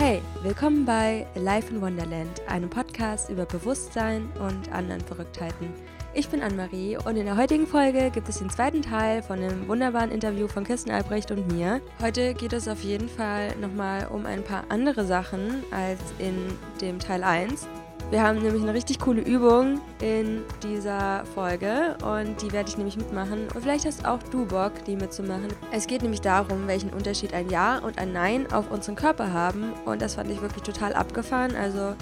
Hey, 0.00 0.22
willkommen 0.44 0.84
bei 0.84 1.26
Life 1.34 1.74
in 1.74 1.82
Wonderland, 1.82 2.40
einem 2.46 2.70
Podcast 2.70 3.30
über 3.30 3.44
Bewusstsein 3.46 4.30
und 4.38 4.70
anderen 4.72 5.00
Verrücktheiten. 5.00 5.72
Ich 6.14 6.28
bin 6.28 6.40
Anne-Marie 6.40 6.98
und 6.98 7.16
in 7.16 7.26
der 7.26 7.36
heutigen 7.36 7.66
Folge 7.66 8.12
gibt 8.12 8.28
es 8.28 8.38
den 8.38 8.48
zweiten 8.48 8.80
Teil 8.80 9.24
von 9.24 9.40
einem 9.40 9.66
wunderbaren 9.66 10.12
Interview 10.12 10.46
von 10.46 10.62
Kirsten 10.62 10.92
Albrecht 10.92 11.32
und 11.32 11.52
mir. 11.52 11.80
Heute 12.00 12.34
geht 12.34 12.52
es 12.52 12.68
auf 12.68 12.84
jeden 12.84 13.08
Fall 13.08 13.56
nochmal 13.56 14.06
um 14.06 14.24
ein 14.24 14.44
paar 14.44 14.62
andere 14.68 15.04
Sachen 15.04 15.64
als 15.72 15.98
in 16.20 16.36
dem 16.80 17.00
Teil 17.00 17.24
1. 17.24 17.66
Wir 18.10 18.22
haben 18.22 18.40
nämlich 18.40 18.62
eine 18.62 18.72
richtig 18.72 19.00
coole 19.00 19.20
Übung 19.20 19.82
in 20.00 20.42
dieser 20.62 21.26
Folge 21.34 21.94
und 22.02 22.40
die 22.40 22.50
werde 22.52 22.70
ich 22.70 22.78
nämlich 22.78 22.96
mitmachen. 22.96 23.48
Und 23.54 23.60
vielleicht 23.60 23.84
hast 23.84 24.06
auch 24.06 24.22
du 24.30 24.46
Bock, 24.46 24.72
die 24.86 24.96
mitzumachen. 24.96 25.48
Es 25.72 25.86
geht 25.86 26.00
nämlich 26.00 26.22
darum, 26.22 26.66
welchen 26.66 26.88
Unterschied 26.88 27.34
ein 27.34 27.50
Ja 27.50 27.78
und 27.80 27.98
ein 27.98 28.14
Nein 28.14 28.50
auf 28.50 28.70
unseren 28.70 28.96
Körper 28.96 29.30
haben. 29.34 29.74
Und 29.84 30.00
das 30.00 30.14
fand 30.14 30.30
ich 30.30 30.40
wirklich 30.40 30.62
total 30.62 30.94
abgefahren. 30.94 31.54
Also 31.54 31.94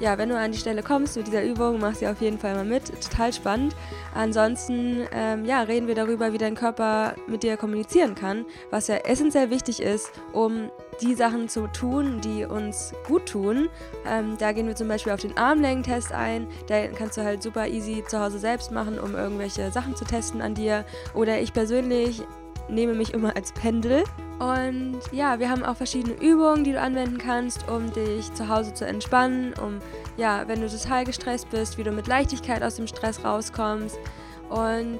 ja, 0.00 0.18
wenn 0.18 0.28
du 0.28 0.38
an 0.38 0.52
die 0.52 0.58
Stelle 0.58 0.82
kommst 0.82 1.16
mit 1.16 1.28
dieser 1.28 1.42
Übung, 1.42 1.80
mach 1.80 1.94
sie 1.94 2.08
auf 2.08 2.20
jeden 2.20 2.38
Fall 2.38 2.54
mal 2.54 2.66
mit. 2.66 2.92
Total 3.00 3.32
spannend. 3.32 3.74
Ansonsten, 4.14 5.06
ähm, 5.12 5.46
ja, 5.46 5.62
reden 5.62 5.88
wir 5.88 5.94
darüber, 5.94 6.34
wie 6.34 6.38
dein 6.38 6.56
Körper 6.56 7.14
mit 7.26 7.42
dir 7.42 7.56
kommunizieren 7.56 8.14
kann, 8.14 8.44
was 8.70 8.88
ja 8.88 8.96
essentiell 8.96 9.48
wichtig 9.48 9.80
ist, 9.80 10.10
um 10.34 10.70
die 11.00 11.14
Sachen 11.14 11.48
zu 11.48 11.66
tun, 11.68 12.20
die 12.20 12.44
uns 12.44 12.92
gut 13.06 13.26
tun. 13.26 13.68
Ähm, 14.06 14.36
da 14.38 14.52
gehen 14.52 14.66
wir 14.66 14.76
zum 14.76 14.88
Beispiel 14.88 15.12
auf 15.12 15.20
den 15.20 15.36
Armlängentest 15.36 16.12
ein. 16.12 16.46
Da 16.66 16.86
kannst 16.88 17.16
du 17.16 17.22
halt 17.22 17.42
super 17.42 17.68
easy 17.68 18.04
zu 18.06 18.20
Hause 18.20 18.38
selbst 18.38 18.70
machen, 18.70 18.98
um 18.98 19.14
irgendwelche 19.14 19.70
Sachen 19.70 19.96
zu 19.96 20.04
testen 20.04 20.40
an 20.40 20.54
dir. 20.54 20.84
Oder 21.14 21.40
ich 21.40 21.52
persönlich 21.52 22.22
nehme 22.68 22.94
mich 22.94 23.12
immer 23.12 23.36
als 23.36 23.52
Pendel. 23.52 24.04
Und 24.38 25.00
ja, 25.12 25.38
wir 25.38 25.48
haben 25.48 25.64
auch 25.64 25.76
verschiedene 25.76 26.14
Übungen, 26.20 26.64
die 26.64 26.72
du 26.72 26.80
anwenden 26.80 27.18
kannst, 27.18 27.68
um 27.68 27.92
dich 27.92 28.32
zu 28.34 28.48
Hause 28.48 28.74
zu 28.74 28.86
entspannen, 28.86 29.54
um, 29.62 29.78
ja, 30.16 30.46
wenn 30.48 30.60
du 30.60 30.68
total 30.68 31.04
gestresst 31.04 31.50
bist, 31.50 31.78
wie 31.78 31.84
du 31.84 31.92
mit 31.92 32.06
Leichtigkeit 32.06 32.62
aus 32.62 32.76
dem 32.76 32.86
Stress 32.86 33.24
rauskommst. 33.24 33.98
Und 34.48 34.98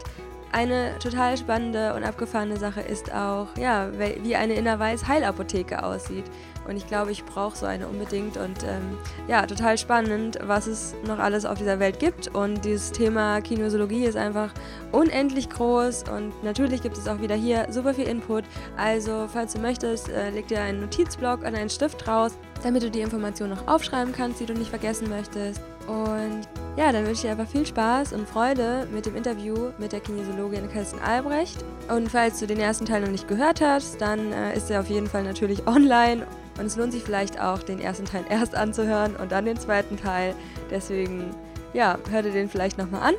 eine 0.55 0.97
total 1.00 1.36
spannende 1.36 1.94
und 1.94 2.05
abgefahrene 2.05 2.56
Sache 2.56 2.80
ist 2.80 3.12
auch, 3.12 3.48
ja, 3.58 3.88
wie 4.22 4.36
eine 4.36 4.55
Innerweiß 4.55 5.08
Heilapotheke 5.08 5.83
aussieht. 5.83 6.24
Und 6.69 6.77
ich 6.77 6.86
glaube, 6.86 7.10
ich 7.10 7.24
brauche 7.24 7.56
so 7.56 7.66
eine 7.66 7.88
unbedingt. 7.88 8.36
Und 8.36 8.62
ähm, 8.62 8.97
ja, 9.28 9.44
total 9.47 9.77
spannend, 9.77 10.38
was 10.42 10.66
es 10.66 10.94
noch 11.06 11.19
alles 11.19 11.44
auf 11.44 11.58
dieser 11.58 11.80
Welt 11.80 11.98
gibt. 11.98 12.28
Und 12.28 12.64
dieses 12.64 12.92
Thema 12.92 13.41
Kinesiologie 13.41 14.05
ist 14.05 14.16
einfach 14.16 14.50
unendlich 14.92 15.50
groß. 15.50 16.05
Und 16.08 16.32
natürlich 16.42 16.82
gibt 16.82 16.97
es 16.97 17.08
auch 17.08 17.20
wieder 17.20 17.34
hier 17.34 17.66
super 17.70 17.92
viel 17.92 18.06
Input. 18.06 18.44
Also, 18.77 19.27
falls 19.30 19.52
du 19.55 19.58
möchtest, 19.58 20.08
äh, 20.08 20.30
leg 20.30 20.47
dir 20.47 20.60
einen 20.60 20.80
Notizblock 20.80 21.44
an 21.44 21.55
einen 21.55 21.69
Stift 21.69 22.06
raus, 22.06 22.32
damit 22.62 22.82
du 22.82 22.91
die 22.91 23.00
Informationen 23.00 23.55
noch 23.55 23.66
aufschreiben 23.66 24.14
kannst, 24.14 24.41
die 24.41 24.47
du 24.47 24.55
nicht 24.55 24.70
vergessen 24.70 25.10
möchtest. 25.10 25.60
Und 25.86 26.48
ja, 26.77 26.90
dann 26.92 27.04
wünsche 27.04 27.12
ich 27.12 27.20
dir 27.22 27.30
einfach 27.32 27.48
viel 27.48 27.66
Spaß 27.66 28.12
und 28.12 28.28
Freude 28.28 28.88
mit 28.92 29.06
dem 29.06 29.16
Interview 29.16 29.70
mit 29.78 29.92
der 29.92 30.00
Kinesiologin 30.00 30.70
Kirsten 30.70 30.98
Albrecht. 31.00 31.64
Und 31.88 32.10
falls 32.10 32.41
du 32.41 32.46
den 32.46 32.58
ersten 32.58 32.86
Teil 32.86 33.02
noch 33.02 33.10
nicht 33.10 33.28
gehört 33.28 33.60
hast, 33.60 34.00
dann 34.00 34.32
äh, 34.32 34.56
ist 34.56 34.70
er 34.70 34.80
auf 34.80 34.88
jeden 34.88 35.06
Fall 35.06 35.24
natürlich 35.24 35.66
online. 35.66 36.26
Und 36.58 36.66
es 36.66 36.76
lohnt 36.76 36.92
sich 36.92 37.02
vielleicht 37.02 37.41
auch, 37.41 37.62
den 37.62 37.80
ersten 37.80 38.04
Teil 38.04 38.24
erst 38.28 38.54
anzuhören 38.54 39.16
und 39.16 39.32
dann 39.32 39.44
den 39.44 39.58
zweiten 39.58 39.96
Teil. 39.96 40.34
Deswegen, 40.70 41.34
ja, 41.72 41.98
hör 42.10 42.22
dir 42.22 42.32
den 42.32 42.48
vielleicht 42.48 42.78
nochmal 42.78 43.02
an. 43.02 43.14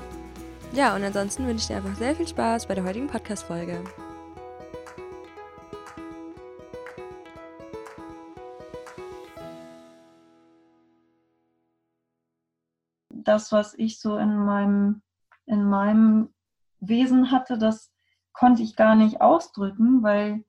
Ja, 0.74 0.96
und 0.96 1.04
ansonsten 1.04 1.46
wünsche 1.48 1.62
ich 1.62 1.68
dir 1.68 1.78
einfach 1.78 1.96
sehr 1.96 2.16
viel 2.16 2.28
Spaß 2.28 2.66
bei 2.66 2.76
der 2.76 2.84
heutigen 2.84 3.08
Podcast-Folge. 3.08 3.80
Das, 13.28 13.52
was 13.52 13.74
ich 13.78 14.00
so 14.00 14.18
in 14.18 14.36
meinem, 14.38 15.02
in 15.46 15.64
meinem 15.64 16.30
Wesen 16.80 17.32
hatte, 17.32 17.58
das 17.58 17.92
konnte 18.34 18.64
ich 18.64 18.76
gar 18.76 18.96
nicht 18.96 19.22
ausdrücken, 19.22 20.04
weil, 20.04 20.44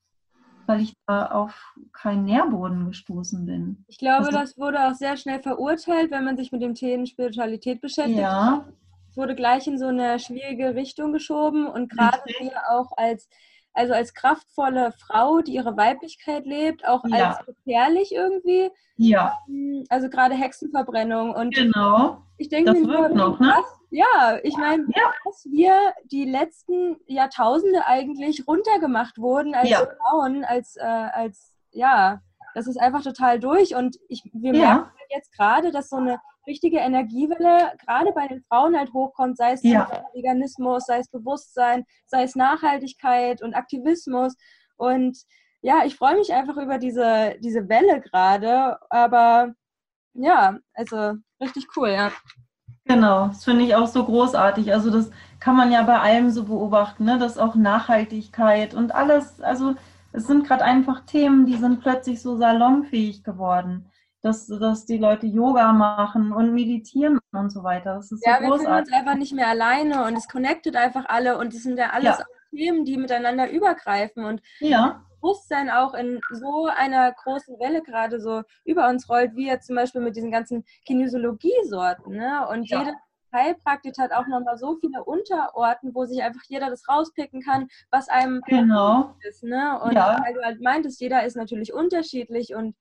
weil 0.66 0.80
ich 0.80 0.94
da 1.06 1.26
auf 1.26 1.74
keinen 1.92 2.24
Nährboden 2.24 2.86
gestoßen 2.86 3.46
bin. 3.46 3.84
Ich 3.88 3.98
glaube, 3.98 4.26
also, 4.26 4.38
das 4.38 4.58
wurde 4.58 4.88
auch 4.88 4.94
sehr 4.94 5.16
schnell 5.16 5.40
verurteilt, 5.40 6.10
wenn 6.10 6.24
man 6.24 6.36
sich 6.36 6.52
mit 6.52 6.62
dem 6.62 6.74
Thema 6.74 7.06
Spiritualität 7.06 7.80
beschäftigt. 7.80 8.18
Ja. 8.18 8.66
Es 9.10 9.16
wurde 9.16 9.34
gleich 9.34 9.66
in 9.66 9.78
so 9.78 9.86
eine 9.86 10.18
schwierige 10.18 10.74
Richtung 10.74 11.12
geschoben 11.12 11.68
und 11.68 11.90
gerade 11.90 12.20
wir 12.38 12.52
auch 12.70 12.90
als 12.96 13.28
also 13.76 13.92
als 13.92 14.14
kraftvolle 14.14 14.92
Frau, 14.92 15.40
die 15.40 15.54
ihre 15.54 15.76
Weiblichkeit 15.76 16.46
lebt, 16.46 16.86
auch 16.86 17.04
ja. 17.06 17.36
als 17.36 17.46
gefährlich 17.46 18.12
irgendwie. 18.12 18.70
Ja. 18.96 19.38
Ähm, 19.48 19.84
also 19.88 20.08
gerade 20.08 20.34
Hexenverbrennung 20.34 21.34
und 21.34 21.54
genau. 21.54 22.22
ich 22.38 22.48
denke 22.48 22.72
das 22.72 22.80
mir, 22.80 23.08
noch, 23.10 23.38
ne? 23.38 23.52
Was, 23.54 23.80
ja, 23.90 24.38
ich 24.42 24.56
meine, 24.56 24.84
ja. 24.94 25.12
dass 25.24 25.44
wir 25.50 25.74
die 26.04 26.24
letzten 26.24 26.96
Jahrtausende 27.06 27.86
eigentlich 27.86 28.46
runtergemacht 28.48 29.18
wurden 29.18 29.54
als 29.54 29.68
ja. 29.68 29.86
Frauen, 29.86 30.44
als, 30.44 30.76
äh, 30.76 30.82
als 30.82 31.52
ja, 31.70 32.22
das 32.54 32.66
ist 32.66 32.80
einfach 32.80 33.02
total 33.02 33.38
durch 33.38 33.74
und 33.74 33.98
ich, 34.08 34.22
wir 34.32 34.52
merken 34.52 34.90
jetzt 35.14 35.32
gerade, 35.32 35.70
dass 35.70 35.90
so 35.90 35.96
eine 35.96 36.20
richtige 36.46 36.78
Energiewelle 36.78 37.72
gerade 37.84 38.12
bei 38.12 38.28
den 38.28 38.42
Frauen 38.42 38.76
halt 38.76 38.92
hochkommt, 38.92 39.36
sei 39.36 39.52
es 39.52 39.62
ja. 39.62 39.88
Veganismus, 40.14 40.86
sei 40.86 40.98
es 40.98 41.08
Bewusstsein, 41.08 41.84
sei 42.06 42.22
es 42.22 42.36
Nachhaltigkeit 42.36 43.42
und 43.42 43.54
Aktivismus. 43.54 44.34
Und 44.76 45.18
ja, 45.60 45.84
ich 45.84 45.96
freue 45.96 46.16
mich 46.16 46.32
einfach 46.32 46.56
über 46.56 46.78
diese, 46.78 47.36
diese 47.40 47.68
Welle 47.68 48.00
gerade, 48.00 48.78
aber 48.90 49.52
ja, 50.14 50.58
also 50.74 51.14
richtig 51.40 51.66
cool, 51.76 51.90
ja. 51.90 52.12
Genau, 52.84 53.28
das 53.28 53.44
finde 53.44 53.64
ich 53.64 53.74
auch 53.74 53.88
so 53.88 54.04
großartig. 54.04 54.72
Also 54.72 54.90
das 54.90 55.10
kann 55.40 55.56
man 55.56 55.72
ja 55.72 55.82
bei 55.82 55.98
allem 55.98 56.30
so 56.30 56.44
beobachten, 56.44 57.04
ne? 57.04 57.18
dass 57.18 57.36
auch 57.36 57.56
Nachhaltigkeit 57.56 58.74
und 58.74 58.94
alles, 58.94 59.40
also 59.40 59.74
es 60.12 60.26
sind 60.26 60.46
gerade 60.46 60.64
einfach 60.64 61.00
Themen, 61.00 61.46
die 61.46 61.56
sind 61.56 61.80
plötzlich 61.80 62.22
so 62.22 62.36
salonfähig 62.36 63.24
geworden 63.24 63.90
dass, 64.26 64.46
dass 64.48 64.86
die 64.86 64.98
Leute 64.98 65.26
Yoga 65.26 65.72
machen 65.72 66.32
und 66.32 66.52
meditieren 66.52 67.18
und 67.32 67.50
so 67.50 67.62
weiter. 67.62 67.94
Das 67.94 68.10
ist 68.10 68.26
ja, 68.26 68.38
so 68.40 68.48
großartig. 68.48 68.58
wir 68.58 68.68
fühlen 68.68 68.80
uns 68.80 68.92
einfach 68.92 69.14
nicht 69.14 69.32
mehr 69.32 69.48
alleine 69.48 70.04
und 70.04 70.16
es 70.16 70.26
connectet 70.28 70.74
einfach 70.74 71.04
alle 71.06 71.38
und 71.38 71.54
es 71.54 71.62
sind 71.62 71.78
ja 71.78 71.90
alles 71.90 72.18
ja. 72.18 72.24
Themen, 72.50 72.84
die 72.84 72.96
miteinander 72.96 73.48
übergreifen 73.50 74.24
und 74.24 74.42
ja. 74.58 75.02
Bewusstsein 75.20 75.70
auch 75.70 75.94
in 75.94 76.20
so 76.30 76.66
einer 76.66 77.12
großen 77.12 77.58
Welle 77.60 77.82
gerade 77.82 78.20
so 78.20 78.42
über 78.64 78.88
uns 78.88 79.08
rollt, 79.08 79.36
wie 79.36 79.46
jetzt 79.46 79.68
zum 79.68 79.76
Beispiel 79.76 80.00
mit 80.00 80.16
diesen 80.16 80.32
ganzen 80.32 80.64
Kinesiologie-Sorten. 80.86 82.16
Ne? 82.16 82.46
Und 82.50 82.68
ja. 82.68 82.80
jede 82.80 82.94
Heilpraktik 83.32 83.96
hat 83.98 84.12
auch 84.12 84.26
nochmal 84.26 84.58
so 84.58 84.76
viele 84.80 85.04
Unterorten, 85.04 85.94
wo 85.94 86.04
sich 86.04 86.22
einfach 86.22 86.42
jeder 86.48 86.70
das 86.70 86.88
rauspicken 86.88 87.42
kann, 87.42 87.68
was 87.90 88.08
einem 88.08 88.40
genau. 88.46 89.14
ist. 89.28 89.44
Ne? 89.44 89.80
Und 89.82 89.94
ja. 89.94 90.20
weil 90.24 90.34
du 90.34 90.42
halt 90.42 90.60
meintest, 90.60 91.00
jeder 91.00 91.24
ist 91.24 91.36
natürlich 91.36 91.72
unterschiedlich 91.72 92.54
und 92.54 92.74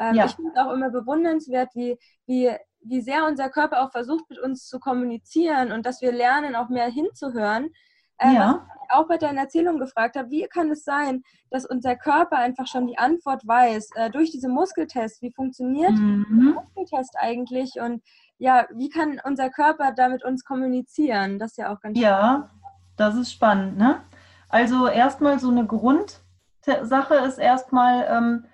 ähm, 0.00 0.14
ja. 0.14 0.24
Ich 0.24 0.34
finde 0.34 0.52
es 0.54 0.58
auch 0.58 0.72
immer 0.72 0.90
bewundernswert, 0.90 1.68
wie, 1.74 1.98
wie, 2.26 2.50
wie 2.80 3.02
sehr 3.02 3.26
unser 3.26 3.50
Körper 3.50 3.82
auch 3.82 3.92
versucht, 3.92 4.24
mit 4.30 4.38
uns 4.38 4.66
zu 4.66 4.80
kommunizieren 4.80 5.72
und 5.72 5.84
dass 5.84 6.00
wir 6.00 6.10
lernen, 6.10 6.56
auch 6.56 6.70
mehr 6.70 6.86
hinzuhören. 6.88 7.68
Äh, 8.16 8.34
ja. 8.34 8.66
Auch 8.88 9.06
bei 9.06 9.18
deiner 9.18 9.42
Erzählung 9.42 9.78
gefragt 9.78 10.16
habe, 10.16 10.30
wie 10.30 10.46
kann 10.46 10.70
es 10.70 10.84
sein, 10.84 11.22
dass 11.50 11.64
unser 11.66 11.96
Körper 11.96 12.36
einfach 12.38 12.66
schon 12.66 12.86
die 12.86 12.98
Antwort 12.98 13.46
weiß, 13.46 13.90
äh, 13.94 14.10
durch 14.10 14.30
diese 14.30 14.48
Muskeltests, 14.48 15.22
wie 15.22 15.32
funktioniert 15.32 15.92
mhm. 15.92 16.26
der 16.30 16.54
Muskeltest 16.54 17.14
eigentlich 17.18 17.74
und 17.80 18.02
ja, 18.38 18.66
wie 18.72 18.88
kann 18.88 19.20
unser 19.24 19.50
Körper 19.50 19.92
da 19.92 20.08
mit 20.08 20.24
uns 20.24 20.44
kommunizieren? 20.44 21.38
Das 21.38 21.52
ist 21.52 21.56
ja 21.58 21.72
auch 21.72 21.80
ganz 21.80 21.98
Ja, 21.98 22.18
spannend. 22.18 22.50
das 22.96 23.14
ist 23.16 23.32
spannend, 23.32 23.76
ne? 23.78 24.00
Also 24.48 24.86
erstmal 24.88 25.38
so 25.38 25.50
eine 25.50 25.66
Grundsache 25.66 27.14
ist 27.26 27.38
erstmal, 27.38 28.06
ähm, 28.10 28.46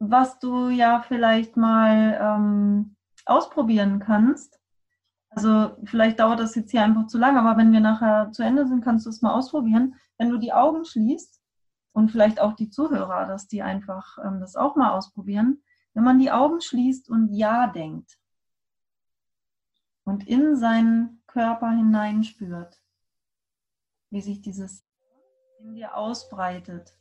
was 0.00 0.38
du 0.38 0.70
ja 0.70 1.02
vielleicht 1.06 1.56
mal 1.56 2.18
ähm, 2.20 2.96
ausprobieren 3.26 4.00
kannst. 4.00 4.58
Also 5.28 5.76
vielleicht 5.84 6.18
dauert 6.18 6.40
das 6.40 6.56
jetzt 6.56 6.72
hier 6.72 6.82
einfach 6.82 7.06
zu 7.06 7.18
lange, 7.18 7.38
aber 7.38 7.56
wenn 7.56 7.70
wir 7.70 7.80
nachher 7.80 8.32
zu 8.32 8.42
Ende 8.42 8.66
sind, 8.66 8.82
kannst 8.82 9.06
du 9.06 9.10
es 9.10 9.22
mal 9.22 9.32
ausprobieren. 9.32 9.94
Wenn 10.18 10.30
du 10.30 10.38
die 10.38 10.52
Augen 10.52 10.84
schließt 10.84 11.40
und 11.92 12.10
vielleicht 12.10 12.40
auch 12.40 12.54
die 12.54 12.70
Zuhörer, 12.70 13.26
dass 13.26 13.46
die 13.46 13.62
einfach 13.62 14.18
ähm, 14.24 14.40
das 14.40 14.56
auch 14.56 14.74
mal 14.74 14.90
ausprobieren. 14.90 15.62
Wenn 15.92 16.04
man 16.04 16.18
die 16.18 16.32
Augen 16.32 16.60
schließt 16.60 17.08
und 17.10 17.28
Ja 17.32 17.66
denkt 17.66 18.18
und 20.04 20.26
in 20.26 20.56
seinen 20.56 21.22
Körper 21.26 21.70
hineinspürt, 21.70 22.80
wie 24.08 24.22
sich 24.22 24.40
dieses 24.40 24.84
in 25.58 25.74
dir 25.74 25.94
ausbreitet 25.94 26.96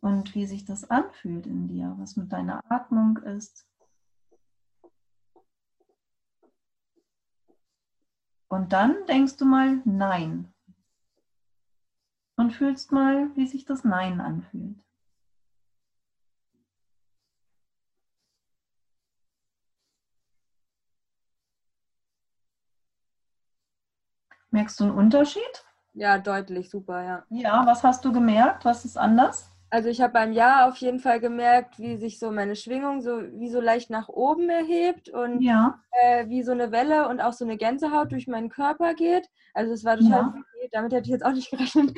und 0.00 0.34
wie 0.34 0.46
sich 0.46 0.64
das 0.64 0.90
anfühlt 0.90 1.46
in 1.46 1.68
dir, 1.68 1.94
was 1.98 2.16
mit 2.16 2.32
deiner 2.32 2.62
Atmung 2.70 3.18
ist. 3.18 3.66
Und 8.48 8.72
dann 8.72 9.06
denkst 9.06 9.36
du 9.36 9.44
mal 9.44 9.80
Nein 9.84 10.52
und 12.36 12.52
fühlst 12.52 12.90
mal, 12.90 13.30
wie 13.36 13.46
sich 13.46 13.64
das 13.64 13.84
Nein 13.84 14.20
anfühlt. 14.20 14.82
Merkst 24.50 24.80
du 24.80 24.84
einen 24.84 24.94
Unterschied? 24.94 25.64
Ja, 25.92 26.18
deutlich, 26.18 26.70
super, 26.70 27.02
ja. 27.02 27.24
Ja, 27.30 27.66
was 27.66 27.84
hast 27.84 28.04
du 28.04 28.12
gemerkt? 28.12 28.64
Was 28.64 28.84
ist 28.84 28.96
anders? 28.96 29.50
Also 29.72 29.88
ich 29.88 30.00
habe 30.00 30.12
beim 30.12 30.32
Jahr 30.32 30.68
auf 30.68 30.76
jeden 30.78 30.98
Fall 30.98 31.20
gemerkt, 31.20 31.78
wie 31.78 31.96
sich 31.96 32.18
so 32.18 32.30
meine 32.32 32.56
Schwingung 32.56 33.00
so 33.02 33.20
wie 33.38 33.48
so 33.48 33.60
leicht 33.60 33.88
nach 33.88 34.08
oben 34.08 34.48
erhebt 34.50 35.08
und 35.08 35.42
ja. 35.42 35.78
äh, 35.92 36.28
wie 36.28 36.42
so 36.42 36.50
eine 36.52 36.72
Welle 36.72 37.08
und 37.08 37.20
auch 37.20 37.32
so 37.32 37.44
eine 37.44 37.56
Gänsehaut 37.56 38.10
durch 38.10 38.26
meinen 38.26 38.48
Körper 38.48 38.94
geht. 38.94 39.28
Also 39.54 39.72
es 39.72 39.84
war 39.84 39.96
total 39.96 40.10
Ja. 40.22 40.32
viel, 40.32 40.68
damit 40.72 40.92
hätte 40.92 41.04
ich 41.04 41.10
jetzt 41.12 41.24
auch 41.24 41.32
nicht 41.32 41.50
gerechnet. 41.50 41.96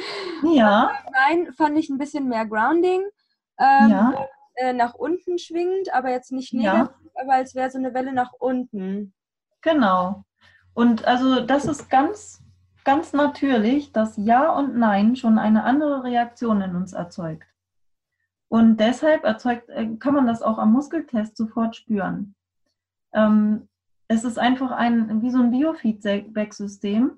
Ja, 0.55 0.91
Nein, 1.13 1.53
fand 1.55 1.79
ich 1.79 1.89
ein 1.89 1.99
bisschen 1.99 2.29
mehr 2.29 2.45
Grounding. 2.47 3.03
Ähm, 3.59 3.89
ja, 3.91 4.13
äh, 4.57 4.73
nach 4.75 4.95
unten 4.95 5.39
schwingend, 5.39 5.93
aber 5.95 6.11
jetzt 6.11 6.31
nicht 6.33 6.53
Ja. 6.53 6.75
negativ, 6.75 7.11
aber 7.15 7.33
als 7.35 7.55
wäre 7.55 7.71
so 7.71 7.79
eine 7.79 7.95
Welle 7.95 8.13
nach 8.13 8.33
unten. 8.39 9.15
genau. 9.63 10.25
Und 10.75 11.05
also 11.07 11.41
das 11.41 11.67
ist 11.67 11.91
ganz, 11.91 12.43
ganz 12.85 13.13
natürlich, 13.13 13.93
dass 13.93 14.17
Ja 14.17 14.51
und 14.57 14.77
Nein 14.77 15.17
schon 15.17 15.39
eine 15.39 15.65
andere 15.65 16.03
Reaktion 16.05 16.61
in 16.63 16.75
uns 16.77 16.93
erzeugt. 16.95 17.47
Und 18.53 18.81
deshalb 18.81 19.25
erzeugt, 19.25 19.71
äh, 19.71 19.97
kann 19.97 20.13
man 20.13 20.27
das 20.27 20.43
auch 20.43 20.59
am 20.59 20.73
Muskeltest 20.73 21.39
sofort 21.39 21.75
spüren. 21.75 22.35
Ähm, 23.15 23.67
es 24.09 24.25
ist 24.25 24.39
einfach 24.39 24.71
ein, 24.73 25.23
wie 25.23 25.31
so 25.31 25.39
ein 25.39 25.51
Biofeedback-System. 25.51 27.13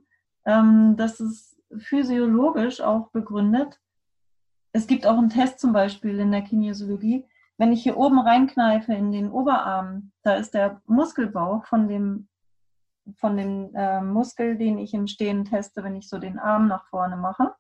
Ähm, 0.45 0.95
das 0.97 1.19
ist 1.19 1.61
physiologisch 1.77 2.81
auch 2.81 3.09
begründet. 3.09 3.81
Es 4.71 4.87
gibt 4.87 5.09
auch 5.09 5.19
einen 5.19 5.29
Test 5.29 5.59
zum 5.59 5.73
Beispiel 5.73 6.21
in 6.21 6.31
der 6.31 6.43
Kinesiologie. 6.43 7.27
Wenn 7.59 7.73
ich 7.73 7.83
hier 7.83 7.97
oben 7.97 8.21
reinkneife 8.21 8.95
in 8.95 9.11
den 9.11 9.29
Oberarm, 9.33 10.13
da 10.23 10.37
ist 10.37 10.55
der 10.55 10.83
Muskelbauch 10.87 11.65
von 11.67 11.89
dem, 11.89 12.29
von 13.17 13.37
dem 13.37 13.75
äh, 13.75 14.01
Muskel, 14.01 14.57
den 14.57 14.79
ich 14.79 14.95
im 14.95 15.09
Stehen 15.09 15.45
teste, 15.45 15.83
wenn 15.83 15.97
ich 15.97 16.09
so 16.09 16.19
den 16.19 16.39
Arm 16.39 16.69
nach 16.69 16.87
vorne 16.87 17.17
mache. 17.17 17.57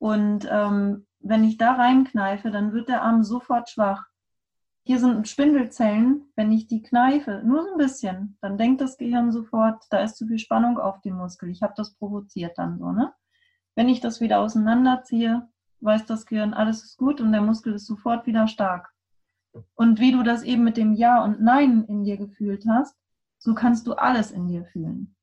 Und 0.00 0.48
ähm, 0.50 1.06
wenn 1.20 1.44
ich 1.44 1.58
da 1.58 1.72
reinkneife, 1.72 2.50
dann 2.50 2.72
wird 2.72 2.88
der 2.88 3.02
Arm 3.02 3.22
sofort 3.22 3.68
schwach. 3.68 4.06
Hier 4.82 4.98
sind 4.98 5.28
Spindelzellen, 5.28 6.32
wenn 6.36 6.50
ich 6.50 6.66
die 6.66 6.82
kneife, 6.82 7.42
nur 7.44 7.62
so 7.62 7.72
ein 7.72 7.76
bisschen, 7.76 8.38
dann 8.40 8.56
denkt 8.56 8.80
das 8.80 8.96
Gehirn 8.96 9.30
sofort, 9.30 9.84
da 9.90 9.98
ist 9.98 10.16
zu 10.16 10.26
viel 10.26 10.38
Spannung 10.38 10.78
auf 10.78 11.02
dem 11.02 11.16
Muskel. 11.16 11.50
Ich 11.50 11.60
habe 11.60 11.74
das 11.76 11.94
provoziert 11.94 12.56
dann 12.56 12.78
so, 12.78 12.90
ne? 12.92 13.12
Wenn 13.74 13.90
ich 13.90 14.00
das 14.00 14.22
wieder 14.22 14.40
auseinanderziehe, 14.40 15.46
weiß 15.80 16.06
das 16.06 16.24
Gehirn, 16.24 16.54
alles 16.54 16.82
ist 16.82 16.96
gut 16.96 17.20
und 17.20 17.32
der 17.32 17.42
Muskel 17.42 17.74
ist 17.74 17.86
sofort 17.86 18.26
wieder 18.26 18.48
stark. 18.48 18.90
Und 19.74 20.00
wie 20.00 20.12
du 20.12 20.22
das 20.22 20.42
eben 20.42 20.64
mit 20.64 20.78
dem 20.78 20.94
Ja 20.94 21.22
und 21.22 21.42
Nein 21.42 21.84
in 21.84 22.04
dir 22.04 22.16
gefühlt 22.16 22.64
hast, 22.66 22.96
so 23.38 23.54
kannst 23.54 23.86
du 23.86 23.92
alles 23.92 24.30
in 24.30 24.48
dir 24.48 24.64
fühlen. 24.64 25.14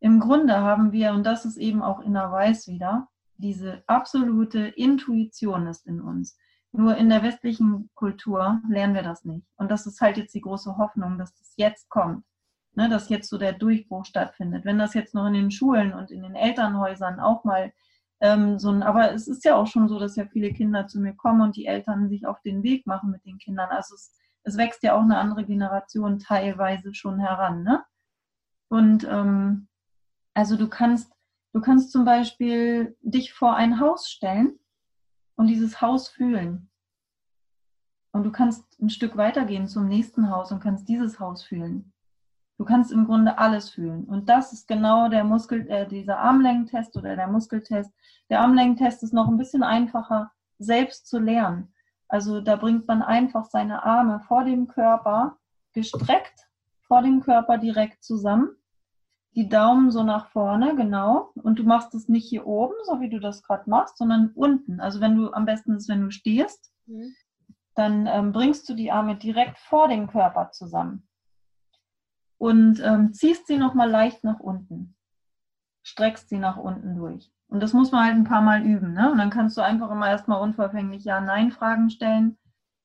Im 0.00 0.18
Grunde 0.18 0.58
haben 0.58 0.90
wir, 0.90 1.12
und 1.12 1.24
das 1.24 1.44
ist 1.44 1.56
eben 1.56 1.82
auch 1.82 2.00
Inner 2.00 2.32
Weiß 2.32 2.66
wieder, 2.66 3.08
diese 3.42 3.82
absolute 3.86 4.60
Intuition 4.60 5.66
ist 5.66 5.86
in 5.86 6.00
uns. 6.00 6.38
Nur 6.72 6.96
in 6.96 7.10
der 7.10 7.22
westlichen 7.22 7.90
Kultur 7.94 8.62
lernen 8.68 8.94
wir 8.94 9.02
das 9.02 9.24
nicht. 9.24 9.46
Und 9.56 9.70
das 9.70 9.86
ist 9.86 10.00
halt 10.00 10.16
jetzt 10.16 10.34
die 10.34 10.40
große 10.40 10.78
Hoffnung, 10.78 11.18
dass 11.18 11.34
das 11.34 11.52
jetzt 11.56 11.90
kommt. 11.90 12.24
Ne, 12.74 12.88
dass 12.88 13.10
jetzt 13.10 13.28
so 13.28 13.36
der 13.36 13.52
Durchbruch 13.52 14.06
stattfindet. 14.06 14.64
Wenn 14.64 14.78
das 14.78 14.94
jetzt 14.94 15.14
noch 15.14 15.26
in 15.26 15.34
den 15.34 15.50
Schulen 15.50 15.92
und 15.92 16.10
in 16.10 16.22
den 16.22 16.34
Elternhäusern 16.34 17.20
auch 17.20 17.44
mal 17.44 17.70
ähm, 18.20 18.58
so 18.58 18.70
ein, 18.70 18.82
aber 18.82 19.12
es 19.12 19.28
ist 19.28 19.44
ja 19.44 19.56
auch 19.56 19.66
schon 19.66 19.88
so, 19.88 19.98
dass 19.98 20.16
ja 20.16 20.24
viele 20.24 20.54
Kinder 20.54 20.86
zu 20.86 20.98
mir 20.98 21.12
kommen 21.12 21.42
und 21.42 21.56
die 21.56 21.66
Eltern 21.66 22.08
sich 22.08 22.26
auf 22.26 22.40
den 22.40 22.62
Weg 22.62 22.86
machen 22.86 23.10
mit 23.10 23.26
den 23.26 23.36
Kindern. 23.36 23.68
Also 23.68 23.94
es, 23.94 24.16
es 24.44 24.56
wächst 24.56 24.82
ja 24.82 24.94
auch 24.94 25.02
eine 25.02 25.18
andere 25.18 25.44
Generation 25.44 26.18
teilweise 26.18 26.94
schon 26.94 27.18
heran. 27.18 27.62
Ne? 27.62 27.84
Und 28.68 29.04
ähm, 29.04 29.68
also 30.32 30.56
du 30.56 30.68
kannst, 30.68 31.12
du 31.52 31.60
kannst 31.60 31.92
zum 31.92 32.04
Beispiel 32.04 32.96
dich 33.02 33.32
vor 33.32 33.54
ein 33.54 33.80
Haus 33.80 34.10
stellen 34.10 34.58
und 35.36 35.46
dieses 35.46 35.80
Haus 35.80 36.08
fühlen. 36.08 36.70
Und 38.12 38.24
du 38.24 38.32
kannst 38.32 38.78
ein 38.80 38.90
Stück 38.90 39.16
weitergehen 39.16 39.66
zum 39.66 39.88
nächsten 39.88 40.30
Haus 40.30 40.52
und 40.52 40.60
kannst 40.60 40.88
dieses 40.88 41.18
Haus 41.18 41.42
fühlen. 41.42 41.92
Du 42.58 42.64
kannst 42.64 42.92
im 42.92 43.06
Grunde 43.06 43.38
alles 43.38 43.70
fühlen. 43.70 44.04
Und 44.04 44.28
das 44.28 44.52
ist 44.52 44.68
genau 44.68 45.08
der 45.08 45.24
Muskel, 45.24 45.68
äh, 45.68 45.88
dieser 45.88 46.18
Armlängentest 46.18 46.96
oder 46.96 47.16
der 47.16 47.26
Muskeltest. 47.26 47.92
Der 48.28 48.40
Armlängentest 48.40 49.02
ist 49.02 49.14
noch 49.14 49.28
ein 49.28 49.38
bisschen 49.38 49.62
einfacher, 49.62 50.30
selbst 50.58 51.08
zu 51.08 51.18
lernen. 51.18 51.72
Also 52.08 52.40
da 52.40 52.56
bringt 52.56 52.86
man 52.86 53.02
einfach 53.02 53.46
seine 53.46 53.82
Arme 53.82 54.20
vor 54.20 54.44
dem 54.44 54.68
Körper 54.68 55.38
gestreckt, 55.72 56.46
vor 56.82 57.02
dem 57.02 57.20
Körper 57.20 57.56
direkt 57.56 58.04
zusammen. 58.04 58.50
Die 59.34 59.48
Daumen 59.48 59.90
so 59.90 60.02
nach 60.02 60.26
vorne, 60.28 60.76
genau. 60.76 61.32
Und 61.34 61.58
du 61.58 61.64
machst 61.64 61.94
es 61.94 62.08
nicht 62.08 62.28
hier 62.28 62.46
oben, 62.46 62.74
so 62.84 63.00
wie 63.00 63.08
du 63.08 63.18
das 63.18 63.42
gerade 63.42 63.68
machst, 63.68 63.96
sondern 63.96 64.30
unten. 64.34 64.78
Also 64.80 65.00
wenn 65.00 65.16
du 65.16 65.32
am 65.32 65.46
besten 65.46 65.74
ist, 65.76 65.88
wenn 65.88 66.02
du 66.02 66.10
stehst, 66.10 66.70
Mhm. 66.86 67.14
dann 67.74 68.06
ähm, 68.08 68.32
bringst 68.32 68.68
du 68.68 68.74
die 68.74 68.90
Arme 68.90 69.16
direkt 69.16 69.56
vor 69.58 69.88
den 69.88 70.08
Körper 70.08 70.50
zusammen 70.50 71.06
und 72.38 72.80
ähm, 72.80 73.12
ziehst 73.12 73.46
sie 73.46 73.56
nochmal 73.56 73.88
leicht 73.88 74.24
nach 74.24 74.40
unten. 74.40 74.96
Streckst 75.84 76.28
sie 76.28 76.38
nach 76.38 76.56
unten 76.56 76.96
durch. 76.96 77.32
Und 77.46 77.60
das 77.60 77.72
muss 77.72 77.92
man 77.92 78.04
halt 78.04 78.14
ein 78.16 78.24
paar 78.24 78.42
Mal 78.42 78.62
üben. 78.62 78.94
Ne? 78.94 79.12
Und 79.12 79.18
dann 79.18 79.30
kannst 79.30 79.56
du 79.56 79.60
einfach 79.60 79.90
immer 79.90 80.08
erstmal 80.08 80.40
unverfänglich 80.40 81.04
Ja-Nein-Fragen 81.04 81.88
stellen. 81.90 82.36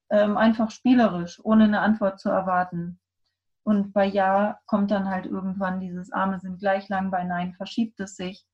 Ähm, 0.09 0.37
einfach 0.37 0.69
spielerisch, 0.71 1.43
ohne 1.43 1.63
eine 1.63 1.81
Antwort 1.81 2.19
zu 2.19 2.29
erwarten. 2.29 2.99
Und 3.67 3.91
bei 3.91 4.05
Ja 4.05 4.59
kommt 4.65 4.91
dann 4.91 5.09
halt 5.09 5.25
irgendwann 5.25 5.81
dieses 5.81 6.13
Arme 6.13 6.39
sind 6.39 6.57
gleich 6.57 6.87
lang, 6.87 7.11
bei 7.11 7.25
Nein 7.25 7.53
verschiebt 7.53 7.99
es 7.99 8.15
sich. 8.15 8.45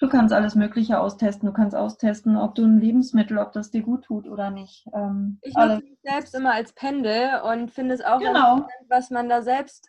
Du 0.00 0.08
kannst 0.08 0.34
alles 0.34 0.56
Mögliche 0.56 0.98
austesten. 0.98 1.46
Du 1.46 1.52
kannst 1.52 1.76
austesten, 1.76 2.36
ob 2.36 2.56
du 2.56 2.64
ein 2.64 2.80
Lebensmittel, 2.80 3.38
ob 3.38 3.52
das 3.52 3.70
dir 3.70 3.82
gut 3.82 4.02
tut 4.06 4.26
oder 4.26 4.50
nicht. 4.50 4.84
Ähm, 4.92 5.38
Ich 5.42 5.54
nutze 5.54 5.82
mich 5.84 5.98
selbst 6.02 6.34
immer 6.34 6.52
als 6.52 6.72
Pendel 6.72 7.40
und 7.42 7.70
finde 7.70 7.94
es 7.94 8.00
auch 8.02 8.18
Genau. 8.18 8.56
interessant, 8.56 8.88
was 8.88 9.10
man 9.10 9.28
da 9.28 9.42
selbst 9.42 9.88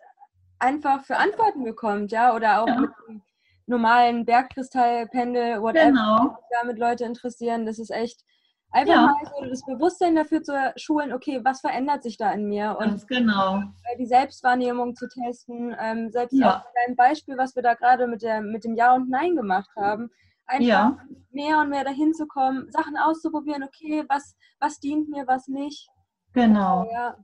einfach 0.59 1.03
für 1.03 1.17
Antworten 1.17 1.63
bekommt, 1.63 2.11
ja, 2.11 2.35
oder 2.35 2.61
auch 2.61 2.67
Ja. 2.67 2.79
mit 2.79 2.91
dem 3.07 3.23
normalen 3.65 4.23
Bergkristallpendel, 4.23 5.63
whatever, 5.63 5.87
Genau. 5.93 6.37
damit 6.51 6.77
Leute 6.77 7.05
interessieren. 7.05 7.65
Das 7.65 7.79
ist 7.79 7.89
echt 7.89 8.23
einfach 8.71 8.93
Ja. 8.93 9.01
mal 9.03 9.15
so 9.37 9.45
das 9.49 9.65
Bewusstsein 9.65 10.15
dafür 10.15 10.41
zu 10.43 10.53
schulen, 10.77 11.13
okay, 11.13 11.41
was 11.43 11.61
verändert 11.61 12.03
sich 12.03 12.17
da 12.17 12.31
in 12.31 12.47
mir 12.47 12.71
und 12.79 12.85
Ganz 12.85 13.07
genau. 13.07 13.57
äh, 13.57 13.97
die 13.97 14.05
Selbstwahrnehmung 14.05 14.95
zu 14.95 15.07
testen, 15.07 15.75
ähm, 15.79 16.09
selbst 16.11 16.39
Ja. 16.39 16.59
auch 16.59 16.65
dein 16.85 16.95
Beispiel, 16.95 17.37
was 17.37 17.55
wir 17.55 17.63
da 17.63 17.73
gerade 17.73 18.07
mit, 18.07 18.21
der, 18.21 18.41
mit 18.41 18.63
dem 18.63 18.75
Ja 18.75 18.93
und 18.95 19.09
Nein 19.09 19.35
gemacht 19.35 19.69
haben, 19.75 20.09
einfach 20.47 20.65
Ja. 20.65 20.97
mehr 21.31 21.59
und 21.59 21.69
mehr 21.69 21.83
dahin 21.83 22.13
zu 22.13 22.27
kommen, 22.27 22.69
Sachen 22.71 22.97
auszuprobieren, 22.97 23.63
okay, 23.63 24.03
was, 24.09 24.35
was 24.59 24.79
dient 24.79 25.09
mir, 25.09 25.27
was 25.27 25.47
nicht. 25.47 25.89
Genau. 26.33 26.89
Ja, 26.91 27.17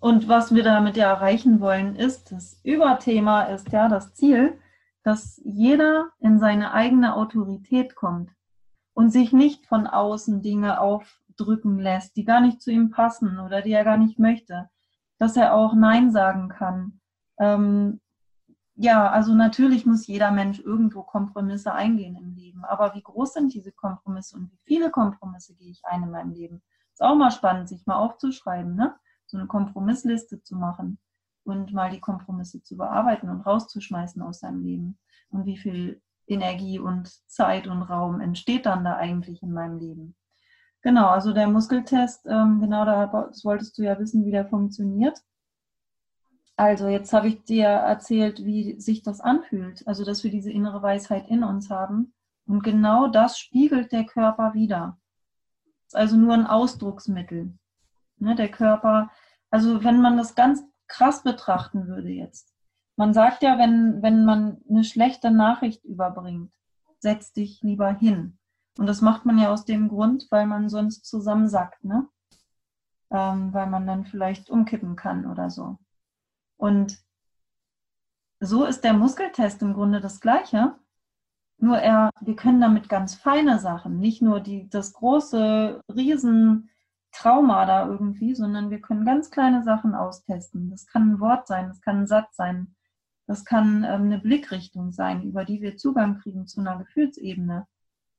Und 0.00 0.28
was 0.28 0.54
wir 0.54 0.62
damit 0.62 0.96
ja 0.96 1.10
erreichen 1.10 1.60
wollen, 1.60 1.96
ist, 1.96 2.30
das 2.30 2.60
Überthema 2.62 3.44
ist 3.44 3.72
ja 3.72 3.88
das 3.88 4.14
Ziel, 4.14 4.58
dass 5.02 5.40
jeder 5.44 6.10
in 6.20 6.38
seine 6.38 6.72
eigene 6.72 7.16
Autorität 7.16 7.94
kommt 7.96 8.30
und 8.98 9.10
sich 9.10 9.32
nicht 9.32 9.64
von 9.64 9.86
außen 9.86 10.42
Dinge 10.42 10.80
aufdrücken 10.80 11.78
lässt, 11.78 12.16
die 12.16 12.24
gar 12.24 12.40
nicht 12.40 12.60
zu 12.60 12.72
ihm 12.72 12.90
passen 12.90 13.38
oder 13.38 13.62
die 13.62 13.70
er 13.70 13.84
gar 13.84 13.96
nicht 13.96 14.18
möchte. 14.18 14.70
Dass 15.18 15.36
er 15.36 15.54
auch 15.54 15.72
Nein 15.72 16.10
sagen 16.10 16.48
kann. 16.48 17.00
Ähm, 17.38 18.00
ja, 18.74 19.08
also 19.08 19.34
natürlich 19.34 19.86
muss 19.86 20.08
jeder 20.08 20.32
Mensch 20.32 20.58
irgendwo 20.58 21.04
Kompromisse 21.04 21.72
eingehen 21.72 22.16
im 22.16 22.34
Leben. 22.34 22.64
Aber 22.64 22.96
wie 22.96 23.02
groß 23.02 23.34
sind 23.34 23.54
diese 23.54 23.70
Kompromisse 23.70 24.34
und 24.36 24.50
wie 24.50 24.58
viele 24.64 24.90
Kompromisse 24.90 25.54
gehe 25.54 25.70
ich 25.70 25.84
ein 25.84 26.02
in 26.02 26.10
meinem 26.10 26.32
Leben? 26.32 26.60
Ist 26.92 27.00
auch 27.00 27.14
mal 27.14 27.30
spannend, 27.30 27.68
sich 27.68 27.86
mal 27.86 27.98
aufzuschreiben, 27.98 28.74
ne? 28.74 28.96
so 29.26 29.38
eine 29.38 29.46
Kompromissliste 29.46 30.42
zu 30.42 30.56
machen 30.56 30.98
und 31.44 31.72
mal 31.72 31.90
die 31.90 32.00
Kompromisse 32.00 32.64
zu 32.64 32.76
bearbeiten 32.76 33.28
und 33.28 33.42
rauszuschmeißen 33.42 34.20
aus 34.22 34.40
seinem 34.40 34.64
Leben. 34.64 34.98
Und 35.30 35.46
wie 35.46 35.56
viel 35.56 36.02
Energie 36.28 36.78
und 36.78 37.08
Zeit 37.28 37.66
und 37.66 37.82
Raum 37.82 38.20
entsteht 38.20 38.66
dann 38.66 38.84
da 38.84 38.96
eigentlich 38.96 39.42
in 39.42 39.52
meinem 39.52 39.78
Leben? 39.78 40.16
Genau, 40.82 41.08
also 41.08 41.32
der 41.32 41.48
Muskeltest, 41.48 42.26
ähm, 42.26 42.60
genau 42.60 42.84
da 42.84 43.10
wolltest 43.42 43.76
du 43.78 43.82
ja 43.82 43.98
wissen, 43.98 44.24
wie 44.24 44.30
der 44.30 44.46
funktioniert. 44.46 45.18
Also 46.56 46.88
jetzt 46.88 47.12
habe 47.12 47.28
ich 47.28 47.44
dir 47.44 47.66
erzählt, 47.66 48.44
wie 48.44 48.80
sich 48.80 49.02
das 49.02 49.20
anfühlt, 49.20 49.86
also 49.86 50.04
dass 50.04 50.24
wir 50.24 50.30
diese 50.30 50.50
innere 50.50 50.82
Weisheit 50.82 51.28
in 51.28 51.44
uns 51.44 51.70
haben. 51.70 52.14
Und 52.46 52.62
genau 52.62 53.08
das 53.08 53.38
spiegelt 53.38 53.92
der 53.92 54.04
Körper 54.04 54.54
wieder. 54.54 54.98
Ist 55.86 55.96
also 55.96 56.16
nur 56.16 56.34
ein 56.34 56.46
Ausdrucksmittel. 56.46 57.52
Ne, 58.18 58.34
der 58.34 58.48
Körper, 58.48 59.10
also 59.50 59.84
wenn 59.84 60.00
man 60.00 60.16
das 60.16 60.34
ganz 60.34 60.64
krass 60.88 61.22
betrachten 61.22 61.86
würde 61.86 62.08
jetzt. 62.08 62.52
Man 62.98 63.14
sagt 63.14 63.44
ja, 63.44 63.58
wenn, 63.58 64.02
wenn 64.02 64.24
man 64.24 64.60
eine 64.68 64.82
schlechte 64.82 65.30
Nachricht 65.30 65.84
überbringt, 65.84 66.52
setz 66.98 67.32
dich 67.32 67.62
lieber 67.62 67.92
hin. 67.92 68.40
Und 68.76 68.86
das 68.86 69.02
macht 69.02 69.24
man 69.24 69.38
ja 69.38 69.52
aus 69.52 69.64
dem 69.64 69.88
Grund, 69.88 70.26
weil 70.30 70.46
man 70.48 70.68
sonst 70.68 71.06
zusammensackt, 71.06 71.84
ne? 71.84 72.08
Ähm, 73.10 73.54
weil 73.54 73.68
man 73.68 73.86
dann 73.86 74.04
vielleicht 74.04 74.50
umkippen 74.50 74.96
kann 74.96 75.26
oder 75.30 75.48
so. 75.48 75.78
Und 76.56 76.98
so 78.40 78.64
ist 78.64 78.82
der 78.82 78.94
Muskeltest 78.94 79.62
im 79.62 79.74
Grunde 79.74 80.00
das 80.00 80.20
gleiche. 80.20 80.74
Nur 81.58 81.78
er, 81.78 82.10
wir 82.20 82.34
können 82.34 82.60
damit 82.60 82.88
ganz 82.88 83.14
feine 83.14 83.60
Sachen, 83.60 84.00
nicht 84.00 84.22
nur 84.22 84.40
die, 84.40 84.68
das 84.70 84.92
große 84.92 85.84
Riesentrauma 85.88 87.64
da 87.64 87.86
irgendwie, 87.86 88.34
sondern 88.34 88.70
wir 88.70 88.80
können 88.80 89.04
ganz 89.04 89.30
kleine 89.30 89.62
Sachen 89.62 89.94
austesten. 89.94 90.70
Das 90.70 90.88
kann 90.88 91.12
ein 91.12 91.20
Wort 91.20 91.46
sein, 91.46 91.68
das 91.68 91.80
kann 91.80 91.98
ein 91.98 92.06
Satz 92.08 92.34
sein, 92.34 92.74
das 93.28 93.44
kann 93.44 93.84
ähm, 93.84 94.04
eine 94.06 94.18
Blickrichtung 94.18 94.90
sein, 94.90 95.22
über 95.22 95.44
die 95.44 95.60
wir 95.60 95.76
Zugang 95.76 96.18
kriegen 96.18 96.46
zu 96.46 96.60
einer 96.60 96.78
Gefühlsebene. 96.78 97.66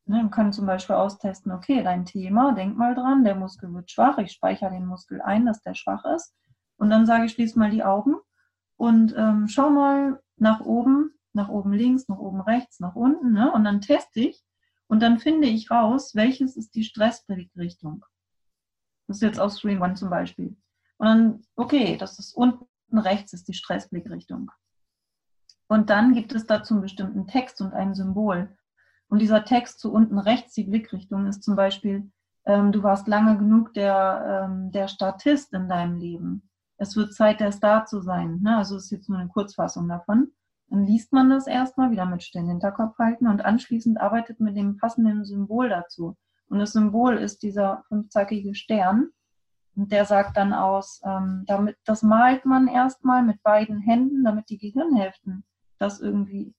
Ne, 0.06 0.22
wir 0.22 0.30
können 0.30 0.54
zum 0.54 0.68
Beispiel 0.68 0.96
austesten, 0.96 1.52
okay, 1.52 1.84
dein 1.84 2.06
Thema, 2.06 2.54
denk 2.54 2.78
mal 2.78 2.94
dran, 2.94 3.24
der 3.24 3.36
Muskel 3.36 3.74
wird 3.74 3.90
schwach, 3.90 4.20
ich 4.20 4.32
speichere 4.32 4.70
den 4.70 4.86
Muskel 4.86 5.20
ein, 5.22 5.48
dass 5.48 5.62
der 5.64 5.74
schwach 5.74 6.06
ist. 6.16 6.36
Und 6.78 6.92
dann 6.92 7.08
sage 7.08 7.26
ich, 7.26 7.32
schließ 7.32 7.56
mal 7.56 7.72
die 7.72 7.84
Augen 7.84 8.16
und 8.78 9.16
ähm, 9.18 9.48
schau 9.48 9.72
mal 9.72 10.22
nach 10.38 10.62
oben, 10.62 11.12
nach 11.34 11.50
oben 11.50 11.74
links, 11.74 12.08
nach 12.08 12.20
oben 12.20 12.42
rechts, 12.42 12.80
nach 12.80 12.96
unten. 12.96 13.34
Ne? 13.34 13.52
Und 13.52 13.64
dann 13.64 13.82
teste 13.82 14.20
ich 14.20 14.44
und 14.86 15.02
dann 15.02 15.18
finde 15.18 15.48
ich 15.48 15.72
raus, 15.72 16.14
welches 16.14 16.56
ist 16.56 16.76
die 16.76 16.84
Stressblickrichtung. 16.84 18.06
Das 19.08 19.18
ist 19.18 19.24
jetzt 19.24 19.40
aus 19.40 19.56
Screen 19.56 19.82
One 19.82 19.96
zum 19.96 20.12
Beispiel. 20.12 20.56
Und 20.98 21.08
dann, 21.08 21.42
okay, 21.56 21.98
das 21.98 22.20
ist 22.20 22.34
unten 22.34 22.68
rechts 22.92 23.34
ist 23.34 23.48
die 23.48 23.54
Stressblickrichtung. 23.56 24.52
Und 25.70 25.92
dann 25.92 26.14
gibt 26.14 26.34
es 26.34 26.48
dazu 26.48 26.74
einen 26.74 26.82
bestimmten 26.82 27.28
Text 27.28 27.62
und 27.62 27.74
ein 27.74 27.94
Symbol. 27.94 28.50
Und 29.08 29.20
dieser 29.22 29.46
Text 29.46 29.80
zu 29.80 29.94
unten 29.94 30.18
rechts, 30.18 30.54
die 30.54 30.64
Blickrichtung, 30.64 31.28
ist 31.28 31.44
zum 31.44 31.56
Beispiel, 31.56 32.12
ähm, 32.46 32.72
du 32.72 32.82
warst 32.82 33.08
lange 33.08 33.38
genug 33.38 33.76
der, 33.76 34.48
ähm, 34.50 34.72
der 34.72 34.88
Statist 34.88 35.54
in 35.54 35.70
deinem 35.70 35.98
Leben. 35.98 36.50
Es 36.78 36.96
wird 36.96 37.14
Zeit, 37.14 37.40
der 37.40 37.52
Star 37.52 37.86
zu 37.86 38.02
sein. 38.02 38.40
Ne? 38.42 38.58
Also 38.58 38.78
ist 38.78 38.90
jetzt 38.90 39.10
nur 39.10 39.20
eine 39.20 39.30
Kurzfassung 39.30 39.88
davon. 39.88 40.32
Dann 40.70 40.86
liest 40.86 41.14
man 41.14 41.30
das 41.30 41.46
erstmal 41.46 41.92
wieder 41.92 42.08
mit 42.08 42.24
Stellen 42.24 42.48
Hinterkopf 42.48 42.98
halten 42.98 43.28
und 43.28 43.46
anschließend 43.46 44.02
arbeitet 44.02 44.40
mit 44.40 44.58
dem 44.58 44.78
passenden 44.78 45.24
Symbol 45.24 45.70
dazu. 45.70 46.18
Und 46.48 46.58
das 46.58 46.74
Symbol 46.74 47.18
ist 47.18 47.44
dieser 47.44 47.84
fünfzackige 47.90 48.56
Stern. 48.56 49.10
Und 49.76 49.92
der 49.92 50.06
sagt 50.06 50.36
dann 50.36 50.52
aus, 50.52 51.00
ähm, 51.06 51.44
damit, 51.46 51.78
das 51.86 52.02
malt 52.02 52.46
man 52.46 52.68
erstmal 52.68 53.22
mit 53.22 53.44
beiden 53.44 53.80
Händen, 53.80 54.24
damit 54.24 54.50
die 54.50 54.58
Gehirnhälften 54.58 55.44
das 55.80 56.00
irgendwie 56.00 56.54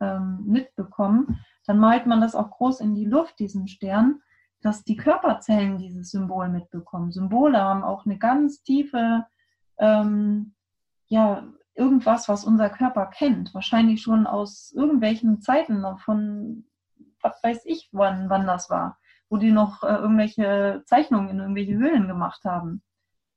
ähm, 0.00 0.44
mitbekommen. 0.46 1.40
Dann 1.66 1.78
malt 1.78 2.06
man 2.06 2.20
das 2.20 2.34
auch 2.34 2.50
groß 2.50 2.80
in 2.80 2.94
die 2.94 3.04
Luft, 3.04 3.38
diesen 3.38 3.68
Stern, 3.68 4.20
dass 4.62 4.84
die 4.84 4.96
Körperzellen 4.96 5.78
dieses 5.78 6.10
Symbol 6.10 6.48
mitbekommen. 6.48 7.12
Symbole 7.12 7.60
haben 7.60 7.84
auch 7.84 8.04
eine 8.04 8.18
ganz 8.18 8.62
tiefe, 8.62 9.24
ähm, 9.78 10.54
ja, 11.06 11.44
irgendwas, 11.74 12.28
was 12.28 12.44
unser 12.44 12.70
Körper 12.70 13.06
kennt. 13.06 13.54
Wahrscheinlich 13.54 14.02
schon 14.02 14.26
aus 14.26 14.72
irgendwelchen 14.72 15.40
Zeiten 15.40 15.84
von, 15.98 16.64
was 17.20 17.42
weiß 17.42 17.66
ich, 17.66 17.88
wann, 17.92 18.30
wann 18.30 18.46
das 18.46 18.70
war, 18.70 18.98
wo 19.28 19.36
die 19.36 19.52
noch 19.52 19.82
äh, 19.82 19.94
irgendwelche 19.94 20.82
Zeichnungen 20.86 21.28
in 21.28 21.38
irgendwelche 21.38 21.74
Höhlen 21.74 22.08
gemacht 22.08 22.44
haben. 22.44 22.82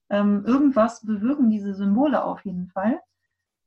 Ähm, 0.09 0.43
irgendwas 0.45 1.05
bewirken 1.05 1.49
diese 1.49 1.75
Symbole 1.75 2.23
auf 2.23 2.43
jeden 2.45 2.69
Fall. 2.69 2.99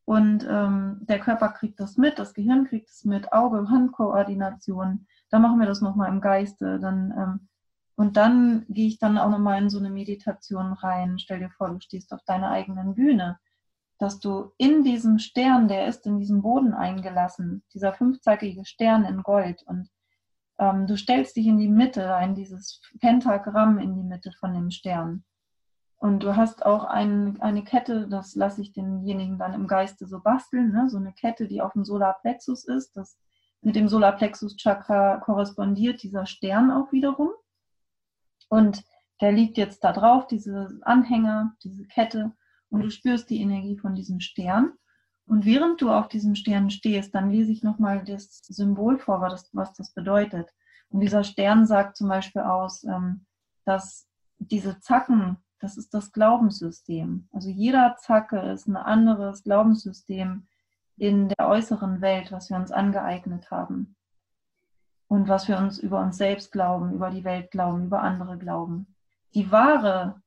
Und 0.05 0.47
ähm, 0.49 0.99
der 1.03 1.21
Körper 1.21 1.51
kriegt 1.51 1.79
das 1.79 1.97
mit, 1.97 2.19
das 2.19 2.35
Gehirn 2.35 2.67
kriegt 2.67 2.89
es 2.89 3.05
mit, 3.05 3.33
Auge-Hand-Koordination. 3.33 5.07
Da 5.31 5.39
machen 5.39 5.61
wir 5.61 5.67
das 5.67 5.81
nochmal 5.81 6.09
im 6.09 6.21
Geiste. 6.21 6.81
Dann, 6.81 7.15
ähm, 7.17 7.49
und 7.95 8.17
dann 8.17 8.67
gehe 8.69 8.89
ich 8.89 8.99
dann 8.99 9.17
auch 9.17 9.31
nochmal 9.31 9.63
in 9.63 9.71
so 9.71 9.79
eine 9.79 9.91
Meditation 9.91 10.73
rein. 10.73 11.19
Stell 11.19 11.39
dir 11.39 11.51
vor, 11.51 11.71
du 11.71 11.81
stehst 11.81 12.13
auf 12.13 12.23
deiner 12.25 12.51
eigenen 12.51 12.95
Bühne, 12.95 13.39
dass 13.99 14.19
du 14.19 14.53
in 14.59 14.83
diesem 14.83 15.21
Stern, 15.21 15.69
der 15.69 15.87
ist 15.87 16.05
in 16.07 16.19
diesem 16.19 16.43
Boden 16.43 16.75
eingelassen, 16.75 17.63
dieser 17.73 17.93
fünfzackige 17.93 18.65
Stern 18.65 19.05
in 19.05 19.23
Gold. 19.23 19.63
Und 19.67 19.89
ähm, 20.59 20.89
du 20.89 20.97
stellst 20.97 21.37
dich 21.37 21.47
in 21.47 21.59
die 21.59 21.69
Mitte, 21.69 22.19
in 22.23 22.35
dieses 22.35 22.81
Pentagramm 23.01 23.79
in 23.79 23.95
die 23.95 24.03
Mitte 24.03 24.33
von 24.33 24.53
dem 24.53 24.73
Stern. 24.73 25.25
Und 26.03 26.25
du 26.25 26.35
hast 26.35 26.67
auch 26.67 26.83
ein, 26.83 27.41
eine 27.41 27.63
Kette, 27.63 28.09
das 28.09 28.35
lasse 28.35 28.61
ich 28.61 28.73
denjenigen 28.73 29.39
dann 29.39 29.55
im 29.55 29.69
Geiste 29.69 30.05
so 30.09 30.19
basteln, 30.19 30.73
ne? 30.73 30.91
so 30.91 30.97
eine 30.97 31.13
Kette, 31.13 31.47
die 31.47 31.63
auf 31.63 31.75
dem 31.75 31.85
Solarplexus 31.85 32.65
ist. 32.65 32.97
Das 32.97 33.17
mit 33.61 33.77
dem 33.77 33.87
Solarplexus-Chakra 33.87 35.19
korrespondiert 35.19 36.03
dieser 36.03 36.27
Stern 36.27 36.73
auch 36.73 36.91
wiederum. 36.91 37.31
Und 38.49 38.83
der 39.21 39.31
liegt 39.31 39.57
jetzt 39.57 39.85
da 39.85 39.93
drauf, 39.93 40.27
diese 40.27 40.77
Anhänger, 40.83 41.55
diese 41.63 41.85
Kette, 41.85 42.33
und 42.69 42.81
du 42.81 42.91
spürst 42.91 43.31
die 43.31 43.41
Energie 43.41 43.79
von 43.79 43.95
diesem 43.95 44.19
Stern. 44.19 44.73
Und 45.25 45.45
während 45.45 45.81
du 45.81 45.91
auf 45.93 46.09
diesem 46.09 46.35
Stern 46.35 46.71
stehst, 46.71 47.15
dann 47.15 47.31
lese 47.31 47.53
ich 47.53 47.63
nochmal 47.63 48.03
das 48.03 48.43
Symbol 48.49 48.99
vor, 48.99 49.21
was 49.21 49.45
das, 49.45 49.51
was 49.53 49.73
das 49.75 49.95
bedeutet. 49.95 50.51
Und 50.89 50.99
dieser 50.99 51.23
Stern 51.23 51.65
sagt 51.65 51.97
zum 51.97 52.09
Beispiel 52.09 52.43
aus, 52.43 52.83
ähm, 52.83 53.25
dass 53.65 54.09
diese 54.41 54.81
Zacken 54.81 55.37
das 55.63 55.77
ist 55.77 55.95
das 55.95 56.11
Glaubenssystem. 56.11 57.29
Also 57.33 57.49
jeder 57.49 57.95
Zacke 57.97 58.41
ist 58.51 58.67
ein 58.67 58.77
anderes 58.77 59.45
Glaubenssystem 59.45 60.49
in 60.97 61.29
der 61.29 61.49
äußeren 61.49 62.01
Welt, 62.01 62.33
was 62.33 62.51
wir 62.51 62.57
uns 62.57 62.73
angeeignet 62.73 63.53
haben. 63.53 63.95
Und 65.07 65.29
was 65.29 65.47
wir 65.47 65.59
uns 65.59 65.79
über 65.79 66.01
uns 66.01 66.17
selbst 66.17 66.51
glauben, 66.51 66.93
über 66.93 67.11
die 67.11 67.23
Welt 67.23 67.53
glauben, 67.53 67.85
über 67.85 68.03
andere 68.03 68.39
glauben. 68.39 68.97
Die 69.35 69.53
wahre, 69.53 70.21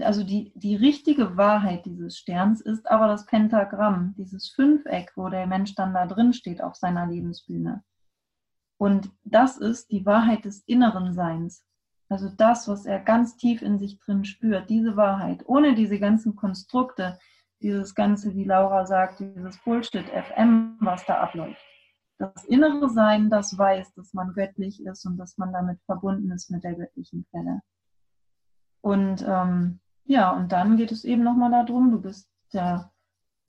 also 0.00 0.24
die, 0.24 0.52
die 0.56 0.74
richtige 0.74 1.36
Wahrheit 1.36 1.86
dieses 1.86 2.18
Sterns 2.18 2.60
ist 2.60 2.90
aber 2.90 3.06
das 3.06 3.26
Pentagramm, 3.26 4.14
dieses 4.16 4.48
Fünfeck, 4.48 5.12
wo 5.14 5.28
der 5.28 5.46
Mensch 5.46 5.76
dann 5.76 5.94
da 5.94 6.06
drin 6.06 6.32
steht 6.32 6.60
auf 6.60 6.74
seiner 6.74 7.06
Lebensbühne. 7.06 7.84
Und 8.78 9.12
das 9.22 9.58
ist 9.58 9.92
die 9.92 10.04
Wahrheit 10.06 10.44
des 10.44 10.64
inneren 10.66 11.12
Seins. 11.12 11.64
Also 12.12 12.28
das, 12.28 12.68
was 12.68 12.84
er 12.84 13.00
ganz 13.00 13.36
tief 13.36 13.62
in 13.62 13.78
sich 13.78 13.98
drin 13.98 14.26
spürt, 14.26 14.68
diese 14.68 14.98
Wahrheit, 14.98 15.42
ohne 15.46 15.74
diese 15.74 15.98
ganzen 15.98 16.36
Konstrukte, 16.36 17.18
dieses 17.62 17.94
ganze, 17.94 18.34
wie 18.34 18.44
Laura 18.44 18.84
sagt, 18.84 19.20
dieses 19.20 19.56
Bullshit 19.64 20.04
FM, 20.10 20.76
was 20.80 21.06
da 21.06 21.22
abläuft. 21.22 21.64
Das 22.18 22.44
innere 22.44 22.90
Sein, 22.90 23.30
das 23.30 23.56
weiß, 23.56 23.94
dass 23.94 24.12
man 24.12 24.34
göttlich 24.34 24.84
ist 24.84 25.06
und 25.06 25.16
dass 25.16 25.38
man 25.38 25.54
damit 25.54 25.80
verbunden 25.86 26.30
ist 26.32 26.50
mit 26.50 26.62
der 26.64 26.74
göttlichen 26.74 27.24
Quelle. 27.30 27.62
Und 28.82 29.24
ähm, 29.26 29.80
ja, 30.04 30.32
und 30.32 30.52
dann 30.52 30.76
geht 30.76 30.92
es 30.92 31.04
eben 31.04 31.22
nochmal 31.22 31.50
darum, 31.50 31.92
du 31.92 32.02
bist 32.02 32.28
der, 32.52 32.92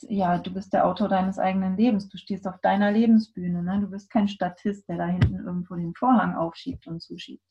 ja, 0.03 0.37
du 0.37 0.53
bist 0.53 0.71
der 0.71 0.85
Autor 0.85 1.09
deines 1.09 1.37
eigenen 1.37 1.75
Lebens. 1.75 2.07
Du 2.07 2.17
stehst 2.17 2.47
auf 2.47 2.61
deiner 2.61 2.93
Lebensbühne. 2.93 3.61
Ne? 3.61 3.81
Du 3.81 3.89
bist 3.89 4.09
kein 4.09 4.29
Statist, 4.29 4.87
der 4.87 4.99
da 4.99 5.07
hinten 5.07 5.45
irgendwo 5.45 5.75
den 5.75 5.93
Vorhang 5.95 6.33
aufschiebt 6.37 6.87
und 6.87 7.01
zuschiebt. 7.01 7.43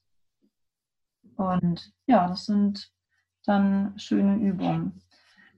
Und 1.36 1.92
ja, 2.06 2.28
das 2.28 2.46
sind 2.46 2.90
dann 3.46 3.94
schöne 3.98 4.36
Übungen. 4.36 5.02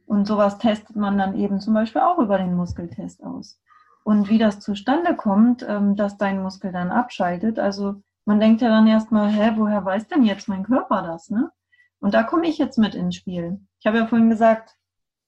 Und 0.06 0.26
sowas 0.26 0.58
testet 0.58 0.96
man 0.96 1.18
dann 1.18 1.36
eben 1.36 1.60
zum 1.60 1.74
Beispiel 1.74 2.02
auch 2.02 2.18
über 2.18 2.38
den 2.38 2.54
Muskeltest 2.54 3.22
aus. 3.22 3.60
Und 4.04 4.28
wie 4.28 4.38
das 4.38 4.60
zustande 4.60 5.16
kommt, 5.16 5.64
ähm, 5.66 5.96
dass 5.96 6.18
dein 6.18 6.42
Muskel 6.42 6.72
dann 6.72 6.90
abschaltet, 6.90 7.58
also 7.58 8.02
man 8.26 8.40
denkt 8.40 8.60
ja 8.60 8.68
dann 8.68 8.86
erstmal, 8.86 9.30
hä, 9.30 9.52
woher 9.56 9.84
weiß 9.84 10.08
denn 10.08 10.24
jetzt 10.24 10.48
mein 10.48 10.64
Körper 10.64 11.02
das? 11.02 11.30
Ne? 11.30 11.50
Und 12.00 12.14
da 12.14 12.22
komme 12.22 12.46
ich 12.46 12.58
jetzt 12.58 12.78
mit 12.78 12.94
ins 12.94 13.16
Spiel. 13.16 13.60
Ich 13.80 13.86
habe 13.86 13.98
ja 13.98 14.06
vorhin 14.06 14.30
gesagt, 14.30 14.76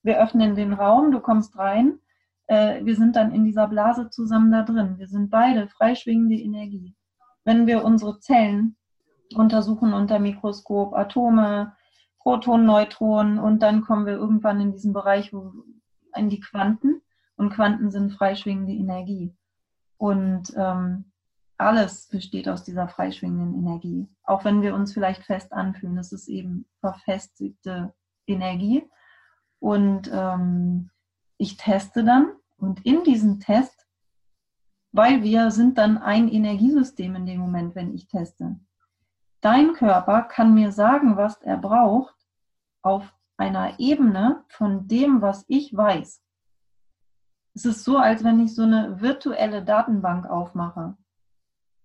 wir 0.03 0.19
öffnen 0.19 0.55
den 0.55 0.73
Raum, 0.73 1.11
du 1.11 1.19
kommst 1.19 1.57
rein, 1.57 1.99
äh, 2.47 2.83
wir 2.85 2.95
sind 2.95 3.15
dann 3.15 3.33
in 3.33 3.45
dieser 3.45 3.67
Blase 3.67 4.09
zusammen 4.09 4.51
da 4.51 4.63
drin. 4.63 4.97
Wir 4.97 5.07
sind 5.07 5.29
beide 5.29 5.67
freischwingende 5.67 6.35
Energie. 6.35 6.95
Wenn 7.43 7.67
wir 7.67 7.83
unsere 7.83 8.19
Zellen 8.19 8.77
untersuchen 9.35 9.93
unter 9.93 10.19
Mikroskop 10.19 10.93
Atome, 10.93 11.75
Protonen, 12.19 12.65
Neutronen 12.65 13.39
und 13.39 13.59
dann 13.63 13.81
kommen 13.81 14.05
wir 14.05 14.13
irgendwann 14.13 14.59
in 14.59 14.71
diesen 14.71 14.93
Bereich, 14.93 15.33
wo, 15.33 15.53
in 16.15 16.29
die 16.29 16.39
Quanten 16.39 17.01
und 17.35 17.51
Quanten 17.51 17.91
sind 17.91 18.13
freischwingende 18.13 18.73
Energie. 18.73 19.33
Und 19.97 20.53
ähm, 20.55 21.11
alles 21.57 22.07
besteht 22.07 22.47
aus 22.49 22.63
dieser 22.63 22.87
freischwingenden 22.87 23.55
Energie. 23.55 24.07
Auch 24.23 24.45
wenn 24.45 24.61
wir 24.61 24.75
uns 24.75 24.93
vielleicht 24.93 25.23
fest 25.23 25.53
anfühlen, 25.53 25.97
es 25.97 26.11
ist 26.11 26.27
eben 26.27 26.65
verfestigte 26.79 27.93
Energie. 28.27 28.89
Und 29.59 30.09
ähm, 30.13 30.91
ich 31.37 31.57
teste 31.57 32.03
dann 32.03 32.31
und 32.57 32.85
in 32.85 33.03
diesem 33.03 33.39
Test, 33.39 33.87
weil 34.91 35.23
wir 35.23 35.51
sind 35.51 35.77
dann 35.77 35.97
ein 35.97 36.27
Energiesystem 36.27 37.15
in 37.15 37.25
dem 37.25 37.39
Moment, 37.39 37.75
wenn 37.75 37.93
ich 37.93 38.07
teste. 38.07 38.59
Dein 39.41 39.73
Körper 39.73 40.23
kann 40.23 40.53
mir 40.53 40.71
sagen, 40.71 41.17
was 41.17 41.41
er 41.41 41.57
braucht, 41.57 42.15
auf 42.81 43.13
einer 43.37 43.79
Ebene 43.79 44.43
von 44.47 44.87
dem, 44.87 45.21
was 45.21 45.45
ich 45.47 45.75
weiß. 45.75 46.23
Es 47.53 47.65
ist 47.65 47.83
so, 47.83 47.97
als 47.97 48.23
wenn 48.23 48.39
ich 48.39 48.55
so 48.55 48.63
eine 48.63 49.01
virtuelle 49.01 49.63
Datenbank 49.63 50.27
aufmache. 50.27 50.95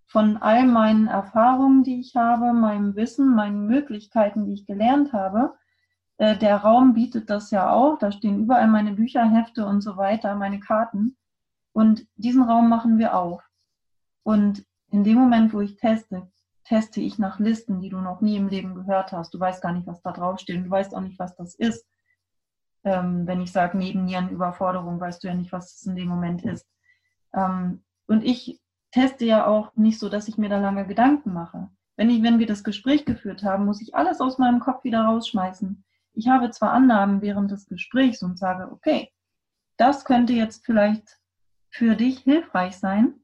Von 0.06 0.36
all 0.36 0.66
meinen 0.66 1.06
Erfahrungen, 1.06 1.84
die 1.84 2.00
ich 2.00 2.16
habe, 2.16 2.52
meinem 2.52 2.94
Wissen, 2.94 3.34
meinen 3.34 3.66
Möglichkeiten, 3.66 4.44
die 4.44 4.52
ich 4.52 4.66
gelernt 4.66 5.12
habe. 5.12 5.54
Äh, 6.18 6.36
der 6.36 6.58
Raum 6.58 6.92
bietet 6.92 7.30
das 7.30 7.50
ja 7.50 7.70
auch. 7.70 7.98
Da 7.98 8.12
stehen 8.12 8.40
überall 8.40 8.68
meine 8.68 8.92
Bücher, 8.92 9.24
Hefte 9.24 9.64
und 9.64 9.80
so 9.80 9.96
weiter, 9.96 10.34
meine 10.34 10.60
Karten. 10.60 11.16
Und 11.72 12.06
diesen 12.16 12.42
Raum 12.42 12.68
machen 12.68 12.98
wir 12.98 13.16
auf. 13.16 13.42
Und 14.22 14.66
in 14.90 15.04
dem 15.04 15.18
Moment, 15.18 15.54
wo 15.54 15.60
ich 15.60 15.76
teste, 15.76 16.30
teste 16.64 17.00
ich 17.00 17.18
nach 17.18 17.38
Listen, 17.38 17.80
die 17.80 17.88
du 17.88 17.98
noch 17.98 18.20
nie 18.20 18.36
im 18.36 18.48
Leben 18.48 18.74
gehört 18.74 19.12
hast. 19.12 19.34
Du 19.34 19.40
weißt 19.40 19.62
gar 19.62 19.72
nicht, 19.72 19.86
was 19.86 20.02
da 20.02 20.12
draufsteht. 20.12 20.64
Du 20.64 20.70
weißt 20.70 20.94
auch 20.94 21.00
nicht, 21.00 21.18
was 21.18 21.34
das 21.36 21.54
ist. 21.54 21.86
Ähm, 22.84 23.26
wenn 23.26 23.40
ich 23.40 23.52
sage 23.52 23.78
Nebennierenüberforderung, 23.78 25.00
weißt 25.00 25.22
du 25.22 25.28
ja 25.28 25.34
nicht, 25.34 25.52
was 25.52 25.74
es 25.74 25.86
in 25.86 25.96
dem 25.96 26.08
Moment 26.08 26.44
ist. 26.44 26.66
Ähm, 27.34 27.82
und 28.06 28.24
ich 28.24 28.60
teste 28.90 29.24
ja 29.24 29.46
auch 29.46 29.74
nicht 29.76 29.98
so, 29.98 30.08
dass 30.08 30.28
ich 30.28 30.38
mir 30.38 30.48
da 30.48 30.58
lange 30.58 30.86
Gedanken 30.86 31.32
mache. 31.32 31.68
Wenn, 31.96 32.10
ich, 32.10 32.22
wenn 32.22 32.38
wir 32.38 32.46
das 32.46 32.64
Gespräch 32.64 33.04
geführt 33.04 33.42
haben, 33.42 33.64
muss 33.64 33.80
ich 33.80 33.94
alles 33.94 34.20
aus 34.20 34.38
meinem 34.38 34.60
Kopf 34.60 34.84
wieder 34.84 35.02
rausschmeißen. 35.02 35.84
Ich 36.14 36.28
habe 36.28 36.50
zwar 36.50 36.72
Annahmen 36.72 37.22
während 37.22 37.50
des 37.50 37.66
Gesprächs 37.66 38.22
und 38.22 38.38
sage, 38.38 38.70
okay, 38.70 39.10
das 39.76 40.04
könnte 40.04 40.32
jetzt 40.32 40.64
vielleicht 40.64 41.18
für 41.70 41.96
dich 41.96 42.20
hilfreich 42.20 42.76
sein. 42.76 43.14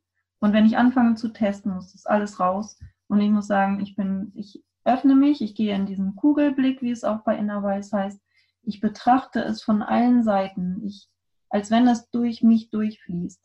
Und 0.41 0.53
wenn 0.53 0.67
ich 0.67 0.79
anfange 0.79 1.17
zu 1.17 1.29
testen, 1.29 1.75
muss 1.75 1.93
das 1.93 2.07
alles 2.07 2.41
raus. 2.41 2.79
Und 3.09 3.21
ich 3.21 3.31
muss 3.31 3.47
sagen, 3.47 3.81
ich 3.81 3.97
bin, 3.97 4.33
ich 4.35 4.63
öffne 4.85 5.15
mich, 5.15 5.43
ich 5.43 5.55
gehe 5.55 5.75
in 5.75 5.87
diesen 5.87 6.15
Kugelblick, 6.17 6.83
wie 6.83 6.91
es 6.91 7.05
auch 7.05 7.21
bei 7.21 7.37
Innerweis 7.37 7.93
heißt. 7.93 8.21
Ich 8.63 8.81
betrachte 8.81 9.41
es 9.41 9.63
von 9.63 9.83
allen 9.83 10.23
Seiten, 10.23 10.83
ich, 10.85 11.09
als 11.49 11.71
wenn 11.71 11.89
es 11.89 12.11
durch 12.11 12.43
mich 12.43 12.71
durchfließt. 12.71 13.41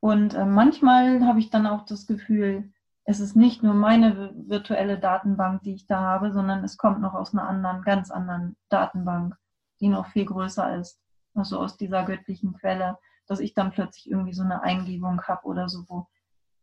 Und 0.00 0.34
äh, 0.34 0.44
manchmal 0.44 1.24
habe 1.24 1.38
ich 1.38 1.50
dann 1.50 1.66
auch 1.66 1.84
das 1.84 2.06
Gefühl, 2.06 2.72
es 3.04 3.20
ist 3.20 3.36
nicht 3.36 3.62
nur 3.62 3.74
meine 3.74 4.32
virtuelle 4.34 4.98
Datenbank, 4.98 5.62
die 5.62 5.74
ich 5.74 5.86
da 5.86 6.00
habe, 6.00 6.32
sondern 6.32 6.64
es 6.64 6.76
kommt 6.76 7.00
noch 7.00 7.14
aus 7.14 7.32
einer 7.32 7.48
anderen, 7.48 7.82
ganz 7.82 8.10
anderen 8.10 8.56
Datenbank, 8.68 9.36
die 9.80 9.88
noch 9.88 10.08
viel 10.08 10.24
größer 10.24 10.76
ist. 10.76 11.00
Also 11.34 11.60
aus 11.60 11.76
dieser 11.76 12.04
göttlichen 12.04 12.54
Quelle, 12.54 12.98
dass 13.26 13.38
ich 13.38 13.54
dann 13.54 13.70
plötzlich 13.70 14.10
irgendwie 14.10 14.32
so 14.32 14.42
eine 14.42 14.62
Eingebung 14.62 15.22
habe 15.22 15.46
oder 15.46 15.68
so, 15.68 15.84
wo, 15.88 16.08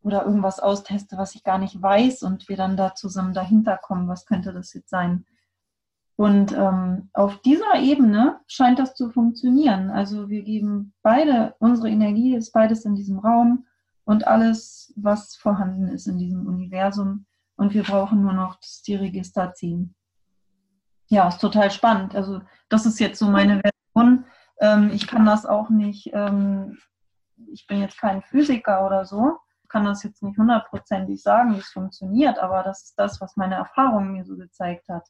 oder 0.03 0.25
irgendwas 0.25 0.59
austeste, 0.59 1.17
was 1.17 1.33
ich 1.33 1.43
gar 1.43 1.57
nicht 1.57 1.81
weiß 1.81 2.23
und 2.23 2.49
wir 2.49 2.57
dann 2.57 2.77
da 2.77 2.93
zusammen 2.93 3.33
dahinter 3.33 3.77
kommen, 3.77 4.07
was 4.07 4.25
könnte 4.25 4.53
das 4.53 4.73
jetzt 4.73 4.89
sein. 4.89 5.25
Und 6.15 6.51
ähm, 6.51 7.09
auf 7.13 7.41
dieser 7.41 7.79
Ebene 7.79 8.39
scheint 8.47 8.77
das 8.77 8.93
zu 8.95 9.09
funktionieren. 9.09 9.89
Also 9.89 10.29
wir 10.29 10.43
geben 10.43 10.93
beide, 11.01 11.55
unsere 11.59 11.89
Energie 11.89 12.35
ist 12.35 12.51
beides 12.51 12.85
in 12.85 12.95
diesem 12.95 13.19
Raum 13.19 13.65
und 14.03 14.27
alles, 14.27 14.93
was 14.95 15.35
vorhanden 15.35 15.87
ist 15.87 16.07
in 16.07 16.19
diesem 16.19 16.45
Universum. 16.45 17.25
Und 17.55 17.73
wir 17.73 17.83
brauchen 17.83 18.21
nur 18.21 18.33
noch 18.33 18.59
die 18.85 18.95
Register 18.95 19.53
ziehen. 19.53 19.95
Ja, 21.07 21.29
ist 21.29 21.39
total 21.39 21.71
spannend. 21.71 22.15
Also 22.15 22.41
das 22.69 22.85
ist 22.85 22.99
jetzt 22.99 23.19
so 23.19 23.27
meine 23.27 23.61
Version. 23.61 24.25
Ähm, 24.59 24.91
ich 24.93 25.07
kann 25.07 25.25
das 25.25 25.45
auch 25.45 25.69
nicht, 25.69 26.11
ähm, 26.13 26.77
ich 27.51 27.65
bin 27.67 27.79
jetzt 27.79 27.99
kein 27.99 28.21
Physiker 28.21 28.85
oder 28.85 29.05
so, 29.05 29.37
kann 29.73 29.85
das 29.85 30.03
jetzt 30.03 30.21
nicht 30.21 30.37
hundertprozentig 30.37 31.21
sagen, 31.21 31.55
wie 31.55 31.59
es 31.59 31.69
funktioniert, 31.69 32.37
aber 32.37 32.61
das 32.61 32.83
ist 32.83 32.93
das, 32.95 33.19
was 33.19 33.35
meine 33.35 33.55
Erfahrung 33.55 34.11
mir 34.11 34.23
so 34.23 34.37
gezeigt 34.37 34.87
hat. 34.87 35.03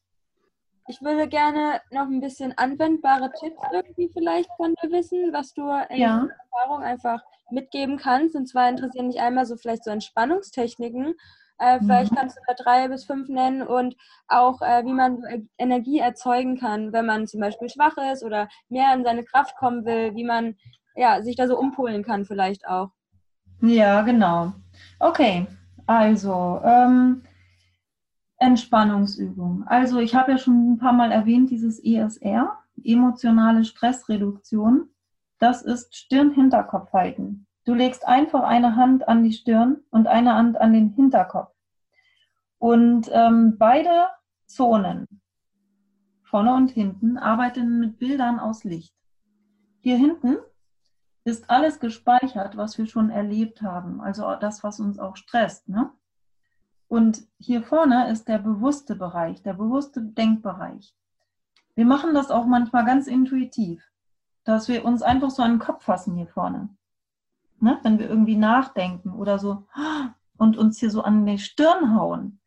Ich 0.88 1.02
würde 1.02 1.28
gerne 1.28 1.82
noch 1.92 2.08
ein 2.08 2.22
bisschen 2.22 2.58
anwendbare 2.58 3.30
Tipps 3.40 3.62
irgendwie 3.74 4.10
vielleicht 4.14 4.50
von 4.56 4.74
dir 4.82 4.92
wissen, 4.92 5.34
was 5.34 5.54
du 5.54 5.70
in 5.90 5.98
ja. 6.02 6.28
Erfahrung 6.52 6.82
einfach 6.82 7.22
mitgeben 7.52 7.98
kannst. 7.98 8.36
Und 8.36 8.48
zwar 8.48 8.70
interessieren 8.70 9.08
mich 9.08 9.20
einmal 9.20 9.46
so 9.46 9.56
vielleicht 9.56 9.84
so 9.84 9.92
Entspannungstechniken. 9.92 11.16
Äh, 11.58 11.80
vielleicht 11.80 12.12
mhm. 12.12 12.16
kannst 12.16 12.38
du 12.38 12.42
da 12.48 12.54
drei 12.54 12.88
bis 12.88 13.06
fünf 13.06 13.30
nennen 13.30 13.64
und 13.64 13.96
auch, 14.28 14.62
äh, 14.62 14.84
wie 14.86 14.94
man 14.94 15.50
Energie 15.58 16.00
erzeugen 16.00 16.58
kann, 16.58 16.92
wenn 16.92 17.06
man 17.06 17.28
zum 17.28 17.40
Beispiel 17.40 17.70
schwach 17.70 17.96
ist 18.12 18.24
oder 18.24 18.50
mehr 18.70 18.94
in 18.94 19.04
seine 19.04 19.24
Kraft 19.24 19.56
kommen 19.58 19.86
will, 19.86 20.16
wie 20.16 20.26
man 20.26 20.58
ja, 20.96 21.22
sich 21.22 21.36
da 21.36 21.48
so 21.48 21.58
umpolen 21.58 22.04
kann 22.04 22.26
vielleicht 22.26 22.68
auch. 22.68 22.90
Ja, 23.66 24.02
genau. 24.02 24.52
Okay, 25.00 25.48
also 25.86 26.60
ähm, 26.66 27.24
Entspannungsübung. 28.36 29.64
Also 29.68 30.00
ich 30.00 30.16
habe 30.16 30.34
ja 30.34 30.38
schon 30.38 30.74
ein 30.74 30.78
paar 30.78 30.92
Mal 30.92 31.14
erwähnt, 31.14 31.50
dieses 31.50 31.80
ESR, 31.82 32.58
emotionale 32.84 33.64
Stressreduktion. 33.64 34.90
Das 35.40 35.62
ist 35.62 35.96
Stirn-Hinterkopf 35.96 36.92
halten. 36.92 37.48
Du 37.64 37.74
legst 37.74 38.06
einfach 38.06 38.44
eine 38.44 38.76
Hand 38.76 39.08
an 39.08 39.24
die 39.24 39.32
Stirn 39.32 39.78
und 39.92 40.08
eine 40.08 40.36
Hand 40.36 40.60
an 40.60 40.74
den 40.74 40.90
Hinterkopf. 40.90 41.54
Und 42.58 43.10
ähm, 43.14 43.58
beide 43.58 44.08
Zonen, 44.46 45.08
vorne 46.22 46.54
und 46.54 46.70
hinten, 46.72 47.18
arbeiten 47.18 47.80
mit 47.80 47.98
Bildern 47.98 48.42
aus 48.42 48.66
Licht. 48.66 48.94
Hier 49.80 49.96
hinten 49.96 50.36
ist 51.26 51.50
alles 51.50 51.80
gespeichert, 51.80 52.58
was 52.58 52.78
wir 52.78 52.86
schon 52.86 53.10
erlebt 53.10 53.62
haben, 53.62 54.02
also 54.02 54.36
das, 54.40 54.64
was 54.64 54.80
uns 54.80 55.00
auch 55.00 55.16
stresst. 55.16 55.70
Ne? 55.70 55.92
Und 56.88 57.26
hier 57.40 57.64
vorne 57.64 58.10
ist 58.12 58.28
der 58.28 58.40
bewusste 58.40 58.96
Bereich, 58.96 59.42
der 59.42 59.54
bewusste 59.54 60.02
Denkbereich. 60.02 60.96
Wir 61.76 61.86
machen 61.86 62.14
das 62.14 62.30
auch 62.30 62.46
manchmal 62.46 62.86
ganz 62.86 63.08
intuitiv, 63.08 63.84
dass 64.44 64.68
wir 64.68 64.86
uns 64.86 65.02
einfach 65.02 65.30
so 65.30 65.42
an 65.42 65.54
den 65.54 65.60
Kopf 65.60 65.86
fassen 65.86 66.16
hier 66.16 66.28
vorne. 66.28 66.70
Ne? 67.60 67.80
Wenn 67.84 67.98
wir 67.98 68.10
irgendwie 68.10 68.36
nachdenken 68.36 69.14
oder 69.14 69.40
so 69.40 69.66
und 70.38 70.58
uns 70.58 70.80
hier 70.80 70.92
so 70.92 71.02
an 71.02 71.26
die 71.26 71.40
Stirn 71.40 71.96
hauen. 71.96 72.40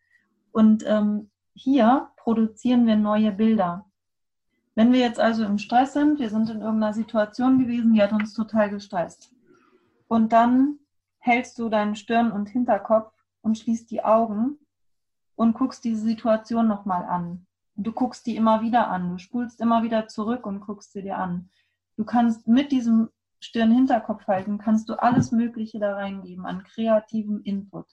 Und 0.52 0.84
ähm, 0.86 1.30
hier 1.54 2.10
produzieren 2.16 2.86
wir 2.86 2.96
neue 2.96 3.32
Bilder. 3.32 3.86
Wenn 4.76 4.92
wir 4.92 5.00
jetzt 5.00 5.18
also 5.18 5.42
im 5.42 5.56
Stress 5.56 5.94
sind, 5.94 6.20
wir 6.20 6.28
sind 6.28 6.50
in 6.50 6.60
irgendeiner 6.60 6.92
Situation 6.92 7.58
gewesen, 7.58 7.94
die 7.94 8.02
hat 8.02 8.12
uns 8.12 8.34
total 8.34 8.68
gestresst. 8.68 9.32
Und 10.06 10.32
dann 10.34 10.78
hältst 11.18 11.58
du 11.58 11.70
deinen 11.70 11.96
Stirn 11.96 12.30
und 12.30 12.50
Hinterkopf 12.50 13.10
und 13.40 13.56
schließt 13.56 13.90
die 13.90 14.04
Augen 14.04 14.58
und 15.34 15.54
guckst 15.54 15.82
diese 15.82 16.02
Situation 16.02 16.68
nochmal 16.68 17.04
an. 17.04 17.46
du 17.74 17.90
guckst 17.90 18.26
die 18.26 18.36
immer 18.36 18.60
wieder 18.60 18.88
an. 18.88 19.12
Du 19.12 19.18
spulst 19.18 19.60
immer 19.62 19.82
wieder 19.82 20.08
zurück 20.08 20.46
und 20.46 20.60
guckst 20.60 20.92
sie 20.92 21.02
dir 21.02 21.16
an. 21.16 21.48
Du 21.96 22.04
kannst 22.04 22.46
mit 22.46 22.70
diesem 22.70 23.08
Stirn-Hinterkopf 23.40 24.26
halten, 24.26 24.58
kannst 24.58 24.90
du 24.90 24.94
alles 24.94 25.32
Mögliche 25.32 25.78
da 25.78 25.94
reingeben 25.94 26.44
an 26.44 26.64
kreativem 26.64 27.40
Input. 27.44 27.86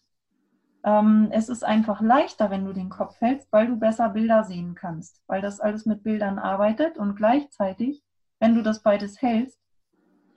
Ähm, 0.84 1.30
es 1.32 1.50
ist 1.50 1.64
einfach 1.64 2.02
leichter, 2.02 2.50
wenn 2.50 2.66
du 2.66 2.74
den 2.74 2.90
Kopf 2.90 3.20
hältst, 3.22 3.52
weil 3.52 3.68
du 3.68 3.78
besser 3.78 4.10
Bilder 4.10 4.44
sehen 4.44 4.76
kannst, 4.76 5.22
weil 5.28 5.42
das 5.42 5.60
alles 5.60 5.86
mit 5.86 6.04
Bildern 6.04 6.40
arbeitet 6.40 6.98
und 6.98 7.16
gleichzeitig, 7.16 8.04
wenn 8.40 8.56
du 8.56 8.62
das 8.62 8.84
beides 8.84 9.22
hältst, 9.22 9.60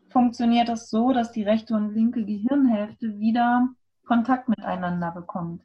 funktioniert 0.08 0.68
das 0.68 0.88
so, 0.88 1.12
dass 1.12 1.32
die 1.32 1.42
rechte 1.42 1.74
und 1.74 1.92
linke 1.92 2.24
Gehirnhälfte 2.24 3.18
wieder 3.18 3.68
Kontakt 4.06 4.48
miteinander 4.48 5.10
bekommt. 5.10 5.62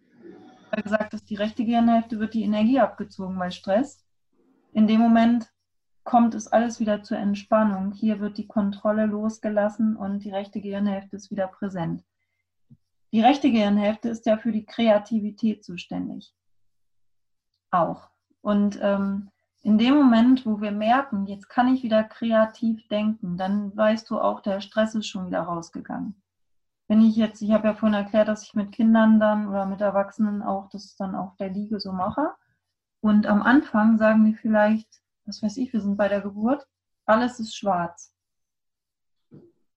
Weil 0.71 0.83
gesagt 0.83 1.13
ist, 1.13 1.29
die 1.29 1.35
rechte 1.35 1.63
Gehirnhälfte 1.63 2.19
wird 2.19 2.33
die 2.33 2.43
Energie 2.43 2.79
abgezogen 2.79 3.37
bei 3.37 3.51
Stress. 3.51 4.03
In 4.73 4.87
dem 4.87 4.99
Moment 4.99 5.51
kommt 6.03 6.33
es 6.33 6.47
alles 6.47 6.79
wieder 6.79 7.03
zur 7.03 7.17
Entspannung. 7.17 7.91
Hier 7.91 8.19
wird 8.19 8.37
die 8.37 8.47
Kontrolle 8.47 9.05
losgelassen 9.05 9.95
und 9.95 10.23
die 10.23 10.31
rechte 10.31 10.59
Gehirnhälfte 10.59 11.17
ist 11.17 11.29
wieder 11.29 11.47
präsent. 11.47 12.03
Die 13.11 13.21
rechte 13.21 13.51
Gehirnhälfte 13.51 14.09
ist 14.09 14.25
ja 14.25 14.37
für 14.37 14.51
die 14.51 14.65
Kreativität 14.65 15.63
zuständig. 15.63 16.33
Auch. 17.71 18.09
Und 18.41 18.79
ähm, 18.81 19.29
in 19.61 19.77
dem 19.77 19.95
Moment, 19.95 20.45
wo 20.45 20.61
wir 20.61 20.71
merken, 20.71 21.27
jetzt 21.27 21.49
kann 21.49 21.73
ich 21.73 21.83
wieder 21.83 22.03
kreativ 22.03 22.87
denken, 22.87 23.37
dann 23.37 23.75
weißt 23.75 24.09
du 24.09 24.19
auch, 24.19 24.39
der 24.41 24.61
Stress 24.61 24.95
ist 24.95 25.07
schon 25.07 25.27
wieder 25.27 25.41
rausgegangen 25.41 26.21
wenn 26.91 27.01
ich 27.03 27.15
jetzt, 27.15 27.41
ich 27.41 27.53
habe 27.53 27.69
ja 27.69 27.73
vorhin 27.73 27.97
erklärt, 27.97 28.27
dass 28.27 28.43
ich 28.43 28.53
mit 28.53 28.73
Kindern 28.73 29.17
dann 29.17 29.47
oder 29.47 29.65
mit 29.65 29.79
Erwachsenen 29.79 30.41
auch 30.41 30.67
das 30.67 30.97
dann 30.97 31.15
auf 31.15 31.37
der 31.37 31.47
Liege 31.47 31.79
so 31.79 31.93
mache. 31.93 32.33
Und 32.99 33.27
am 33.27 33.41
Anfang 33.41 33.97
sagen 33.97 34.25
die 34.25 34.33
vielleicht, 34.33 35.01
was 35.23 35.41
weiß 35.41 35.55
ich, 35.55 35.71
wir 35.71 35.79
sind 35.79 35.95
bei 35.95 36.09
der 36.09 36.19
Geburt, 36.19 36.67
alles 37.05 37.39
ist 37.39 37.55
schwarz. 37.55 38.13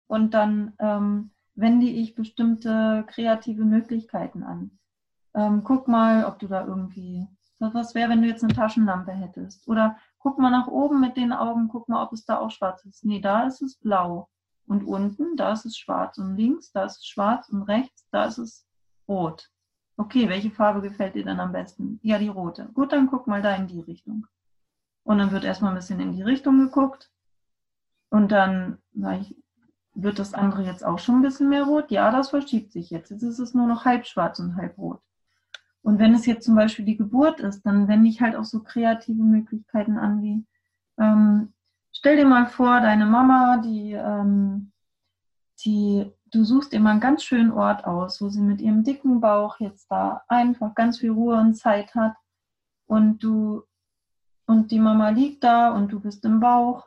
Und 0.09 0.35
dann 0.35 0.73
ähm, 0.81 1.31
wende 1.55 1.87
ich 1.87 2.15
bestimmte 2.15 3.05
kreative 3.07 3.65
Möglichkeiten 3.65 4.43
an. 4.43 4.79
Ähm, 5.35 5.63
guck 5.65 5.89
mal, 5.89 6.25
ob 6.25 6.39
du 6.39 6.49
da 6.49 6.67
irgendwie, 6.67 7.27
was 7.59 7.95
wäre, 7.95 8.11
wenn 8.11 8.23
du 8.23 8.29
jetzt 8.29 8.45
eine 8.45 8.55
Taschenlampe 8.55 9.13
hättest? 9.13 9.67
Oder 9.69 9.97
guck 10.19 10.39
mal 10.39 10.51
nach 10.51 10.69
oben 10.69 11.01
mit 11.01 11.17
den 11.17 11.33
Augen, 11.33 11.69
guck 11.69 11.89
mal, 11.89 12.03
ob 12.03 12.13
es 12.13 12.25
da 12.25 12.39
auch 12.39 12.51
schwarz 12.51 12.85
ist. 12.85 13.05
Nee, 13.05 13.21
da 13.21 13.47
ist 13.47 13.63
es 13.63 13.77
blau. 13.77 14.29
Und 14.67 14.85
unten, 14.85 15.37
da 15.37 15.53
ist 15.53 15.67
es 15.67 15.77
schwarz. 15.77 16.19
Und 16.19 16.37
links, 16.37 16.73
da 16.73 16.85
ist 16.85 16.99
es 16.99 17.07
schwarz. 17.07 17.49
Und 17.51 17.63
rechts, 17.63 18.09
da 18.11 18.25
ist 18.25 18.39
es 18.39 18.67
rot. 19.07 19.51
Okay, 19.97 20.29
welche 20.29 20.51
Farbe 20.51 20.81
gefällt 20.81 21.15
dir 21.15 21.25
dann 21.25 21.41
am 21.41 21.53
besten? 21.53 22.01
Ja, 22.03 22.19
die 22.19 22.29
rote. 22.29 22.71
Gut, 22.73 22.93
dann 22.93 23.09
guck 23.09 23.27
mal 23.27 23.43
da 23.43 23.55
in 23.55 23.69
die 23.69 23.81
Richtung. 23.81 24.27
Und 25.05 25.19
dann 25.19 25.31
wird 25.31 25.45
erstmal 25.45 25.73
ein 25.73 25.77
bisschen 25.77 26.01
in 26.01 26.13
die 26.13 26.23
Richtung 26.23 26.59
geguckt. 26.59 27.11
Und 28.09 28.33
dann 28.33 28.79
ich, 29.21 29.37
wird 29.95 30.19
das 30.19 30.35
andere 30.35 30.65
jetzt 30.65 30.85
auch 30.85 30.99
schon 30.99 31.17
ein 31.17 31.23
bisschen 31.23 31.49
mehr 31.49 31.65
rot. 31.65 31.91
Ja, 31.91 32.11
das 32.11 32.31
verschiebt 32.31 32.73
sich 32.73 32.91
jetzt. 32.91 33.11
Jetzt 33.11 33.23
ist 33.23 33.39
es 33.39 33.55
nur 33.55 33.67
noch 33.67 33.85
halb 33.85 34.07
schwarz 34.07 34.39
und 34.39 34.57
halb 34.57 34.77
rot. 34.79 35.01
Und 35.83 35.99
wenn 35.99 36.15
es 36.15 36.27
jetzt 36.27 36.45
zum 36.45 36.55
Beispiel 36.55 36.85
die 36.85 36.97
Geburt 36.97 37.41
ist, 37.41 37.63
dann 37.63 37.89
wende 37.89 38.09
ich 38.09 38.21
halt 38.21 38.37
auch 38.37 38.45
so 38.45 38.63
kreative 38.63 39.23
Möglichkeiten 39.23 39.99
an, 39.99 40.23
wie 40.23 40.45
ähm, 40.99 41.53
stell 41.93 42.17
dir 42.17 42.27
mal 42.27 42.47
vor, 42.47 42.81
deine 42.81 43.07
Mama, 43.07 43.59
die, 43.59 43.93
ähm, 43.93 44.73
die, 45.65 46.11
du 46.27 46.45
suchst 46.45 46.73
mal 46.79 46.91
einen 46.91 47.01
ganz 47.01 47.23
schönen 47.23 47.53
Ort 47.53 47.85
aus, 47.85 48.21
wo 48.21 48.29
sie 48.29 48.41
mit 48.41 48.61
ihrem 48.61 48.83
dicken 48.85 49.21
Bauch 49.21 49.61
jetzt 49.61 49.91
da 49.91 50.23
einfach 50.29 50.75
ganz 50.75 50.99
viel 50.99 51.11
Ruhe 51.11 51.37
und 51.37 51.55
Zeit 51.55 51.95
hat 51.95 52.15
und 52.87 53.23
du 53.23 53.63
und 54.47 54.71
die 54.71 54.79
Mama 54.79 55.09
liegt 55.09 55.43
da 55.43 55.73
und 55.73 55.91
du 55.91 56.01
bist 56.01 56.25
im 56.25 56.41
Bauch 56.41 56.87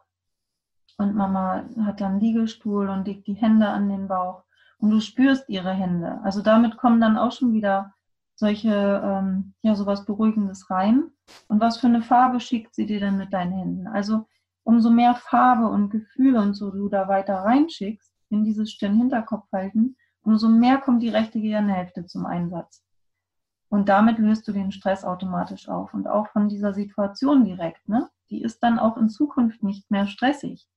und 0.98 1.16
Mama 1.16 1.64
hat 1.82 2.02
dann 2.02 2.20
Liegestuhl 2.20 2.90
und 2.90 3.08
legt 3.08 3.28
die 3.28 3.34
Hände 3.34 3.68
an 3.68 3.90
den 3.90 4.08
Bauch 4.08 4.44
und 4.80 4.90
du 4.90 5.00
spürst 5.00 5.48
ihre 5.50 5.72
Hände. 5.72 6.20
Also 6.24 6.42
damit 6.42 6.78
kommen 6.78 7.00
dann 7.00 7.18
auch 7.18 7.32
schon 7.32 7.54
wieder 7.54 7.94
solche, 8.36 9.02
ähm, 9.04 9.54
ja, 9.62 9.76
sowas 9.76 10.06
Beruhigendes 10.06 10.70
rein. 10.70 11.06
Und 11.48 11.60
was 11.60 11.78
für 11.78 11.88
eine 11.88 12.02
Farbe 12.02 12.40
schickt 12.40 12.76
sie 12.76 12.86
dir 12.86 13.00
denn 13.00 13.18
mit 13.18 13.34
deinen 13.34 13.52
Händen? 13.52 13.88
Also 13.88 14.28
umso 14.64 14.90
mehr 14.90 15.16
Farbe 15.16 15.68
und 15.68 15.90
Gefühle 15.90 16.42
und 16.42 16.54
so 16.54 16.72
du 16.72 16.90
da 16.90 17.08
weiter 17.08 17.36
reinschickst 17.36 18.14
in 18.30 18.44
dieses 18.44 18.72
Stirn-Hinterkopf-Halten, 18.72 19.96
umso 20.24 20.50
mehr 20.50 20.78
kommt 20.78 21.02
die 21.02 21.10
rechte 21.10 21.40
Gehirnhälfte 21.40 22.06
zum 22.06 22.26
Einsatz. 22.26 22.84
Und 23.70 23.90
damit 23.90 24.18
löst 24.18 24.48
du 24.48 24.52
den 24.52 24.72
Stress 24.72 25.04
automatisch 25.04 25.68
auf. 25.68 25.94
Und 25.94 26.08
auch 26.08 26.28
von 26.28 26.50
dieser 26.50 26.74
Situation 26.74 27.44
direkt, 27.46 27.88
ne? 27.88 28.10
Die 28.30 28.42
ist 28.42 28.62
dann 28.62 28.78
auch 28.78 28.98
in 28.98 29.10
Zukunft 29.10 29.64
nicht 29.64 29.90
mehr 29.90 30.06
stressig. 30.06 30.68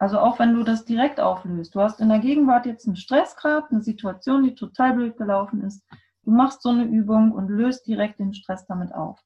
Also 0.00 0.18
auch 0.18 0.38
wenn 0.38 0.54
du 0.54 0.62
das 0.62 0.86
direkt 0.86 1.20
auflöst. 1.20 1.74
Du 1.74 1.80
hast 1.80 2.00
in 2.00 2.08
der 2.08 2.20
Gegenwart 2.20 2.64
jetzt 2.64 2.86
einen 2.86 2.96
Stressgrad, 2.96 3.70
eine 3.70 3.82
Situation, 3.82 4.42
die 4.42 4.54
total 4.54 4.94
blöd 4.94 5.18
gelaufen 5.18 5.62
ist. 5.62 5.84
Du 6.24 6.30
machst 6.30 6.62
so 6.62 6.70
eine 6.70 6.84
Übung 6.84 7.32
und 7.32 7.50
löst 7.50 7.86
direkt 7.86 8.18
den 8.18 8.32
Stress 8.32 8.66
damit 8.66 8.94
auf. 8.94 9.20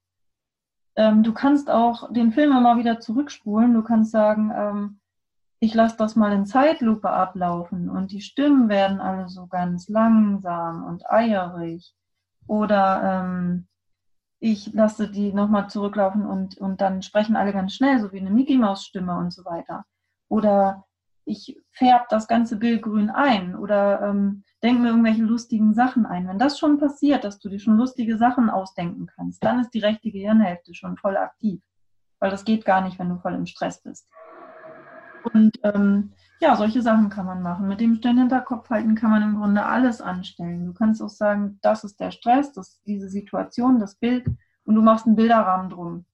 Ähm, 0.97 1.23
du 1.23 1.33
kannst 1.33 1.71
auch 1.71 2.13
den 2.13 2.33
Film 2.33 2.51
immer 2.51 2.77
wieder 2.77 2.99
zurückspulen. 2.99 3.73
Du 3.73 3.85
kannst 3.85 4.11
sagen, 4.11 4.53
ähm, 4.53 5.01
ich 5.61 5.75
lasse 5.75 5.97
das 5.97 6.17
mal 6.17 6.33
in 6.33 6.45
Zeitlupe 6.45 7.09
ablaufen 7.09 7.89
und 7.89 8.11
die 8.11 8.21
Stimmen 8.21 8.69
werden 8.69 9.01
alle 9.01 9.29
so 9.29 9.47
ganz 9.47 9.89
langsam 9.89 10.85
und 10.87 11.09
eierig. 11.09 11.95
Oder 12.49 13.23
ähm, 13.25 13.69
ich 14.41 14.73
lasse 14.75 15.09
die 15.09 15.33
nochmal 15.33 15.71
zurücklaufen 15.71 16.27
und, 16.27 16.59
und 16.59 16.81
dann 16.81 17.03
sprechen 17.03 17.37
alle 17.37 17.53
ganz 17.53 17.75
schnell, 17.75 18.01
so 18.01 18.13
wie 18.13 18.19
eine 18.19 18.31
Mickey 18.31 18.59
Maus 18.59 18.85
Stimme 18.85 19.17
und 19.17 19.33
so 19.33 19.45
weiter. 19.45 19.85
Oder 20.29 20.85
ich 21.25 21.59
färbe 21.71 22.05
das 22.11 22.29
ganze 22.29 22.57
Bild 22.57 22.83
grün 22.83 23.11
ein 23.11 23.57
oder 23.57 24.03
ähm, 24.03 24.45
denke 24.63 24.83
mir 24.83 24.89
irgendwelche 24.89 25.23
lustigen 25.23 25.75
Sachen 25.75 26.07
ein. 26.07 26.29
Wenn 26.29 26.39
das 26.39 26.59
schon 26.59 26.79
passiert, 26.79 27.25
dass 27.25 27.39
du 27.39 27.49
dir 27.49 27.59
schon 27.59 27.77
lustige 27.77 28.19
Sachen 28.19 28.51
ausdenken 28.51 29.07
kannst, 29.07 29.43
dann 29.43 29.61
ist 29.61 29.71
die 29.71 29.81
rechte 29.81 30.11
Gehirnhälfte 30.11 30.75
schon 30.75 30.97
voll 30.97 31.17
aktiv. 31.17 31.63
Weil 32.19 32.31
das 32.31 32.45
geht 32.45 32.65
gar 32.65 32.83
nicht, 32.83 32.99
wenn 32.99 33.09
du 33.09 33.19
voll 33.19 33.35
im 33.35 33.47
Stress 33.47 33.83
bist. 33.83 34.09
Und 35.33 35.59
ähm, 35.63 36.13
ja, 36.41 36.57
solche 36.57 36.83
Sachen 36.83 37.09
kann 37.09 37.25
man 37.25 37.43
machen. 37.43 37.69
Mit 37.69 37.81
dem 37.81 38.01
Hinterkopf 38.03 38.69
halten 38.69 38.95
kann 38.95 39.11
man 39.11 39.23
im 39.23 39.37
Grunde 39.37 39.65
alles 39.65 40.03
anstellen. 40.03 40.67
Du 40.67 40.75
kannst 40.75 41.03
auch 41.03 41.09
sagen, 41.09 41.59
das 41.63 41.85
ist 41.85 41.99
der 42.01 42.11
Stress, 42.11 42.53
das 42.53 42.69
ist 42.69 42.87
diese 42.87 43.09
Situation, 43.09 43.79
das 43.79 43.95
Bild 43.95 44.27
und 44.65 44.75
du 44.75 44.83
machst 44.83 45.07
einen 45.07 45.17
Bilderrahmen 45.17 45.71
drum. 45.71 46.05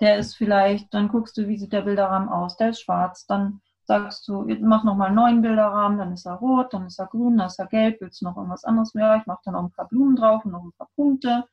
Der 0.00 0.18
ist 0.18 0.36
vielleicht, 0.36 0.92
dann 0.94 1.08
guckst 1.08 1.36
du, 1.36 1.48
wie 1.48 1.58
sieht 1.58 1.72
der 1.72 1.82
Bilderrahmen 1.82 2.28
aus, 2.28 2.56
der 2.56 2.70
ist 2.70 2.82
schwarz, 2.82 3.26
dann 3.26 3.60
sagst 3.84 4.28
du, 4.28 4.46
mach 4.60 4.84
nochmal 4.84 5.08
einen 5.08 5.16
neuen 5.16 5.42
Bilderrahmen, 5.42 5.98
dann 5.98 6.12
ist 6.12 6.26
er 6.26 6.34
rot, 6.34 6.72
dann 6.74 6.86
ist 6.86 6.98
er 6.98 7.06
grün, 7.06 7.38
dann 7.38 7.46
ist 7.46 7.58
er 7.58 7.66
gelb, 7.66 8.00
willst 8.00 8.20
du 8.20 8.26
noch 8.26 8.36
irgendwas 8.36 8.64
anderes 8.64 8.94
mehr? 8.94 9.16
Ich 9.16 9.26
mache 9.26 9.40
dann 9.44 9.54
noch 9.54 9.62
ein 9.62 9.70
paar 9.70 9.88
Blumen 9.88 10.14
drauf 10.14 10.44
und 10.44 10.52
noch 10.52 10.62
ein 10.62 10.72
paar 10.76 10.90
Punkte. 10.94 11.44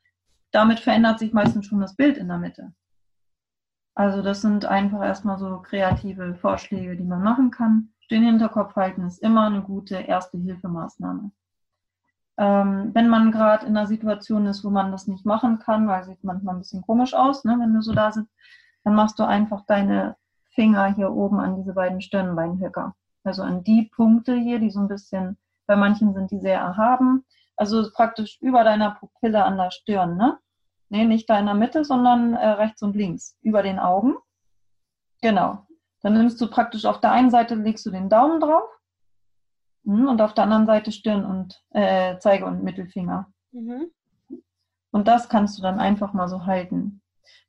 Damit 0.51 0.79
verändert 0.79 1.17
sich 1.19 1.33
meistens 1.33 1.65
schon 1.65 1.79
das 1.79 1.95
Bild 1.95 2.17
in 2.17 2.27
der 2.27 2.37
Mitte. 2.37 2.73
Also 3.95 4.21
das 4.21 4.41
sind 4.41 4.65
einfach 4.65 5.01
erstmal 5.01 5.39
so 5.39 5.59
kreative 5.59 6.35
Vorschläge, 6.35 6.97
die 6.97 7.05
man 7.05 7.23
machen 7.23 7.51
kann. 7.51 7.93
Den 8.11 8.23
Hinterkopf 8.23 8.75
halten 8.75 9.05
ist 9.05 9.19
immer 9.23 9.45
eine 9.45 9.61
gute 9.61 9.95
erste 9.95 10.37
Hilfemaßnahme. 10.37 11.31
Ähm, 12.37 12.91
wenn 12.93 13.07
man 13.07 13.31
gerade 13.31 13.65
in 13.65 13.77
einer 13.77 13.87
Situation 13.87 14.45
ist, 14.45 14.63
wo 14.65 14.69
man 14.69 14.91
das 14.91 15.07
nicht 15.07 15.25
machen 15.25 15.59
kann, 15.59 15.87
weil 15.87 16.03
sieht 16.03 16.23
manchmal 16.23 16.55
ein 16.55 16.59
bisschen 16.59 16.81
komisch 16.81 17.13
aus, 17.13 17.45
ne, 17.45 17.57
wenn 17.59 17.73
du 17.73 17.81
so 17.81 17.93
da 17.93 18.11
sitzt, 18.11 18.33
dann 18.83 18.95
machst 18.95 19.17
du 19.19 19.23
einfach 19.23 19.65
deine 19.65 20.15
Finger 20.53 20.93
hier 20.93 21.11
oben 21.11 21.39
an 21.39 21.55
diese 21.55 21.73
beiden 21.73 22.01
Stirnbeinhöcker. 22.01 22.95
Also 23.23 23.41
an 23.41 23.63
die 23.63 23.89
Punkte 23.95 24.35
hier, 24.35 24.59
die 24.59 24.69
so 24.69 24.79
ein 24.79 24.87
bisschen, 24.87 25.37
bei 25.65 25.75
manchen 25.75 26.13
sind 26.13 26.31
die 26.31 26.39
sehr 26.39 26.59
erhaben. 26.59 27.25
Also 27.55 27.89
praktisch 27.91 28.37
über 28.41 28.63
deiner 28.63 28.91
Pupille 28.91 29.43
an 29.43 29.57
der 29.57 29.71
Stirn, 29.71 30.17
ne? 30.17 30.37
Nee, 30.89 31.05
nicht 31.05 31.29
da 31.29 31.39
in 31.39 31.45
der 31.45 31.55
Mitte, 31.55 31.83
sondern 31.83 32.35
äh, 32.35 32.47
rechts 32.47 32.83
und 32.83 32.95
links, 32.95 33.37
über 33.41 33.63
den 33.63 33.79
Augen. 33.79 34.15
Genau. 35.21 35.65
Dann 36.01 36.13
nimmst 36.13 36.39
du 36.39 36.47
praktisch 36.47 36.85
auf 36.85 36.99
der 36.99 37.11
einen 37.11 37.31
Seite, 37.31 37.55
legst 37.55 37.85
du 37.85 37.91
den 37.91 38.09
Daumen 38.09 38.39
drauf 38.39 38.69
und 39.85 40.21
auf 40.21 40.33
der 40.33 40.45
anderen 40.45 40.65
Seite 40.65 40.91
Stirn 40.91 41.25
und 41.25 41.61
äh, 41.71 42.17
Zeige 42.19 42.45
und 42.45 42.63
Mittelfinger. 42.63 43.31
Mhm. 43.51 43.91
Und 44.91 45.07
das 45.07 45.29
kannst 45.29 45.57
du 45.57 45.61
dann 45.61 45.79
einfach 45.79 46.13
mal 46.13 46.27
so 46.27 46.45
halten. 46.45 47.01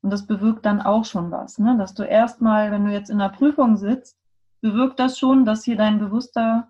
Und 0.03 0.11
das 0.11 0.27
bewirkt 0.27 0.67
dann 0.67 0.83
auch 0.83 1.05
schon 1.05 1.31
was, 1.31 1.59
ne? 1.59 1.77
dass 1.79 1.95
du 1.95 2.03
erstmal, 2.03 2.71
wenn 2.71 2.85
du 2.85 2.93
jetzt 2.93 3.11
in 3.11 3.19
der 3.19 3.31
Prüfung 3.31 3.77
sitzt, 3.77 4.17
bewirkt 4.61 5.01
das 5.01 5.19
schon, 5.19 5.45
dass 5.45 5.65
hier 5.65 5.77
dein 5.77 5.99
bewusster 5.99 6.69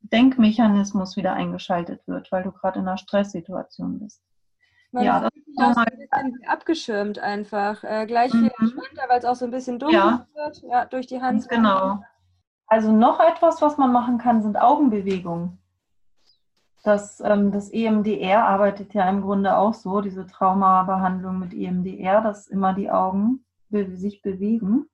Denkmechanismus 0.00 1.16
wieder 1.16 1.32
eingeschaltet 1.32 2.06
wird, 2.06 2.30
weil 2.30 2.42
du 2.42 2.52
gerade 2.52 2.78
in 2.78 2.86
einer 2.86 2.98
Stresssituation 2.98 4.00
bist. 4.00 4.22
Man 4.92 5.04
ja, 5.04 5.20
das 5.20 5.30
ist 5.34 5.46
so 5.56 5.62
mal 5.62 5.86
ein 5.86 5.98
bisschen 5.98 6.46
abgeschirmt 6.46 7.18
einfach. 7.18 7.82
Äh, 7.84 8.06
gleich 8.06 8.30
viel 8.30 8.42
mhm. 8.42 8.50
entspannter, 8.60 9.08
weil 9.08 9.18
es 9.18 9.24
auch 9.24 9.34
so 9.34 9.44
ein 9.44 9.50
bisschen 9.50 9.78
dunkel 9.78 9.98
ja. 9.98 10.26
wird, 10.34 10.62
ja, 10.62 10.84
durch 10.84 11.06
die 11.06 11.20
Hand. 11.20 11.48
Genau. 11.48 12.02
Also 12.66 12.92
noch 12.92 13.20
etwas, 13.20 13.60
was 13.62 13.78
man 13.78 13.92
machen 13.92 14.18
kann, 14.18 14.42
sind 14.42 14.60
Augenbewegungen. 14.60 15.58
Das, 16.82 17.20
ähm, 17.20 17.50
das 17.50 17.70
EMDR 17.70 18.44
arbeitet 18.44 18.94
ja 18.94 19.08
im 19.08 19.22
Grunde 19.22 19.56
auch 19.56 19.74
so, 19.74 20.00
diese 20.00 20.26
Traumabehandlung 20.26 21.38
mit 21.38 21.54
EMDR, 21.54 22.20
dass 22.20 22.46
immer 22.46 22.74
die 22.74 22.90
Augen 22.90 23.44
sich 23.70 24.22
bewegen. 24.22 24.86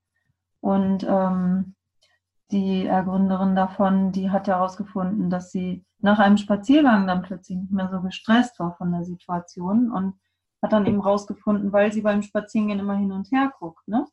Und 0.60 1.04
ähm, 1.08 1.74
die 2.50 2.84
Gründerin 2.84 3.54
davon, 3.54 4.12
die 4.12 4.30
hat 4.30 4.48
herausgefunden, 4.48 5.30
dass 5.30 5.50
sie 5.50 5.84
nach 5.98 6.18
einem 6.18 6.36
Spaziergang 6.36 7.06
dann 7.06 7.22
plötzlich 7.22 7.58
nicht 7.58 7.72
mehr 7.72 7.88
so 7.88 8.00
gestresst 8.00 8.58
war 8.58 8.74
von 8.76 8.90
der 8.90 9.04
Situation 9.04 9.92
und 9.92 10.14
hat 10.62 10.72
dann 10.72 10.86
eben 10.86 11.00
rausgefunden, 11.00 11.72
weil 11.72 11.92
sie 11.92 12.02
beim 12.02 12.22
Spazierengehen 12.22 12.80
immer 12.80 12.96
hin 12.96 13.12
und 13.12 13.30
her 13.30 13.52
guckt. 13.58 13.86
Ne? 13.86 14.06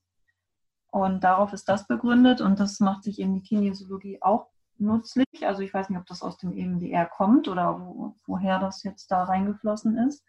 Und 0.90 1.24
darauf 1.24 1.54
ist 1.54 1.68
das 1.70 1.88
begründet 1.88 2.42
und 2.42 2.60
das 2.60 2.80
macht 2.80 3.04
sich 3.04 3.20
eben 3.20 3.36
die 3.36 3.42
Kinesiologie 3.42 4.20
auch 4.22 4.50
nützlich. 4.78 5.28
Also 5.42 5.62
ich 5.62 5.74
weiß 5.74 5.90
nicht, 5.90 6.00
ob 6.00 6.06
das 6.06 6.22
aus 6.22 6.38
dem 6.38 6.56
EMDR 6.56 7.06
kommt 7.06 7.48
oder 7.48 7.80
wo, 7.80 8.16
woher 8.26 8.60
das 8.60 8.84
jetzt 8.84 9.12
da 9.12 9.24
reingeflossen 9.24 9.98
ist. 9.98 10.24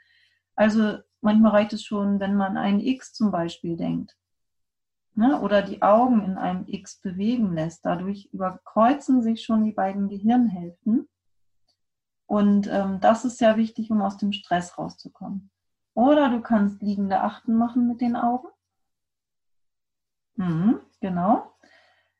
Also 0.57 0.99
manchmal 1.21 1.53
reicht 1.53 1.73
es 1.73 1.85
schon, 1.85 2.19
wenn 2.21 2.35
man 2.35 2.57
ein 2.57 2.81
X 2.81 3.13
zum 3.13 3.31
Beispiel 3.31 3.77
denkt. 3.77 4.17
Ne? 5.15 5.41
Oder 5.41 5.63
die 5.63 5.83
Augen 5.83 6.25
in 6.25 6.37
einem 6.37 6.65
X 6.67 7.01
bewegen 7.01 7.55
lässt. 7.55 7.85
Dadurch 7.85 8.29
überkreuzen 8.33 9.23
sich 9.23 9.45
schon 9.45 9.65
die 9.65 9.73
beiden 9.73 10.09
Gehirnhälften 10.09 11.09
und 12.29 12.69
ähm, 12.71 13.01
das 13.01 13.25
ist 13.25 13.39
sehr 13.39 13.57
wichtig, 13.57 13.91
um 13.91 14.03
aus 14.03 14.19
dem 14.19 14.33
Stress 14.33 14.77
rauszukommen. 14.77 15.51
Oder 15.95 16.29
du 16.29 16.43
kannst 16.43 16.83
liegende 16.83 17.23
Achten 17.23 17.57
machen 17.57 17.89
mit 17.89 18.03
den 18.03 18.17
Augen. 18.17 18.49
Mhm, 20.39 20.81
genau. 21.01 21.53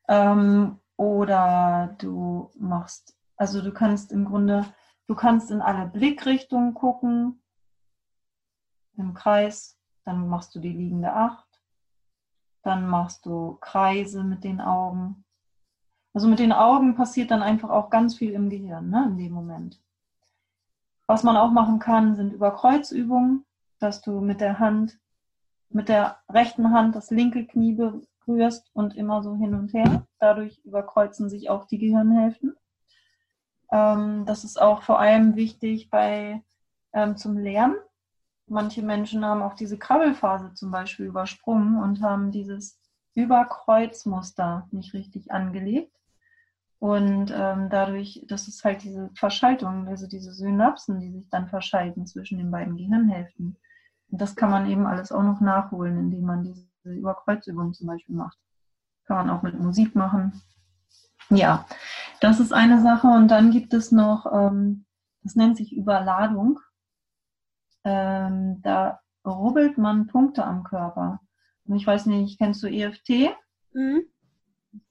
Ähm, 0.09 0.79
oder 0.97 1.95
du 1.99 2.51
machst, 2.59 3.17
also 3.37 3.61
du 3.61 3.71
kannst 3.71 4.11
im 4.11 4.25
Grunde, 4.25 4.65
du 5.07 5.15
kannst 5.15 5.49
in 5.51 5.61
alle 5.61 5.87
Blickrichtungen 5.87 6.73
gucken, 6.73 7.41
im 8.97 9.13
Kreis, 9.13 9.79
dann 10.03 10.27
machst 10.27 10.53
du 10.53 10.59
die 10.59 10.73
liegende 10.73 11.13
Acht, 11.13 11.47
dann 12.63 12.89
machst 12.89 13.25
du 13.25 13.57
Kreise 13.61 14.25
mit 14.25 14.43
den 14.43 14.59
Augen. 14.59 15.23
Also 16.13 16.27
mit 16.27 16.39
den 16.39 16.51
Augen 16.51 16.95
passiert 16.95 17.31
dann 17.31 17.41
einfach 17.41 17.69
auch 17.69 17.89
ganz 17.89 18.15
viel 18.15 18.33
im 18.33 18.49
Gehirn, 18.49 18.89
ne, 18.89 19.05
in 19.07 19.17
dem 19.17 19.31
Moment. 19.31 19.81
Was 21.07 21.23
man 21.23 21.37
auch 21.37 21.51
machen 21.51 21.79
kann, 21.79 22.15
sind 22.15 22.33
Überkreuzübungen, 22.33 23.45
dass 23.79 24.01
du 24.01 24.19
mit 24.19 24.41
der 24.41 24.59
Hand, 24.59 24.99
mit 25.69 25.87
der 25.87 26.19
rechten 26.27 26.71
Hand 26.71 26.95
das 26.95 27.09
linke 27.09 27.45
Knie 27.45 27.77
berührst 28.29 28.69
und 28.73 28.95
immer 28.95 29.23
so 29.23 29.35
hin 29.35 29.53
und 29.55 29.73
her. 29.73 30.05
Dadurch 30.19 30.59
überkreuzen 30.63 31.29
sich 31.29 31.49
auch 31.49 31.65
die 31.65 31.79
Gehirnhälften. 31.79 32.55
Ähm, 33.71 34.25
das 34.25 34.43
ist 34.43 34.61
auch 34.61 34.83
vor 34.83 34.99
allem 34.99 35.35
wichtig 35.35 35.89
bei, 35.89 36.43
ähm, 36.93 37.17
zum 37.17 37.37
Lernen. 37.37 37.75
Manche 38.47 38.81
Menschen 38.81 39.25
haben 39.25 39.41
auch 39.41 39.53
diese 39.53 39.77
Krabbelphase 39.77 40.53
zum 40.53 40.71
Beispiel 40.71 41.05
übersprungen 41.05 41.81
und 41.81 42.01
haben 42.01 42.31
dieses 42.31 42.79
Überkreuzmuster 43.13 44.67
nicht 44.71 44.93
richtig 44.93 45.31
angelegt. 45.31 45.95
Und 46.79 47.33
ähm, 47.35 47.69
dadurch, 47.69 48.23
das 48.27 48.47
ist 48.47 48.63
halt 48.63 48.83
diese 48.83 49.09
Verschaltung, 49.13 49.87
also 49.87 50.07
diese 50.07 50.31
Synapsen, 50.31 50.99
die 50.99 51.11
sich 51.11 51.29
dann 51.29 51.49
verschalten 51.49 52.07
zwischen 52.07 52.37
den 52.37 52.51
beiden 52.51 52.77
Gehirnhälften. 52.77 53.57
Und 54.11 54.21
das 54.21 54.35
kann 54.35 54.49
man 54.49 54.67
eben 54.69 54.87
alles 54.87 55.11
auch 55.11 55.23
noch 55.23 55.41
nachholen, 55.41 55.97
indem 55.97 56.23
man 56.23 56.43
diese 56.83 56.95
Überkreuzübung 56.95 57.73
zum 57.73 57.87
Beispiel 57.87 58.15
macht. 58.15 58.37
Kann 59.05 59.27
man 59.27 59.29
auch 59.29 59.41
mit 59.41 59.59
Musik 59.59 59.95
machen. 59.95 60.41
Ja, 61.29 61.65
Das 62.21 62.39
ist 62.39 62.53
eine 62.53 62.81
Sache 62.81 63.07
und 63.07 63.29
dann 63.29 63.51
gibt 63.51 63.73
es 63.73 63.91
noch, 63.91 64.25
ähm, 64.33 64.85
das 65.23 65.35
nennt 65.35 65.57
sich 65.57 65.75
Überladung. 65.75 66.59
Ähm, 67.83 68.61
da 68.61 68.99
rubbelt 69.25 69.77
man 69.77 70.07
Punkte 70.07 70.43
am 70.43 70.63
Körper. 70.63 71.21
Und 71.65 71.75
ich 71.75 71.87
weiß 71.87 72.07
nicht, 72.07 72.39
kennst 72.39 72.61
du 72.63 72.67
EFT? 72.67 73.29
Mhm. 73.73 74.03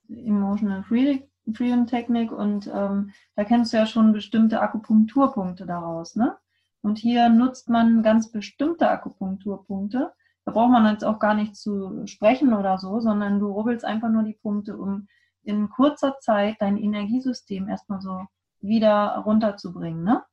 Emotional 0.08 0.84
Freedom 0.84 1.86
Technik 1.86 2.32
und 2.32 2.66
ähm, 2.72 3.12
da 3.34 3.44
kennst 3.44 3.72
du 3.72 3.76
ja 3.76 3.86
schon 3.86 4.12
bestimmte 4.12 4.60
Akupunkturpunkte 4.60 5.66
daraus, 5.66 6.14
ne? 6.16 6.36
Und 6.80 6.98
hier 6.98 7.28
nutzt 7.28 7.68
man 7.68 8.02
ganz 8.02 8.30
bestimmte 8.30 8.88
Akupunkturpunkte. 8.88 10.12
Da 10.48 10.54
braucht 10.54 10.70
man 10.70 10.90
jetzt 10.90 11.04
auch 11.04 11.18
gar 11.18 11.34
nicht 11.34 11.56
zu 11.56 12.06
sprechen 12.06 12.54
oder 12.54 12.78
so, 12.78 13.00
sondern 13.00 13.38
du 13.38 13.52
rubbelst 13.52 13.84
einfach 13.84 14.08
nur 14.08 14.22
die 14.22 14.38
Punkte, 14.40 14.78
um 14.78 15.06
in 15.42 15.68
kurzer 15.68 16.20
Zeit 16.20 16.56
dein 16.60 16.78
Energiesystem 16.78 17.68
erstmal 17.68 18.00
so 18.00 18.22
wieder 18.58 19.18
runterzubringen. 19.26 20.02
Ne? 20.02 20.24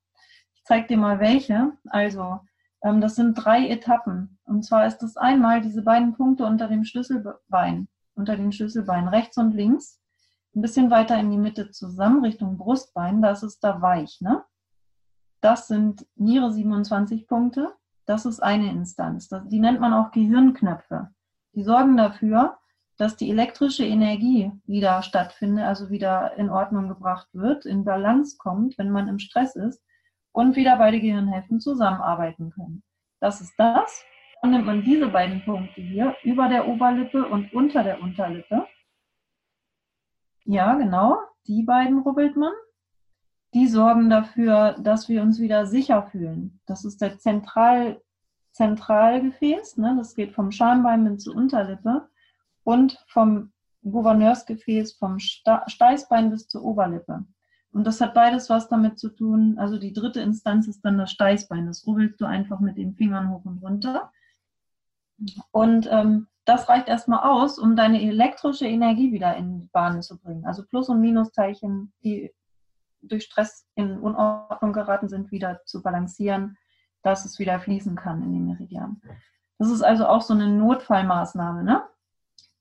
Ich 0.53 0.63
zeige 0.63 0.87
dir 0.87 0.97
mal 0.97 1.19
welche. 1.19 1.73
Also, 1.89 2.39
ähm, 2.81 3.01
das 3.01 3.15
sind 3.15 3.33
drei 3.33 3.67
Etappen. 3.67 4.39
Und 4.45 4.63
zwar 4.63 4.87
ist 4.87 4.99
das 4.99 5.17
einmal 5.17 5.59
diese 5.59 5.81
beiden 5.81 6.13
Punkte 6.13 6.45
unter 6.45 6.69
dem 6.69 6.85
Schlüsselbein, 6.85 7.89
unter 8.13 8.37
den 8.37 8.53
Schlüsselbeinen 8.53 9.09
rechts 9.09 9.35
und 9.35 9.51
links, 9.51 9.99
ein 10.55 10.61
bisschen 10.61 10.91
weiter 10.91 11.19
in 11.19 11.29
die 11.29 11.37
Mitte 11.37 11.71
zusammen, 11.71 12.23
Richtung 12.23 12.57
Brustbein, 12.57 13.21
das 13.21 13.43
ist 13.43 13.61
da 13.65 13.81
weich. 13.81 14.21
Ne? 14.21 14.45
Das 15.41 15.67
sind 15.67 16.07
Niere 16.15 16.53
27 16.53 17.27
Punkte. 17.27 17.75
Das 18.05 18.25
ist 18.25 18.39
eine 18.41 18.69
Instanz. 18.71 19.29
Die 19.47 19.59
nennt 19.59 19.79
man 19.79 19.93
auch 19.93 20.11
Gehirnknöpfe. 20.11 21.09
Die 21.53 21.63
sorgen 21.63 21.97
dafür, 21.97 22.57
dass 22.97 23.17
die 23.17 23.29
elektrische 23.29 23.85
Energie 23.85 24.51
wieder 24.65 25.01
stattfindet, 25.01 25.65
also 25.65 25.89
wieder 25.89 26.35
in 26.37 26.49
Ordnung 26.49 26.87
gebracht 26.87 27.27
wird, 27.33 27.65
in 27.65 27.83
Balance 27.83 28.37
kommt, 28.37 28.77
wenn 28.77 28.91
man 28.91 29.07
im 29.07 29.19
Stress 29.19 29.55
ist 29.55 29.83
und 30.31 30.55
wieder 30.55 30.77
beide 30.77 30.99
Gehirnhälften 30.99 31.59
zusammenarbeiten 31.59 32.51
können. 32.51 32.83
Das 33.19 33.41
ist 33.41 33.53
das. 33.57 34.03
Dann 34.41 34.51
nimmt 34.51 34.65
man 34.65 34.83
diese 34.83 35.07
beiden 35.07 35.43
Punkte 35.43 35.81
hier 35.81 36.15
über 36.23 36.47
der 36.47 36.67
Oberlippe 36.67 37.25
und 37.25 37.51
unter 37.53 37.83
der 37.83 38.01
Unterlippe. 38.01 38.67
Ja, 40.43 40.75
genau, 40.75 41.17
die 41.47 41.63
beiden 41.63 41.99
rubbelt 41.99 42.35
man 42.35 42.53
die 43.55 43.67
sorgen 43.67 44.09
dafür, 44.09 44.75
dass 44.79 45.07
wir 45.07 45.21
uns 45.21 45.39
wieder 45.39 45.65
sicher 45.65 46.03
fühlen. 46.03 46.59
Das 46.65 46.83
ist 46.83 47.01
der 47.01 47.17
Zentral, 47.17 48.01
Zentralgefäß, 48.51 49.77
ne? 49.77 49.95
das 49.97 50.13
geht 50.13 50.33
vom 50.33 50.51
Schambein 50.51 51.05
bis 51.05 51.23
zur 51.23 51.35
Unterlippe 51.35 52.07
und 52.65 52.99
vom 53.07 53.53
Gouverneursgefäß 53.83 54.93
vom 54.93 55.19
Steißbein 55.19 56.31
bis 56.31 56.49
zur 56.49 56.65
Oberlippe. 56.65 57.23
Und 57.71 57.87
das 57.87 58.01
hat 58.01 58.13
beides 58.13 58.49
was 58.49 58.67
damit 58.67 58.99
zu 58.99 59.09
tun. 59.09 59.57
Also 59.57 59.77
die 59.77 59.93
dritte 59.93 60.19
Instanz 60.19 60.67
ist 60.67 60.83
dann 60.83 60.97
das 60.97 61.11
Steißbein. 61.11 61.67
Das 61.67 61.87
rubbelst 61.87 62.19
du 62.19 62.25
einfach 62.25 62.59
mit 62.59 62.77
den 62.77 62.95
Fingern 62.95 63.29
hoch 63.29 63.45
und 63.45 63.61
runter. 63.61 64.11
Und 65.51 65.87
ähm, 65.91 66.27
das 66.43 66.67
reicht 66.67 66.89
erstmal 66.89 67.29
aus, 67.29 67.57
um 67.57 67.75
deine 67.75 68.01
elektrische 68.01 68.65
Energie 68.65 69.13
wieder 69.13 69.35
in 69.37 69.59
die 69.59 69.67
Bahn 69.67 70.01
zu 70.01 70.17
bringen. 70.17 70.45
Also 70.45 70.63
Plus- 70.65 70.89
und 70.89 70.99
Minusteilchen, 70.99 71.93
die 72.03 72.33
durch 73.07 73.23
Stress 73.23 73.67
in 73.75 73.99
Unordnung 73.99 74.73
geraten 74.73 75.07
sind, 75.07 75.31
wieder 75.31 75.61
zu 75.65 75.81
balancieren, 75.81 76.57
dass 77.01 77.25
es 77.25 77.39
wieder 77.39 77.59
fließen 77.59 77.95
kann 77.95 78.23
in 78.23 78.33
den 78.33 78.45
Meridian. 78.47 79.01
Das 79.57 79.69
ist 79.69 79.81
also 79.81 80.07
auch 80.07 80.21
so 80.21 80.33
eine 80.33 80.47
Notfallmaßnahme. 80.47 81.63
Ne? 81.63 81.83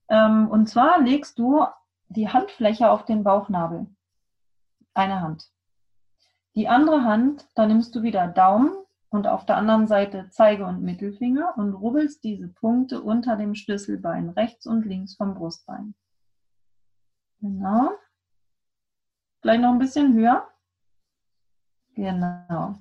Ähm, 0.08 0.48
und 0.48 0.68
zwar 0.68 1.00
legst 1.00 1.38
du 1.38 1.64
die 2.08 2.28
Handfläche 2.28 2.90
auf 2.90 3.04
den 3.04 3.24
Bauchnabel. 3.24 3.86
Eine 4.94 5.20
Hand. 5.20 5.50
Die 6.54 6.68
andere 6.68 7.02
Hand, 7.04 7.48
da 7.56 7.66
nimmst 7.66 7.94
du 7.94 8.02
wieder 8.02 8.28
Daumen 8.28 8.72
und 9.08 9.26
auf 9.26 9.44
der 9.44 9.56
anderen 9.56 9.88
Seite 9.88 10.28
Zeige 10.30 10.66
und 10.66 10.82
Mittelfinger 10.82 11.54
und 11.56 11.74
rubbelst 11.74 12.22
diese 12.22 12.48
Punkte 12.48 13.02
unter 13.02 13.36
dem 13.36 13.54
Schlüsselbein 13.54 14.28
rechts 14.30 14.66
und 14.66 14.84
links 14.86 15.16
vom 15.16 15.34
Brustbein. 15.34 15.94
Genau. 17.40 17.90
Gleich 19.44 19.60
noch 19.60 19.72
ein 19.72 19.78
bisschen 19.78 20.14
höher. 20.14 20.48
Genau. 21.94 22.76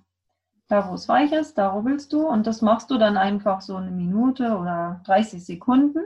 Da, 0.69 0.89
wo 0.89 0.93
es 0.93 1.09
weich 1.09 1.33
ist, 1.33 1.57
da 1.57 1.71
rubbelst 1.71 2.13
du 2.13 2.25
und 2.25 2.47
das 2.47 2.61
machst 2.61 2.89
du 2.89 2.97
dann 2.97 3.17
einfach 3.17 3.59
so 3.59 3.75
eine 3.75 3.91
Minute 3.91 4.57
oder 4.57 5.01
30 5.03 5.45
Sekunden. 5.45 6.05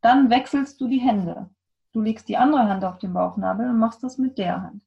Dann 0.00 0.30
wechselst 0.30 0.80
du 0.80 0.86
die 0.86 1.00
Hände. 1.00 1.50
Du 1.92 2.00
legst 2.00 2.28
die 2.28 2.36
andere 2.36 2.68
Hand 2.68 2.84
auf 2.84 2.98
den 2.98 3.14
Bauchnabel 3.14 3.68
und 3.68 3.80
machst 3.80 4.04
das 4.04 4.16
mit 4.16 4.38
der 4.38 4.62
Hand. 4.62 4.84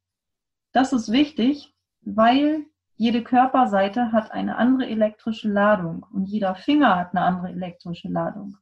Das 0.71 0.93
ist 0.93 1.11
wichtig, 1.11 1.75
weil 1.99 2.65
jede 2.95 3.25
Körperseite 3.25 4.13
hat 4.13 4.31
eine 4.31 4.55
andere 4.55 4.87
elektrische 4.87 5.49
Ladung 5.49 6.05
und 6.13 6.29
jeder 6.29 6.55
Finger 6.55 6.95
hat 6.95 7.13
eine 7.13 7.25
andere 7.25 7.49
elektrische 7.49 8.07
Ladung. 8.07 8.55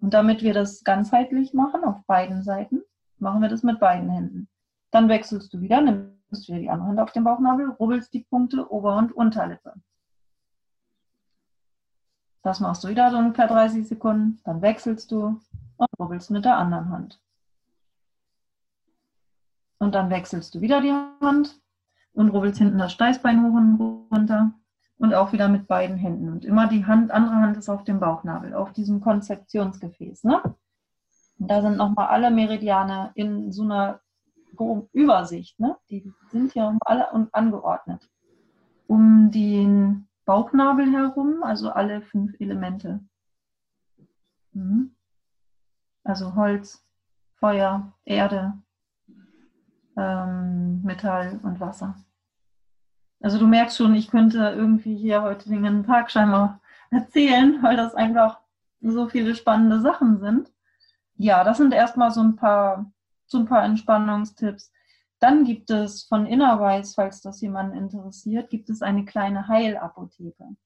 Und 0.00 0.14
damit 0.14 0.44
wir 0.44 0.54
das 0.54 0.84
ganzheitlich 0.84 1.54
machen, 1.54 1.82
auf 1.82 2.06
beiden 2.06 2.44
Seiten, 2.44 2.82
machen 3.18 3.42
wir 3.42 3.48
das 3.48 3.64
mit 3.64 3.80
beiden 3.80 4.10
Händen. 4.10 4.48
Dann 4.90 5.08
wechselst 5.08 5.52
du 5.52 5.60
wieder, 5.60 5.80
nimmst 5.80 6.48
wieder 6.48 6.58
die 6.58 6.70
andere 6.70 6.88
Hand 6.88 7.00
auf 7.00 7.12
den 7.12 7.24
Bauchnabel, 7.24 7.70
rubbelst 7.70 8.12
die 8.14 8.24
Punkte 8.24 8.70
Ober- 8.70 8.96
und 8.96 9.12
Unterlippe. 9.12 9.74
Das 12.42 12.60
machst 12.60 12.84
du 12.84 12.88
wieder 12.88 13.10
so 13.10 13.18
ungefähr 13.18 13.48
30 13.48 13.88
Sekunden, 13.88 14.40
dann 14.44 14.62
wechselst 14.62 15.10
du 15.10 15.40
und 15.76 15.88
rubbelst 15.98 16.30
mit 16.30 16.44
der 16.44 16.56
anderen 16.56 16.90
Hand. 16.90 17.20
Und 19.78 19.94
dann 19.94 20.10
wechselst 20.10 20.54
du 20.54 20.60
wieder 20.60 20.80
die 20.80 20.92
Hand 20.92 21.60
und 22.12 22.30
rubbelst 22.30 22.58
hinten 22.58 22.78
das 22.78 22.92
Steißbein 22.92 23.42
hoch 23.42 23.54
und 23.54 24.08
runter 24.12 24.52
und 24.98 25.12
auch 25.14 25.32
wieder 25.32 25.48
mit 25.48 25.66
beiden 25.66 25.96
Händen. 25.96 26.30
Und 26.30 26.44
immer 26.44 26.66
die 26.66 26.86
Hand, 26.86 27.10
andere 27.10 27.34
Hand 27.34 27.56
ist 27.56 27.68
auf 27.68 27.84
dem 27.84 28.00
Bauchnabel, 28.00 28.54
auf 28.54 28.72
diesem 28.72 29.00
Konzeptionsgefäß. 29.00 30.24
Ne? 30.24 30.40
Da 31.38 31.60
sind 31.60 31.76
nochmal 31.76 32.06
alle 32.06 32.30
Meridiane 32.30 33.10
in 33.14 33.52
so 33.52 33.64
einer 33.64 34.00
Übersicht. 34.92 35.58
Ne? 35.60 35.76
Die 35.90 36.12
sind 36.30 36.54
ja 36.54 36.76
alle 36.80 37.10
angeordnet. 37.32 38.08
Um 38.86 39.30
den 39.30 40.08
Bauchnabel 40.24 40.90
herum, 40.92 41.42
also 41.42 41.70
alle 41.70 42.02
fünf 42.02 42.34
Elemente. 42.40 43.00
Mhm. 44.52 44.94
Also 46.04 46.34
Holz, 46.34 46.84
Feuer, 47.34 47.92
Erde, 48.04 48.54
ähm, 49.96 50.82
Metall 50.82 51.40
und 51.42 51.60
Wasser. 51.60 51.96
Also 53.20 53.38
du 53.38 53.46
merkst 53.46 53.76
schon, 53.76 53.94
ich 53.94 54.10
könnte 54.10 54.38
irgendwie 54.38 54.96
hier 54.96 55.22
heute 55.22 55.48
den 55.48 55.62
ganzen 55.62 55.86
Tag 55.86 56.10
scheinbar 56.10 56.60
erzählen, 56.90 57.62
weil 57.62 57.76
das 57.76 57.94
einfach 57.94 58.40
so 58.80 59.08
viele 59.08 59.34
spannende 59.34 59.80
Sachen 59.80 60.20
sind. 60.20 60.52
Ja, 61.16 61.44
das 61.44 61.56
sind 61.56 61.72
erstmal 61.72 62.10
so 62.10 62.20
ein 62.20 62.36
paar 62.36 62.92
so 63.26 63.38
ein 63.38 63.46
paar 63.46 63.64
Entspannungstipps. 63.64 64.72
Dann 65.18 65.44
gibt 65.44 65.70
es 65.70 66.04
von 66.04 66.26
Innerweiß, 66.26 66.94
falls 66.94 67.22
das 67.22 67.40
jemanden 67.40 67.76
interessiert, 67.76 68.50
gibt 68.50 68.68
es 68.68 68.82
eine 68.82 69.04
kleine 69.04 69.48
Heilapotheke. 69.48 70.56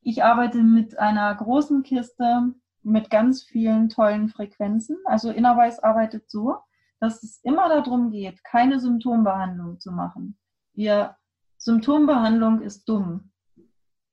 Ich 0.00 0.22
arbeite 0.22 0.62
mit 0.62 0.98
einer 0.98 1.34
großen 1.34 1.82
Kiste 1.82 2.54
mit 2.82 3.10
ganz 3.10 3.42
vielen 3.42 3.88
tollen 3.88 4.28
Frequenzen. 4.28 4.96
Also 5.04 5.30
Innerweiß 5.30 5.80
arbeitet 5.80 6.30
so, 6.30 6.56
dass 7.00 7.22
es 7.22 7.40
immer 7.42 7.68
darum 7.68 8.10
geht, 8.10 8.42
keine 8.44 8.80
Symptombehandlung 8.80 9.80
zu 9.80 9.92
machen. 9.92 10.38
Wir, 10.74 11.16
Symptombehandlung 11.58 12.62
ist 12.62 12.88
dumm. 12.88 13.32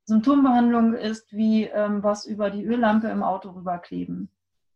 Symptombehandlung 0.06 0.94
ist 0.94 1.32
wie 1.32 1.66
ähm, 1.66 2.04
was 2.04 2.26
über 2.26 2.50
die 2.50 2.66
Öllampe 2.66 3.08
im 3.08 3.24
Auto 3.24 3.52
rüberkleben 3.52 4.35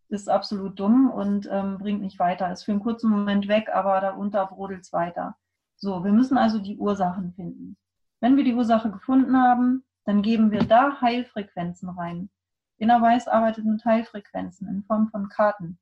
ist 0.10 0.30
absolut 0.30 0.80
dumm 0.80 1.10
und 1.10 1.48
ähm, 1.52 1.78
bringt 1.78 2.02
nicht 2.02 2.20
weiter. 2.20 2.52
Ist 2.52 2.64
für 2.64 2.72
einen 2.72 2.82
kurzen 2.82 3.10
Moment 3.10 3.48
weg, 3.48 3.70
aber 3.74 4.02
darunter 4.02 4.46
brodelt 4.48 4.82
es 4.82 4.94
weiter. 4.94 5.38
So, 5.78 6.04
wir 6.04 6.12
müssen 6.12 6.38
also 6.38 6.60
die 6.60 6.78
Ursachen 6.78 7.34
finden. 7.34 7.78
Wenn 8.20 8.36
wir 8.36 8.44
die 8.44 8.56
Ursache 8.56 8.92
gefunden 8.92 9.38
haben, 9.38 9.84
dann 10.06 10.22
geben 10.22 10.52
wir 10.52 10.64
da 10.64 11.00
Heilfrequenzen 11.02 11.90
rein. 11.90 12.30
Innerweiß 12.78 13.28
arbeitet 13.28 13.66
mit 13.66 13.86
Heilfrequenzen 13.86 14.68
in 14.68 14.84
Form 14.84 15.10
von 15.10 15.30
Karten. 15.30 15.78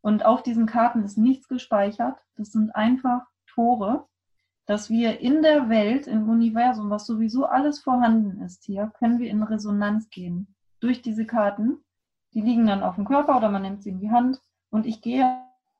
Und 0.00 0.24
auf 0.24 0.42
diesen 0.42 0.66
Karten 0.66 1.04
ist 1.04 1.18
nichts 1.18 1.48
gespeichert. 1.48 2.18
Das 2.36 2.52
sind 2.52 2.74
einfach 2.74 3.26
Tore, 3.46 4.06
dass 4.66 4.88
wir 4.88 5.20
in 5.20 5.42
der 5.42 5.68
Welt, 5.68 6.06
im 6.06 6.28
Universum, 6.28 6.90
was 6.90 7.06
sowieso 7.06 7.44
alles 7.44 7.80
vorhanden 7.80 8.42
ist 8.42 8.64
hier, 8.64 8.90
können 8.98 9.18
wir 9.18 9.30
in 9.30 9.42
Resonanz 9.42 10.08
gehen. 10.10 10.54
Durch 10.80 11.02
diese 11.02 11.26
Karten 11.26 11.83
die 12.34 12.40
liegen 12.40 12.66
dann 12.66 12.82
auf 12.82 12.96
dem 12.96 13.04
Körper 13.04 13.36
oder 13.36 13.48
man 13.48 13.62
nimmt 13.62 13.82
sie 13.82 13.90
in 13.90 14.00
die 14.00 14.10
Hand 14.10 14.40
und 14.70 14.86
ich 14.86 15.00
gehe 15.00 15.24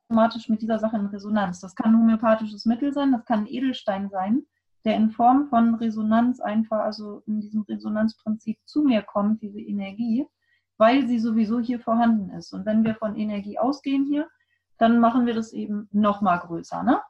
automatisch 0.08 0.48
mit 0.48 0.62
dieser 0.62 0.78
Sache 0.78 0.96
in 0.96 1.06
Resonanz. 1.06 1.60
Das 1.60 1.74
kann 1.74 1.92
ein 1.92 1.98
homöopathisches 1.98 2.66
Mittel 2.66 2.92
sein, 2.92 3.12
das 3.12 3.24
kann 3.24 3.40
ein 3.40 3.46
Edelstein 3.46 4.08
sein, 4.08 4.44
der 4.84 4.96
in 4.96 5.10
Form 5.10 5.48
von 5.48 5.74
Resonanz 5.74 6.40
einfach, 6.40 6.80
also 6.80 7.22
in 7.26 7.40
diesem 7.40 7.62
Resonanzprinzip 7.62 8.58
zu 8.64 8.82
mir 8.82 9.02
kommt, 9.02 9.42
diese 9.42 9.60
Energie, 9.60 10.26
weil 10.76 11.06
sie 11.06 11.18
sowieso 11.18 11.58
hier 11.58 11.80
vorhanden 11.80 12.30
ist. 12.30 12.52
Und 12.52 12.66
wenn 12.66 12.84
wir 12.84 12.94
von 12.94 13.16
Energie 13.16 13.58
ausgehen 13.58 14.04
hier, 14.04 14.28
dann 14.78 14.98
machen 14.98 15.26
wir 15.26 15.34
das 15.34 15.52
eben 15.52 15.88
noch 15.92 16.20
mal 16.20 16.36
größer. 16.38 16.82
Ne? 16.82 17.00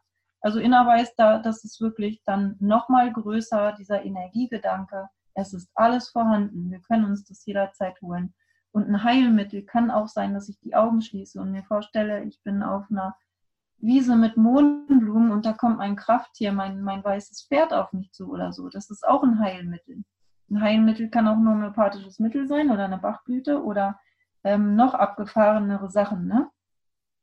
Also 0.41 0.61
Innerweis, 0.61 1.15
da, 1.17 1.39
das 1.39 1.65
ist 1.65 1.81
wirklich 1.81 2.23
dann 2.25 2.57
nochmal 2.61 3.13
größer, 3.13 3.73
dieser 3.79 4.05
Energiegedanke. 4.05 5.09
Es 5.35 5.53
ist 5.53 5.71
alles 5.75 6.11
vorhanden. 6.11 6.71
Wir 6.71 6.81
können 6.81 7.07
uns 7.07 7.25
das 7.25 7.45
jederzeit 7.47 8.01
holen. 8.03 8.35
Und 8.75 8.89
ein 8.89 9.05
Heilmittel 9.05 9.63
kann 9.63 9.93
auch 9.93 10.09
sein, 10.09 10.35
dass 10.35 10.49
ich 10.49 10.59
die 10.59 10.75
Augen 10.75 11.01
schließe 11.01 11.41
und 11.41 11.53
mir 11.53 11.63
vorstelle, 11.63 12.25
ich 12.25 12.43
bin 12.43 12.65
auf 12.65 12.91
einer 12.91 13.17
Wiese 13.79 14.17
mit 14.17 14.37
Mohnblumen 14.37 15.31
und 15.31 15.47
da 15.47 15.53
kommt 15.53 15.79
mein 15.79 15.95
Krafttier, 15.95 16.53
mein, 16.53 16.83
mein 16.83 17.05
weißes 17.05 17.47
Pferd 17.47 17.73
auf 17.73 17.93
mich 17.93 18.11
zu 18.11 18.33
oder 18.33 18.53
so. 18.53 18.69
Das 18.69 18.91
ist 18.91 19.07
auch 19.07 19.23
ein 19.23 19.39
Heilmittel. 19.39 20.03
Ein 20.51 20.61
Heilmittel 20.61 21.09
kann 21.09 21.29
auch 21.29 21.37
ein 21.37 21.49
homöopathisches 21.49 22.19
Mittel 22.19 22.49
sein 22.49 22.73
oder 22.73 22.87
eine 22.87 22.99
Bachblüte 22.99 23.63
oder 23.63 24.01
ähm, 24.43 24.75
noch 24.75 24.95
abgefahrenere 24.95 25.89
Sachen. 25.89 26.27
Ne? 26.27 26.51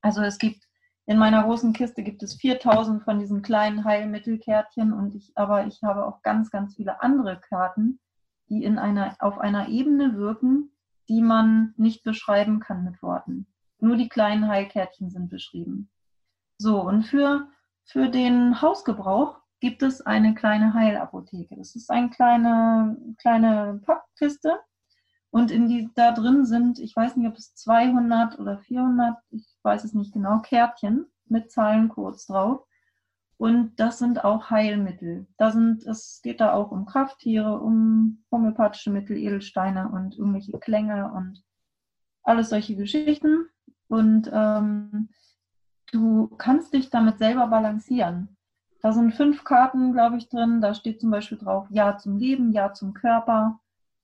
Also 0.02 0.22
es 0.22 0.38
gibt 0.38 0.66
in 1.06 1.18
meiner 1.18 1.44
großen 1.44 1.74
Kiste 1.74 2.02
gibt 2.02 2.24
es 2.24 2.36
4000 2.36 3.04
von 3.04 3.20
diesen 3.20 3.42
kleinen 3.42 3.84
Heilmittelkärtchen 3.84 4.94
und 4.94 5.16
ich, 5.16 5.34
aber 5.36 5.66
ich 5.66 5.84
habe 5.84 6.06
auch 6.06 6.22
ganz, 6.22 6.50
ganz 6.50 6.76
viele 6.76 7.02
andere 7.02 7.42
Karten, 7.42 8.00
die 8.48 8.64
in 8.64 8.80
einer, 8.80 9.18
auf 9.20 9.38
einer 9.38 9.68
Ebene 9.68 10.16
wirken, 10.16 10.71
die 11.12 11.22
man 11.22 11.74
nicht 11.76 12.04
beschreiben 12.04 12.62
kann 12.62 12.86
mit 12.86 13.04
Worten. 13.04 13.46
Nur 13.82 13.98
die 13.98 14.08
kleinen 14.08 14.48
Heilkärtchen 14.48 15.10
sind 15.10 15.30
beschrieben. 15.30 15.92
So, 16.58 16.82
und 16.82 17.04
für, 17.04 17.50
für 17.84 18.08
den 18.08 18.62
Hausgebrauch 18.62 19.38
gibt 19.60 19.84
es 19.84 20.00
eine 20.00 20.34
kleine 20.36 20.74
Heilapotheke. 20.74 21.58
Das 21.58 21.76
ist 21.76 21.92
eine 21.92 22.12
kleine, 22.12 22.96
kleine 23.18 23.82
Packkiste 23.86 24.58
und 25.32 25.52
in 25.52 25.68
die, 25.68 25.90
da 25.96 26.14
drin 26.14 26.46
sind, 26.46 26.80
ich 26.80 26.96
weiß 26.96 27.18
nicht, 27.18 27.28
ob 27.28 27.36
es 27.36 27.56
200 27.56 28.40
oder 28.40 28.60
400, 28.60 29.18
ich 29.32 29.46
weiß 29.64 29.84
es 29.84 29.94
nicht 29.94 30.14
genau, 30.14 30.40
Kärtchen 30.40 31.08
mit 31.26 31.52
Zahlencodes 31.52 32.28
drauf. 32.28 32.66
Und 33.42 33.80
das 33.80 33.98
sind 33.98 34.24
auch 34.24 34.52
Heilmittel. 34.52 35.26
Da 35.38 35.50
sind, 35.50 35.84
es 35.88 36.22
geht 36.22 36.42
da 36.42 36.54
auch 36.54 36.70
um 36.70 36.86
Krafttiere, 36.86 37.60
um 37.60 38.24
homöopathische 38.32 38.92
Mittel, 38.92 39.18
Edelsteine 39.18 39.90
und 39.90 40.16
irgendwelche 40.16 40.60
Klänge 40.60 41.12
und 41.12 41.44
alles 42.22 42.50
solche 42.50 42.76
Geschichten. 42.76 43.48
Und 43.88 44.30
ähm, 44.32 45.10
du 45.92 46.28
kannst 46.38 46.72
dich 46.76 46.92
damit 46.92 47.18
selber 47.18 47.48
balancieren. 47.48 48.38
Da 48.84 48.94
sind 48.94 49.16
fünf 49.16 49.44
Karten, 49.44 49.92
glaube 49.92 50.18
ich, 50.18 50.30
drin. 50.30 50.62
Da 50.62 50.76
steht 50.76 51.02
zum 51.02 51.10
Beispiel 51.10 51.40
drauf 51.40 51.66
Ja 51.72 51.98
zum 51.98 52.18
Leben, 52.18 52.52
Ja 52.52 52.74
zum 52.74 52.94
Körper, 52.94 53.60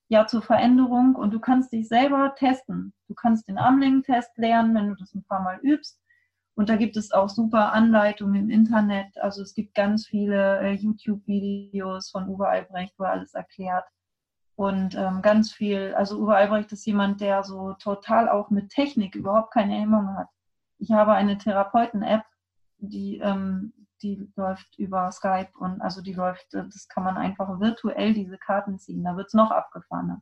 ja 0.07 0.25
zur 0.25 0.41
Veränderung 0.41 1.13
und 1.13 1.31
du 1.31 1.39
kannst 1.39 1.71
dich 1.71 1.87
selber 1.87 2.33
testen. 2.35 2.91
Du 3.07 3.13
kannst 3.13 3.47
den 3.47 3.59
Armlängen-Test 3.59 4.35
lernen, 4.39 4.73
wenn 4.73 4.87
du 4.87 4.95
das 4.95 5.13
ein 5.13 5.25
paar 5.25 5.43
Mal 5.43 5.59
übst. 5.61 6.01
Und 6.57 6.69
da 6.69 6.75
gibt 6.75 6.97
es 6.97 7.11
auch 7.11 7.29
super 7.29 7.71
Anleitungen 7.71 8.35
im 8.35 8.49
Internet. 8.49 9.15
Also 9.19 9.43
es 9.43 9.53
gibt 9.53 9.75
ganz 9.75 10.07
viele 10.07 10.59
äh, 10.59 10.73
YouTube-Videos 10.73 12.09
von 12.09 12.27
Uwe 12.27 12.47
Albrecht, 12.47 12.95
wo 12.97 13.03
er 13.03 13.11
alles 13.11 13.35
erklärt. 13.35 13.85
Und 14.55 14.95
ähm, 14.95 15.21
ganz 15.21 15.53
viel, 15.53 15.93
also 15.95 16.17
Uwe 16.19 16.35
Albrecht 16.35 16.71
ist 16.71 16.85
jemand, 16.87 17.21
der 17.21 17.43
so 17.43 17.73
total 17.73 18.27
auch 18.27 18.49
mit 18.49 18.69
Technik 18.69 19.13
überhaupt 19.13 19.53
keine 19.53 19.75
Hemmung 19.75 20.17
hat. 20.17 20.29
Ich 20.79 20.91
habe 20.91 21.13
eine 21.13 21.37
Therapeuten-App, 21.37 22.23
die 22.79 23.19
ähm, 23.19 23.73
die 24.01 24.31
läuft 24.35 24.77
über 24.77 25.11
Skype 25.11 25.51
und 25.59 25.79
also 25.81 26.01
die 26.01 26.13
läuft, 26.13 26.55
äh, 26.55 26.63
das 26.65 26.87
kann 26.87 27.03
man 27.03 27.17
einfach 27.17 27.59
virtuell 27.59 28.15
diese 28.15 28.39
Karten 28.39 28.79
ziehen. 28.79 29.03
Da 29.03 29.15
wird 29.15 29.27
es 29.27 29.33
noch 29.33 29.51
abgefahrener. 29.51 30.21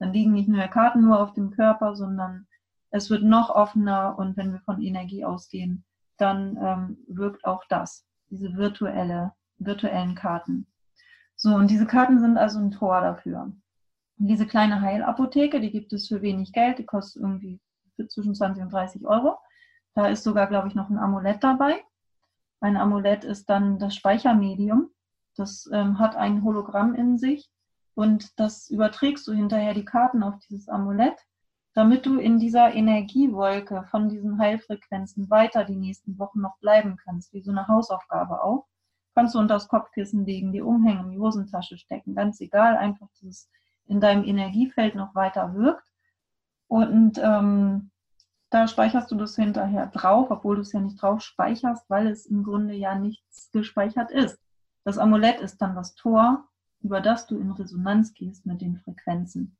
Dann 0.00 0.12
liegen 0.12 0.32
nicht 0.32 0.48
nur 0.48 0.66
Karten 0.66 1.02
nur 1.02 1.20
auf 1.20 1.32
dem 1.32 1.50
Körper, 1.50 1.94
sondern 1.94 2.48
es 2.90 3.10
wird 3.10 3.22
noch 3.22 3.50
offener 3.50 4.18
und 4.18 4.36
wenn 4.36 4.52
wir 4.52 4.60
von 4.60 4.80
Energie 4.80 5.24
ausgehen, 5.24 5.84
dann 6.16 6.56
ähm, 6.60 6.98
wirkt 7.08 7.44
auch 7.44 7.64
das, 7.68 8.06
diese 8.30 8.56
virtuelle, 8.56 9.32
virtuellen 9.58 10.14
Karten. 10.14 10.66
So, 11.34 11.54
und 11.54 11.70
diese 11.70 11.86
Karten 11.86 12.20
sind 12.20 12.38
also 12.38 12.58
ein 12.58 12.70
Tor 12.70 13.00
dafür. 13.00 13.52
Und 14.18 14.26
diese 14.28 14.46
kleine 14.46 14.80
Heilapotheke, 14.80 15.60
die 15.60 15.70
gibt 15.70 15.92
es 15.92 16.08
für 16.08 16.22
wenig 16.22 16.52
Geld, 16.52 16.78
die 16.78 16.86
kostet 16.86 17.22
irgendwie 17.22 17.60
zwischen 18.08 18.34
20 18.34 18.64
und 18.64 18.72
30 18.72 19.06
Euro. 19.06 19.36
Da 19.94 20.08
ist 20.08 20.24
sogar, 20.24 20.46
glaube 20.46 20.68
ich, 20.68 20.74
noch 20.74 20.88
ein 20.88 20.98
Amulett 20.98 21.44
dabei. 21.44 21.82
Ein 22.60 22.76
Amulett 22.76 23.24
ist 23.24 23.50
dann 23.50 23.78
das 23.78 23.94
Speichermedium. 23.94 24.90
Das 25.36 25.68
ähm, 25.72 25.98
hat 25.98 26.16
ein 26.16 26.42
Hologramm 26.42 26.94
in 26.94 27.18
sich 27.18 27.50
und 27.94 28.38
das 28.38 28.70
überträgst 28.70 29.26
du 29.26 29.32
hinterher 29.32 29.74
die 29.74 29.84
Karten 29.84 30.22
auf 30.22 30.38
dieses 30.38 30.68
Amulett, 30.68 31.18
damit 31.76 32.06
du 32.06 32.18
in 32.18 32.38
dieser 32.38 32.72
Energiewolke 32.72 33.84
von 33.90 34.08
diesen 34.08 34.38
Heilfrequenzen 34.38 35.28
weiter 35.28 35.62
die 35.62 35.76
nächsten 35.76 36.18
Wochen 36.18 36.40
noch 36.40 36.56
bleiben 36.58 36.96
kannst, 36.96 37.34
wie 37.34 37.42
so 37.42 37.50
eine 37.50 37.68
Hausaufgabe 37.68 38.42
auch. 38.42 38.66
Kannst 39.14 39.34
du 39.34 39.38
unter 39.38 39.54
das 39.54 39.68
Kopfkissen 39.68 40.24
legen, 40.24 40.52
die 40.52 40.62
umhängen, 40.62 41.10
die 41.10 41.18
Hosentasche 41.18 41.76
stecken, 41.76 42.14
ganz 42.14 42.40
egal, 42.40 42.78
einfach, 42.78 43.08
dass 43.10 43.22
es 43.24 43.50
in 43.84 44.00
deinem 44.00 44.24
Energiefeld 44.24 44.94
noch 44.94 45.14
weiter 45.14 45.54
wirkt. 45.54 45.86
Und 46.66 47.18
ähm, 47.22 47.90
da 48.48 48.68
speicherst 48.68 49.10
du 49.10 49.16
das 49.16 49.36
hinterher 49.36 49.88
drauf, 49.88 50.30
obwohl 50.30 50.56
du 50.56 50.62
es 50.62 50.72
ja 50.72 50.80
nicht 50.80 51.02
drauf 51.02 51.20
speicherst, 51.20 51.90
weil 51.90 52.06
es 52.06 52.24
im 52.24 52.42
Grunde 52.42 52.72
ja 52.72 52.94
nichts 52.94 53.50
gespeichert 53.52 54.10
ist. 54.10 54.38
Das 54.84 54.96
Amulett 54.96 55.40
ist 55.40 55.58
dann 55.58 55.74
das 55.74 55.94
Tor, 55.94 56.48
über 56.80 57.02
das 57.02 57.26
du 57.26 57.36
in 57.36 57.50
Resonanz 57.50 58.14
gehst 58.14 58.46
mit 58.46 58.62
den 58.62 58.78
Frequenzen. 58.78 59.58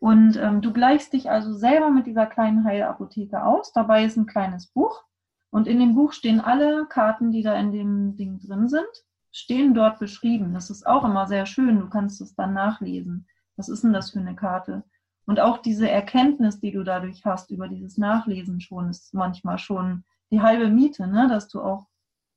Und 0.00 0.36
ähm, 0.36 0.60
du 0.60 0.72
gleichst 0.72 1.12
dich 1.12 1.30
also 1.30 1.52
selber 1.52 1.90
mit 1.90 2.06
dieser 2.06 2.26
kleinen 2.26 2.64
Heilapotheke 2.64 3.42
aus. 3.42 3.72
Dabei 3.72 4.04
ist 4.04 4.16
ein 4.16 4.26
kleines 4.26 4.68
Buch. 4.68 5.04
Und 5.50 5.66
in 5.66 5.80
dem 5.80 5.94
Buch 5.94 6.12
stehen 6.12 6.40
alle 6.40 6.86
Karten, 6.86 7.32
die 7.32 7.42
da 7.42 7.54
in 7.54 7.72
dem 7.72 8.16
Ding 8.16 8.38
drin 8.38 8.68
sind, 8.68 8.86
stehen 9.32 9.74
dort 9.74 9.98
beschrieben. 9.98 10.54
Das 10.54 10.70
ist 10.70 10.86
auch 10.86 11.04
immer 11.04 11.26
sehr 11.26 11.46
schön. 11.46 11.80
Du 11.80 11.88
kannst 11.88 12.20
es 12.20 12.34
dann 12.34 12.54
nachlesen. 12.54 13.26
Was 13.56 13.68
ist 13.68 13.82
denn 13.82 13.92
das 13.92 14.10
für 14.10 14.20
eine 14.20 14.36
Karte? 14.36 14.84
Und 15.26 15.40
auch 15.40 15.58
diese 15.58 15.90
Erkenntnis, 15.90 16.60
die 16.60 16.70
du 16.70 16.84
dadurch 16.84 17.24
hast 17.24 17.50
über 17.50 17.68
dieses 17.68 17.98
Nachlesen 17.98 18.60
schon, 18.60 18.88
ist 18.88 19.12
manchmal 19.12 19.58
schon 19.58 20.04
die 20.30 20.40
halbe 20.40 20.68
Miete, 20.68 21.06
ne? 21.06 21.28
dass 21.28 21.48
du 21.48 21.60
auch 21.60 21.86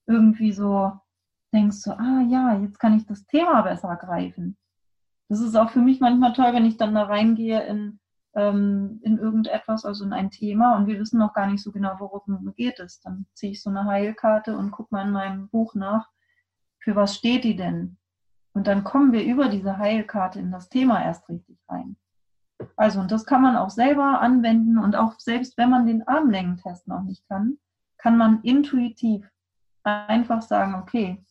irgendwie 0.08 0.52
so 0.52 0.92
denkst, 1.54 1.78
so, 1.78 1.92
ah 1.92 2.22
ja, 2.28 2.56
jetzt 2.56 2.80
kann 2.80 2.98
ich 2.98 3.06
das 3.06 3.26
Thema 3.26 3.62
besser 3.62 3.96
greifen. 3.96 4.58
Das 5.32 5.40
ist 5.40 5.56
auch 5.56 5.70
für 5.70 5.80
mich 5.80 6.02
manchmal 6.02 6.34
toll, 6.34 6.52
wenn 6.52 6.66
ich 6.66 6.76
dann 6.76 6.94
da 6.94 7.04
reingehe 7.04 7.62
in, 7.66 8.02
ähm, 8.36 9.00
in 9.02 9.18
irgendetwas, 9.18 9.86
also 9.86 10.04
in 10.04 10.12
ein 10.12 10.30
Thema 10.30 10.76
und 10.76 10.88
wir 10.88 11.00
wissen 11.00 11.20
noch 11.20 11.34
gar 11.34 11.48
nicht 11.48 11.64
so 11.64 11.72
genau, 11.72 11.96
worum 12.00 12.54
geht 12.54 12.82
es. 12.82 13.00
Dann 13.00 13.26
ziehe 13.34 13.54
ich 13.54 13.64
so 13.64 13.70
eine 13.70 13.86
Heilkarte 13.86 14.58
und 14.58 14.72
gucke 14.72 14.94
mal 14.94 15.08
in 15.08 15.14
meinem 15.14 15.48
Buch 15.48 15.74
nach, 15.74 16.10
für 16.80 16.98
was 16.98 17.16
steht 17.16 17.46
die 17.46 17.56
denn? 17.56 17.96
Und 18.52 18.68
dann 18.68 18.84
kommen 18.84 19.14
wir 19.14 19.24
über 19.24 19.48
diese 19.48 19.78
Heilkarte 19.78 20.38
in 20.38 20.52
das 20.52 20.68
Thema 20.68 21.02
erst 21.02 21.30
richtig 21.30 21.58
rein. 21.70 21.96
Also, 22.76 23.00
und 23.00 23.10
das 23.10 23.26
kann 23.26 23.42
man 23.42 23.56
auch 23.56 23.70
selber 23.70 24.20
anwenden 24.20 24.78
und 24.78 24.98
auch 24.98 25.18
selbst 25.18 25.58
wenn 25.58 25.70
man 25.70 25.86
den 25.86 26.06
Armlängentest 26.06 26.90
noch 26.90 27.04
nicht 27.04 27.26
kann, 27.30 27.58
kann 27.98 28.18
man 28.18 28.42
intuitiv 28.42 29.26
einfach 29.84 30.42
sagen, 30.42 30.76
okay, 30.76 31.24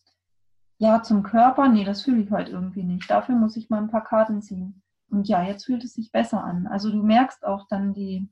ja, 0.81 1.03
zum 1.03 1.23
Körper, 1.23 1.69
nee, 1.69 1.85
das 1.85 2.01
fühle 2.01 2.23
ich 2.23 2.31
heute 2.31 2.53
irgendwie 2.53 2.83
nicht. 2.83 3.11
Dafür 3.11 3.35
muss 3.35 3.55
ich 3.59 3.69
mal 3.69 3.83
ein 3.83 3.91
paar 3.91 4.03
Karten 4.03 4.41
ziehen. 4.41 4.83
Und 5.11 5.29
ja, 5.29 5.43
jetzt 5.43 5.67
fühlt 5.67 5.85
es 5.85 5.93
sich 5.93 6.11
besser 6.11 6.43
an. 6.43 6.67
Also 6.67 6.91
du 6.91 7.03
merkst 7.03 7.45
auch 7.45 7.69
dann 7.69 7.93
die, 7.93 8.31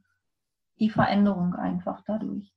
die 0.81 0.89
Veränderung 0.89 1.55
einfach 1.55 2.01
dadurch. 2.07 2.51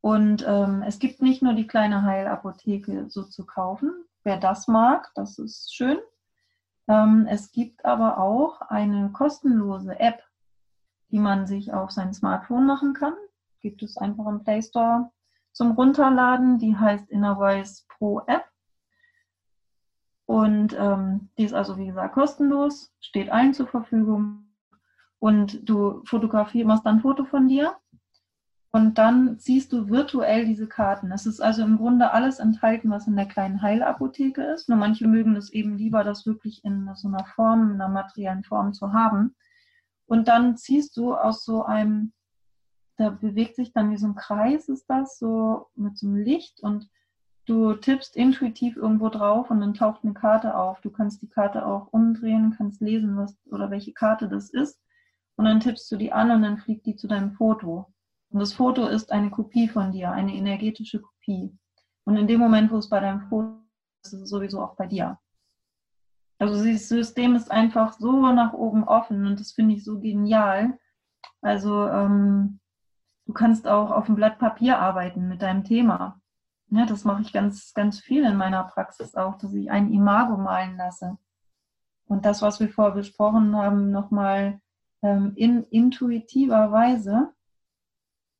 Und 0.00 0.42
ähm, 0.48 0.82
es 0.86 0.98
gibt 0.98 1.20
nicht 1.20 1.42
nur 1.42 1.52
die 1.52 1.66
kleine 1.66 2.02
Heilapotheke 2.02 3.10
so 3.10 3.24
zu 3.24 3.44
kaufen. 3.44 3.92
Wer 4.22 4.38
das 4.38 4.68
mag, 4.68 5.10
das 5.14 5.38
ist 5.38 5.74
schön. 5.74 5.98
Ähm, 6.88 7.26
es 7.28 7.52
gibt 7.52 7.84
aber 7.84 8.16
auch 8.16 8.62
eine 8.62 9.10
kostenlose 9.12 10.00
App, 10.00 10.22
die 11.10 11.18
man 11.18 11.46
sich 11.46 11.74
auf 11.74 11.90
sein 11.90 12.14
Smartphone 12.14 12.64
machen 12.64 12.94
kann. 12.94 13.14
Gibt 13.60 13.82
es 13.82 13.98
einfach 13.98 14.26
im 14.28 14.42
Play 14.44 14.62
Store 14.62 15.10
zum 15.52 15.72
Runterladen. 15.72 16.58
Die 16.58 16.74
heißt 16.74 17.10
Innervoice 17.10 17.86
Pro 17.98 18.22
App. 18.26 18.46
Und 20.26 20.74
ähm, 20.78 21.28
die 21.36 21.44
ist 21.44 21.54
also, 21.54 21.76
wie 21.76 21.86
gesagt, 21.86 22.14
kostenlos, 22.14 22.92
steht 23.00 23.30
allen 23.30 23.52
zur 23.54 23.66
Verfügung. 23.66 24.46
Und 25.18 25.68
du 25.68 26.02
fotografierst, 26.04 26.66
machst 26.66 26.86
dann 26.86 26.96
ein 26.96 27.02
Foto 27.02 27.24
von 27.24 27.48
dir 27.48 27.76
und 28.74 28.98
dann 28.98 29.38
ziehst 29.38 29.72
du 29.72 29.88
virtuell 29.88 30.46
diese 30.46 30.66
Karten. 30.66 31.12
Es 31.12 31.26
ist 31.26 31.40
also 31.40 31.62
im 31.62 31.76
Grunde 31.76 32.10
alles 32.10 32.40
enthalten, 32.40 32.90
was 32.90 33.06
in 33.06 33.14
der 33.14 33.26
kleinen 33.26 33.62
Heilapotheke 33.62 34.42
ist. 34.42 34.68
Nur 34.68 34.76
manche 34.76 35.06
mögen 35.06 35.36
es 35.36 35.52
eben 35.52 35.78
lieber, 35.78 36.02
das 36.02 36.26
wirklich 36.26 36.64
in 36.64 36.90
so 36.96 37.06
einer 37.06 37.24
Form, 37.24 37.70
in 37.70 37.80
einer 37.80 37.88
materiellen 37.88 38.42
Form 38.42 38.72
zu 38.72 38.92
haben. 38.92 39.36
Und 40.06 40.26
dann 40.26 40.56
ziehst 40.56 40.96
du 40.96 41.14
aus 41.14 41.44
so 41.44 41.62
einem, 41.62 42.12
da 42.96 43.10
bewegt 43.10 43.54
sich 43.54 43.72
dann 43.72 43.92
wie 43.92 43.96
so 43.96 44.08
ein 44.08 44.16
Kreis, 44.16 44.68
ist 44.68 44.86
das, 44.90 45.20
so 45.20 45.68
mit 45.76 45.96
so 45.96 46.08
einem 46.08 46.16
Licht 46.16 46.60
und 46.60 46.90
du 47.46 47.74
tippst 47.74 48.16
intuitiv 48.16 48.76
irgendwo 48.76 49.08
drauf 49.08 49.50
und 49.50 49.60
dann 49.60 49.74
taucht 49.74 50.04
eine 50.04 50.14
Karte 50.14 50.56
auf. 50.56 50.80
Du 50.80 50.90
kannst 50.90 51.22
die 51.22 51.28
Karte 51.28 51.66
auch 51.66 51.88
umdrehen, 51.92 52.54
kannst 52.56 52.80
lesen, 52.80 53.16
was 53.16 53.36
oder 53.46 53.70
welche 53.70 53.92
Karte 53.92 54.28
das 54.28 54.50
ist. 54.50 54.80
Und 55.36 55.44
dann 55.46 55.60
tippst 55.60 55.90
du 55.90 55.96
die 55.96 56.12
an 56.12 56.30
und 56.30 56.42
dann 56.42 56.58
fliegt 56.58 56.86
die 56.86 56.96
zu 56.96 57.08
deinem 57.08 57.32
Foto. 57.32 57.92
Und 58.30 58.40
das 58.40 58.52
Foto 58.52 58.86
ist 58.86 59.12
eine 59.12 59.30
Kopie 59.30 59.68
von 59.68 59.92
dir, 59.92 60.12
eine 60.12 60.34
energetische 60.34 61.00
Kopie. 61.00 61.56
Und 62.04 62.16
in 62.16 62.26
dem 62.26 62.40
Moment, 62.40 62.70
wo 62.70 62.78
es 62.78 62.88
bei 62.88 63.00
deinem 63.00 63.28
Foto 63.28 63.58
ist, 64.02 64.12
ist 64.12 64.22
es 64.22 64.30
sowieso 64.30 64.62
auch 64.62 64.76
bei 64.76 64.86
dir. 64.86 65.18
Also 66.38 66.64
das 66.64 66.88
System 66.88 67.36
ist 67.36 67.50
einfach 67.50 67.92
so 67.92 68.32
nach 68.32 68.52
oben 68.52 68.84
offen 68.84 69.26
und 69.26 69.40
das 69.40 69.52
finde 69.52 69.74
ich 69.74 69.84
so 69.84 70.00
genial. 70.00 70.78
Also 71.40 71.88
ähm, 71.88 72.60
du 73.26 73.32
kannst 73.32 73.68
auch 73.68 73.90
auf 73.90 74.06
dem 74.06 74.14
Blatt 74.16 74.38
Papier 74.38 74.78
arbeiten 74.78 75.28
mit 75.28 75.42
deinem 75.42 75.64
Thema. 75.64 76.20
Ja, 76.76 76.86
das 76.86 77.04
mache 77.04 77.22
ich 77.22 77.32
ganz, 77.32 77.72
ganz 77.72 78.00
viel 78.00 78.24
in 78.24 78.36
meiner 78.36 78.64
Praxis 78.64 79.14
auch, 79.14 79.38
dass 79.38 79.54
ich 79.54 79.70
ein 79.70 79.92
Imago 79.92 80.36
malen 80.36 80.76
lasse. 80.76 81.18
Und 82.06 82.24
das, 82.24 82.42
was 82.42 82.58
wir 82.58 82.68
vorher 82.68 82.96
besprochen 82.96 83.54
haben, 83.54 83.92
nochmal 83.92 84.60
ähm, 85.00 85.34
in 85.36 85.62
intuitiver 85.70 86.72
Weise 86.72 87.32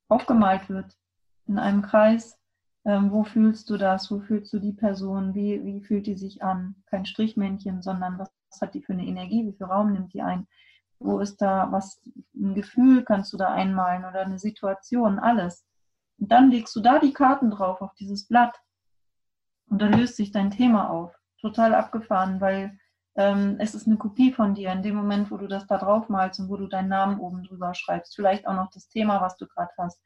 aufgemalt 0.09 0.69
wird 0.69 0.99
in 1.47 1.61
einem 1.61 1.83
Kreis. 1.83 2.37
Ähm, 2.85 3.13
wo 3.13 3.23
fühlst 3.23 3.71
du 3.71 3.77
das? 3.77 4.11
Wo 4.11 4.19
fühlst 4.19 4.53
du 4.53 4.59
die 4.59 4.73
Person? 4.73 5.33
Wie, 5.35 5.65
wie 5.65 5.81
fühlt 5.81 6.09
die 6.09 6.17
sich 6.17 6.43
an? 6.43 6.75
Kein 6.87 7.07
Strichmännchen, 7.07 7.83
sondern 7.83 8.19
was, 8.19 8.33
was 8.51 8.61
hat 8.61 8.75
die 8.75 8.83
für 8.83 8.95
eine 8.95 9.07
Energie? 9.07 9.47
Wie 9.47 9.57
viel 9.57 9.67
Raum 9.67 9.93
nimmt 9.93 10.13
die 10.13 10.23
ein? 10.23 10.49
Wo 10.99 11.21
ist 11.21 11.41
da 11.41 11.71
was, 11.71 12.03
ein 12.35 12.57
Gefühl 12.57 13.05
kannst 13.05 13.33
du 13.33 13.37
da 13.37 13.53
einmalen 13.53 14.05
oder 14.05 14.23
eine 14.23 14.41
Situation, 14.41 15.21
alles. 15.21 15.65
Und 16.19 16.31
dann 16.31 16.51
legst 16.51 16.75
du 16.77 16.81
da 16.81 16.99
die 16.99 17.13
Karten 17.13 17.51
drauf 17.51 17.81
auf 17.81 17.95
dieses 17.95 18.27
Blatt. 18.27 18.61
Und 19.69 19.81
dann 19.81 19.93
löst 19.93 20.17
sich 20.17 20.31
dein 20.31 20.51
Thema 20.51 20.91
auf. 20.91 21.15
Total 21.41 21.75
abgefahren, 21.75 22.41
weil 22.41 22.79
ähm, 23.17 23.57
es 23.59 23.75
ist 23.75 23.87
eine 23.87 23.97
Kopie 23.97 24.33
von 24.33 24.55
dir 24.55 24.73
in 24.73 24.83
dem 24.83 24.97
Moment, 24.97 25.31
wo 25.31 25.37
du 25.37 25.47
das 25.47 25.67
da 25.67 25.79
drauf 25.79 26.09
malst 26.09 26.41
und 26.41 26.49
wo 26.49 26.57
du 26.57 26.67
deinen 26.67 26.89
Namen 26.89 27.21
oben 27.21 27.45
drüber 27.45 27.75
schreibst. 27.75 28.17
Vielleicht 28.17 28.47
auch 28.47 28.55
noch 28.55 28.71
das 28.71 28.89
Thema, 28.89 29.21
was 29.21 29.37
du 29.37 29.47
gerade 29.47 29.71
hast. 29.79 30.01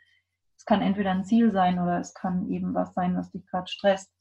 Es 0.56 0.64
kann 0.64 0.82
entweder 0.82 1.12
ein 1.12 1.24
Ziel 1.24 1.52
sein 1.52 1.78
oder 1.78 2.00
es 2.00 2.14
kann 2.14 2.48
eben 2.50 2.74
was 2.74 2.92
sein, 2.94 3.16
was 3.16 3.30
dich 3.30 3.46
gerade 3.46 3.68
stresst. 3.68 4.12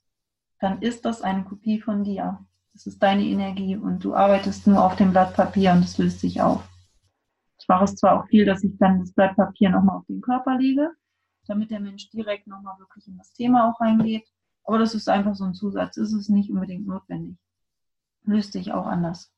Dann 0.59 0.81
ist 0.81 1.05
das 1.05 1.21
eine 1.21 1.43
Kopie 1.43 1.81
von 1.81 2.03
dir. 2.03 2.45
Das 2.73 2.85
ist 2.85 3.01
deine 3.01 3.23
Energie 3.23 3.75
und 3.75 4.03
du 4.03 4.13
arbeitest 4.13 4.67
nur 4.67 4.83
auf 4.83 4.95
dem 4.95 5.11
Blatt 5.11 5.33
Papier 5.33 5.71
und 5.71 5.83
es 5.83 5.97
löst 5.97 6.19
sich 6.19 6.41
auf. 6.41 6.63
Ich 7.59 7.67
mache 7.67 7.85
es 7.85 7.95
zwar 7.95 8.19
auch 8.19 8.27
viel, 8.27 8.45
dass 8.45 8.63
ich 8.63 8.77
dann 8.77 8.99
das 8.99 9.13
Blatt 9.13 9.35
Papier 9.35 9.71
nochmal 9.71 9.97
auf 9.97 10.05
den 10.05 10.21
Körper 10.21 10.57
lege, 10.57 10.91
damit 11.47 11.71
der 11.71 11.79
Mensch 11.79 12.09
direkt 12.09 12.47
nochmal 12.47 12.77
wirklich 12.79 13.07
in 13.07 13.17
das 13.17 13.33
Thema 13.33 13.69
auch 13.69 13.79
reingeht. 13.79 14.27
Aber 14.63 14.77
das 14.77 14.93
ist 14.93 15.07
einfach 15.07 15.35
so 15.35 15.45
ein 15.45 15.53
Zusatz, 15.53 15.97
ist 15.97 16.13
es 16.13 16.29
nicht 16.29 16.51
unbedingt 16.51 16.85
notwendig. 16.85 17.37
Löst 18.23 18.53
sich 18.53 18.73
auch 18.73 18.85
anders. 18.85 19.31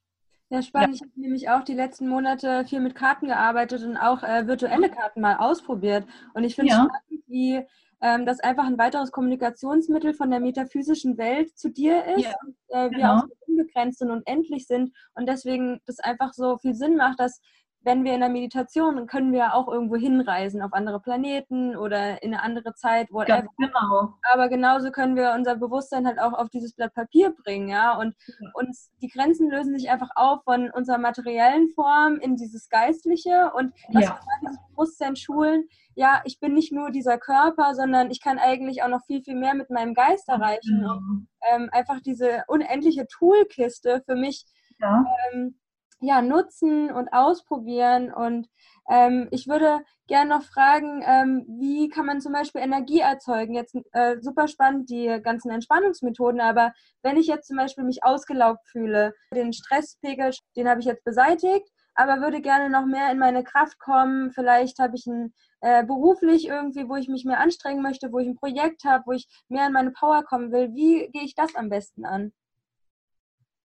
Ja, 0.49 0.63
spannend. 0.63 0.89
Ja. 0.89 0.95
Ich 0.95 1.01
habe 1.01 1.21
nämlich 1.21 1.49
auch 1.49 1.63
die 1.63 1.75
letzten 1.75 2.07
Monate 2.07 2.65
viel 2.65 2.79
mit 2.79 2.95
Karten 2.95 3.27
gearbeitet 3.27 3.83
und 3.83 3.97
auch 3.97 4.23
äh, 4.23 4.47
virtuelle 4.47 4.89
Karten 4.89 5.21
mal 5.21 5.37
ausprobiert. 5.37 6.07
Und 6.33 6.43
ich 6.43 6.55
finde 6.55 6.71
es 6.71 6.77
ja. 6.77 6.85
spannend, 6.85 7.23
wie 7.27 7.63
ähm, 8.01 8.25
das 8.25 8.39
einfach 8.39 8.65
ein 8.65 8.79
weiteres 8.79 9.11
Kommunikationsmittel 9.11 10.13
von 10.13 10.31
der 10.31 10.39
metaphysischen 10.39 11.17
Welt 11.19 11.55
zu 11.57 11.69
dir 11.69 12.03
ist. 12.05 12.23
Ja. 12.23 12.33
Und, 12.41 12.55
äh, 12.69 12.89
wir 12.89 12.97
genau. 12.97 13.17
auch 13.17 13.21
so 13.21 13.33
unbegrenzt 13.47 14.01
und 14.01 14.09
unendlich 14.09 14.65
sind. 14.65 14.91
Und 15.13 15.27
deswegen 15.27 15.81
das 15.85 15.99
einfach 15.99 16.33
so 16.33 16.57
viel 16.57 16.73
Sinn 16.73 16.95
macht, 16.95 17.19
dass 17.19 17.39
wenn 17.81 18.03
wir 18.03 18.13
in 18.13 18.19
der 18.19 18.29
Meditation, 18.29 18.97
dann 18.97 19.07
können 19.07 19.31
wir 19.31 19.53
auch 19.53 19.67
irgendwo 19.67 19.95
hinreisen, 19.95 20.61
auf 20.61 20.73
andere 20.73 20.99
Planeten 20.99 21.77
oder 21.77 22.21
in 22.21 22.33
eine 22.33 22.43
andere 22.43 22.73
Zeit, 22.73 23.09
whatever. 23.11 23.43
Ganz 23.43 23.55
genau. 23.57 24.13
Aber 24.33 24.49
genauso 24.49 24.91
können 24.91 25.15
wir 25.15 25.33
unser 25.33 25.55
Bewusstsein 25.55 26.05
halt 26.05 26.19
auch 26.19 26.33
auf 26.33 26.49
dieses 26.49 26.73
Blatt 26.73 26.93
Papier 26.93 27.33
bringen, 27.43 27.69
ja. 27.69 27.97
Und 27.97 28.15
ja. 28.27 28.49
uns 28.53 28.91
die 29.01 29.07
Grenzen 29.07 29.49
lösen 29.49 29.77
sich 29.77 29.89
einfach 29.89 30.09
auf 30.15 30.43
von 30.43 30.69
unserer 30.71 30.97
materiellen 30.97 31.69
Form 31.69 32.17
in 32.19 32.35
dieses 32.35 32.67
Geistliche 32.69 33.51
und 33.55 33.73
dass 33.93 34.03
ja. 34.03 34.09
wir 34.09 34.19
dieses 34.41 34.59
Bewusstsein 34.69 35.15
schulen, 35.15 35.63
ja, 35.95 36.21
ich 36.25 36.39
bin 36.39 36.53
nicht 36.53 36.71
nur 36.71 36.91
dieser 36.91 37.17
Körper, 37.17 37.75
sondern 37.75 38.11
ich 38.11 38.21
kann 38.21 38.39
eigentlich 38.39 38.83
auch 38.83 38.87
noch 38.89 39.05
viel, 39.05 39.21
viel 39.21 39.35
mehr 39.35 39.53
mit 39.53 39.69
meinem 39.69 39.93
Geist 39.93 40.27
erreichen. 40.29 40.81
Mhm. 40.81 40.89
Und, 40.89 41.27
ähm, 41.51 41.69
einfach 41.71 41.99
diese 42.01 42.43
unendliche 42.47 43.07
Toolkiste 43.07 44.01
für 44.05 44.15
mich. 44.15 44.45
Ja. 44.79 45.05
Ähm, 45.31 45.59
ja, 46.01 46.21
nutzen 46.21 46.91
und 46.91 47.11
ausprobieren. 47.13 48.13
Und 48.13 48.47
ähm, 48.89 49.27
ich 49.31 49.47
würde 49.47 49.79
gerne 50.07 50.29
noch 50.29 50.43
fragen, 50.43 51.03
ähm, 51.05 51.45
wie 51.47 51.89
kann 51.89 52.05
man 52.05 52.21
zum 52.21 52.33
Beispiel 52.33 52.61
Energie 52.61 52.99
erzeugen? 52.99 53.53
Jetzt 53.53 53.75
äh, 53.91 54.17
super 54.21 54.47
spannend, 54.47 54.89
die 54.89 55.19
ganzen 55.23 55.51
Entspannungsmethoden, 55.51 56.41
aber 56.41 56.73
wenn 57.03 57.17
ich 57.17 57.27
jetzt 57.27 57.47
zum 57.47 57.57
Beispiel 57.57 57.83
mich 57.83 58.03
ausgelaugt 58.03 58.67
fühle, 58.67 59.13
den 59.33 59.53
Stresspegel, 59.53 60.31
den 60.55 60.69
habe 60.69 60.79
ich 60.79 60.85
jetzt 60.85 61.03
beseitigt, 61.03 61.69
aber 61.95 62.21
würde 62.21 62.41
gerne 62.41 62.69
noch 62.69 62.85
mehr 62.85 63.11
in 63.11 63.19
meine 63.19 63.43
Kraft 63.43 63.77
kommen. 63.79 64.31
Vielleicht 64.31 64.79
habe 64.79 64.95
ich 64.95 65.05
ein 65.05 65.33
äh, 65.61 65.83
beruflich 65.83 66.47
irgendwie, 66.47 66.87
wo 66.87 66.95
ich 66.95 67.09
mich 67.09 67.25
mehr 67.25 67.39
anstrengen 67.39 67.81
möchte, 67.81 68.11
wo 68.11 68.19
ich 68.19 68.27
ein 68.27 68.35
Projekt 68.35 68.85
habe, 68.85 69.03
wo 69.05 69.11
ich 69.11 69.27
mehr 69.49 69.67
in 69.67 69.73
meine 69.73 69.91
Power 69.91 70.23
kommen 70.23 70.51
will. 70.51 70.73
Wie 70.73 71.09
gehe 71.11 71.23
ich 71.23 71.35
das 71.35 71.55
am 71.55 71.69
besten 71.69 72.05
an? 72.05 72.31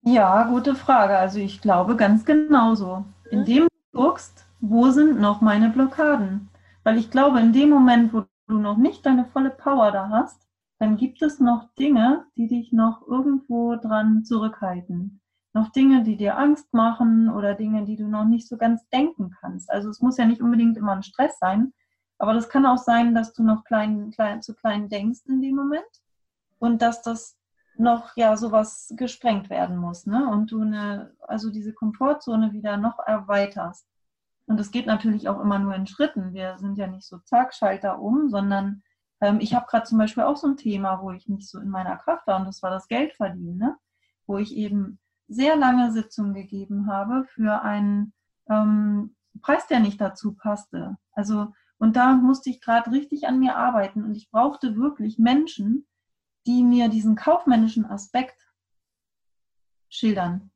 Ja, 0.10 0.43
gute 0.43 0.74
Frage. 0.74 1.18
Also 1.18 1.38
ich 1.39 1.60
glaube 1.60 1.97
ganz 1.97 2.24
genauso. 2.24 3.03
Indem 3.30 3.68
du 3.91 4.01
guckst, 4.01 4.45
wo 4.62 4.89
sind 4.89 5.20
noch 5.20 5.41
meine 5.41 5.70
Blockaden? 5.70 6.47
Weil 6.86 6.97
ich 6.97 7.12
glaube, 7.12 7.41
in 7.41 7.51
dem 7.51 7.70
Moment, 7.70 8.14
wo 8.14 8.24
du 8.47 8.58
noch 8.58 8.78
nicht 8.78 9.05
deine 9.05 9.26
volle 9.26 9.49
Power 9.49 9.91
da 9.91 10.08
hast, 10.08 10.47
dann 10.80 10.95
gibt 10.95 11.22
es 11.22 11.41
noch 11.41 11.74
Dinge, 11.74 12.26
die 12.38 12.47
dich 12.47 12.72
noch 12.72 13.05
irgendwo 13.05 13.76
dran 13.76 14.24
zurückhalten. 14.24 15.20
Noch 15.53 15.74
Dinge, 15.74 16.03
die 16.03 16.16
dir 16.16 16.38
Angst 16.38 16.74
machen 16.74 17.30
oder 17.30 17.53
Dinge, 17.53 17.84
die 17.84 17.97
du 17.97 18.08
noch 18.08 18.24
nicht 18.24 18.47
so 18.47 18.55
ganz 18.55 18.88
denken 18.88 19.32
kannst. 19.41 19.70
Also 19.70 19.89
es 19.89 20.01
muss 20.01 20.16
ja 20.16 20.26
nicht 20.26 20.41
unbedingt 20.41 20.78
immer 20.78 20.93
ein 20.93 21.03
Stress 21.03 21.38
sein, 21.38 21.74
aber 22.18 22.34
das 22.34 22.47
kann 22.47 22.66
auch 22.66 22.78
sein, 22.78 23.14
dass 23.14 23.34
du 23.34 23.43
noch 23.43 23.66
klein, 23.66 24.12
klein, 24.12 24.41
zu 24.41 24.55
klein 24.55 24.88
denkst 24.88 25.24
in 25.26 25.41
dem 25.41 25.58
Moment 25.58 25.84
und 26.60 26.82
dass 26.82 27.01
das 27.01 27.37
noch 27.80 28.15
ja 28.15 28.38
sowas 28.38 28.93
gesprengt 28.95 29.49
werden 29.49 29.78
muss, 29.78 30.05
ne? 30.05 30.30
Und 30.30 30.51
du 30.51 30.61
eine, 30.61 31.13
also 31.21 31.49
diese 31.51 31.73
Komfortzone 31.73 32.53
wieder 32.53 32.78
noch 32.78 32.99
erweiterst. 33.05 33.88
Und 34.45 34.59
es 34.59 34.71
geht 34.71 34.86
natürlich 34.86 35.28
auch 35.28 35.41
immer 35.41 35.59
nur 35.59 35.75
in 35.75 35.88
Schritten. 35.88 36.34
Wir 36.34 36.57
sind 36.57 36.78
ja 36.78 36.88
nicht 36.88 37.05
so 37.05 37.19
zack, 37.19 37.53
Schalter 37.53 37.99
um, 37.99 38.30
sondern 38.30 38.84
ähm, 39.21 39.39
ich 39.41 39.53
habe 39.53 39.65
gerade 39.67 39.86
zum 39.86 39.97
Beispiel 39.97 40.23
auch 40.23 40.38
so 40.38 40.47
ein 40.47 40.57
Thema, 40.57 41.01
wo 41.01 41.11
ich 41.11 41.28
nicht 41.28 41.49
so 41.49 41.59
in 41.59 41.69
meiner 41.69 41.97
Kraft 41.97 42.28
war 42.28 42.39
und 42.39 42.45
das 42.45 42.63
war 42.63 42.69
das 42.69 42.88
Geldverdienen, 42.88 43.57
ne? 43.57 43.75
wo 44.25 44.38
ich 44.38 44.55
eben 44.55 44.99
sehr 45.28 45.55
lange 45.55 45.91
Sitzungen 45.91 46.34
gegeben 46.34 46.88
habe 46.88 47.25
für 47.25 47.61
einen 47.61 48.13
ähm, 48.49 49.15
Preis, 49.41 49.67
der 49.67 49.80
nicht 49.80 49.99
dazu 49.99 50.34
passte. 50.34 50.97
Also 51.11 51.53
und 51.80 51.95
da 51.95 52.13
musste 52.13 52.49
ich 52.49 52.61
gerade 52.61 52.91
richtig 52.91 53.28
an 53.28 53.39
mir 53.39 53.55
arbeiten 53.55 54.03
und 54.03 54.15
ich 54.15 54.32
brauchte 54.32 54.75
wirklich 54.78 55.19
Menschen, 55.19 55.86
die 56.48 56.64
mir 56.64 56.89
diesen 56.89 57.16
kaufmännischen 57.16 57.86
Aspekt 57.86 58.48
schildern. 59.89 60.50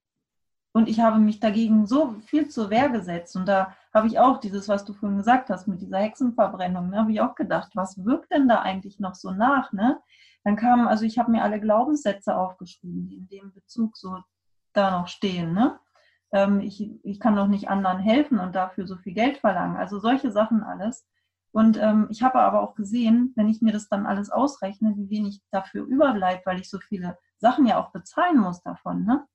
Und 0.73 0.87
ich 0.87 1.01
habe 1.01 1.19
mich 1.19 1.39
dagegen 1.39 1.85
so 1.85 2.15
viel 2.25 2.47
zur 2.47 2.69
Wehr 2.69 2.89
gesetzt. 2.89 3.35
Und 3.35 3.45
da 3.45 3.75
habe 3.93 4.07
ich 4.07 4.19
auch 4.19 4.39
dieses, 4.39 4.69
was 4.69 4.85
du 4.85 4.93
vorhin 4.93 5.17
gesagt 5.17 5.49
hast, 5.49 5.67
mit 5.67 5.81
dieser 5.81 5.97
Hexenverbrennung, 5.97 6.89
ne, 6.89 6.99
habe 6.99 7.11
ich 7.11 7.19
auch 7.19 7.35
gedacht, 7.35 7.71
was 7.75 8.03
wirkt 8.05 8.31
denn 8.31 8.47
da 8.47 8.61
eigentlich 8.61 8.99
noch 8.99 9.15
so 9.15 9.31
nach? 9.31 9.73
Ne? 9.73 9.99
Dann 10.45 10.55
kamen, 10.55 10.87
also 10.87 11.03
ich 11.03 11.19
habe 11.19 11.31
mir 11.31 11.43
alle 11.43 11.59
Glaubenssätze 11.59 12.37
aufgeschrieben, 12.37 13.09
die 13.09 13.17
in 13.17 13.27
dem 13.27 13.53
Bezug 13.53 13.97
so 13.97 14.17
da 14.71 14.91
noch 14.91 15.09
stehen. 15.09 15.53
Ne? 15.53 15.77
Ähm, 16.31 16.61
ich, 16.61 16.89
ich 17.03 17.19
kann 17.19 17.35
doch 17.35 17.47
nicht 17.47 17.69
anderen 17.69 17.99
helfen 17.99 18.39
und 18.39 18.55
dafür 18.55 18.87
so 18.87 18.95
viel 18.95 19.13
Geld 19.13 19.39
verlangen. 19.39 19.75
Also 19.75 19.99
solche 19.99 20.31
Sachen 20.31 20.63
alles. 20.63 21.05
Und 21.51 21.77
ähm, 21.77 22.07
ich 22.09 22.23
habe 22.23 22.39
aber 22.39 22.61
auch 22.61 22.75
gesehen, 22.75 23.33
wenn 23.35 23.49
ich 23.49 23.61
mir 23.61 23.73
das 23.73 23.89
dann 23.89 24.05
alles 24.05 24.29
ausrechne, 24.29 24.95
wie 24.95 25.09
wenig 25.09 25.41
dafür 25.51 25.83
überbleibt, 25.83 26.45
weil 26.45 26.59
ich 26.59 26.69
so 26.69 26.79
viele 26.79 27.17
Sachen 27.37 27.65
ja 27.65 27.77
auch 27.77 27.91
bezahlen 27.91 28.37
muss 28.37 28.61
davon. 28.61 29.03
Ne? 29.03 29.25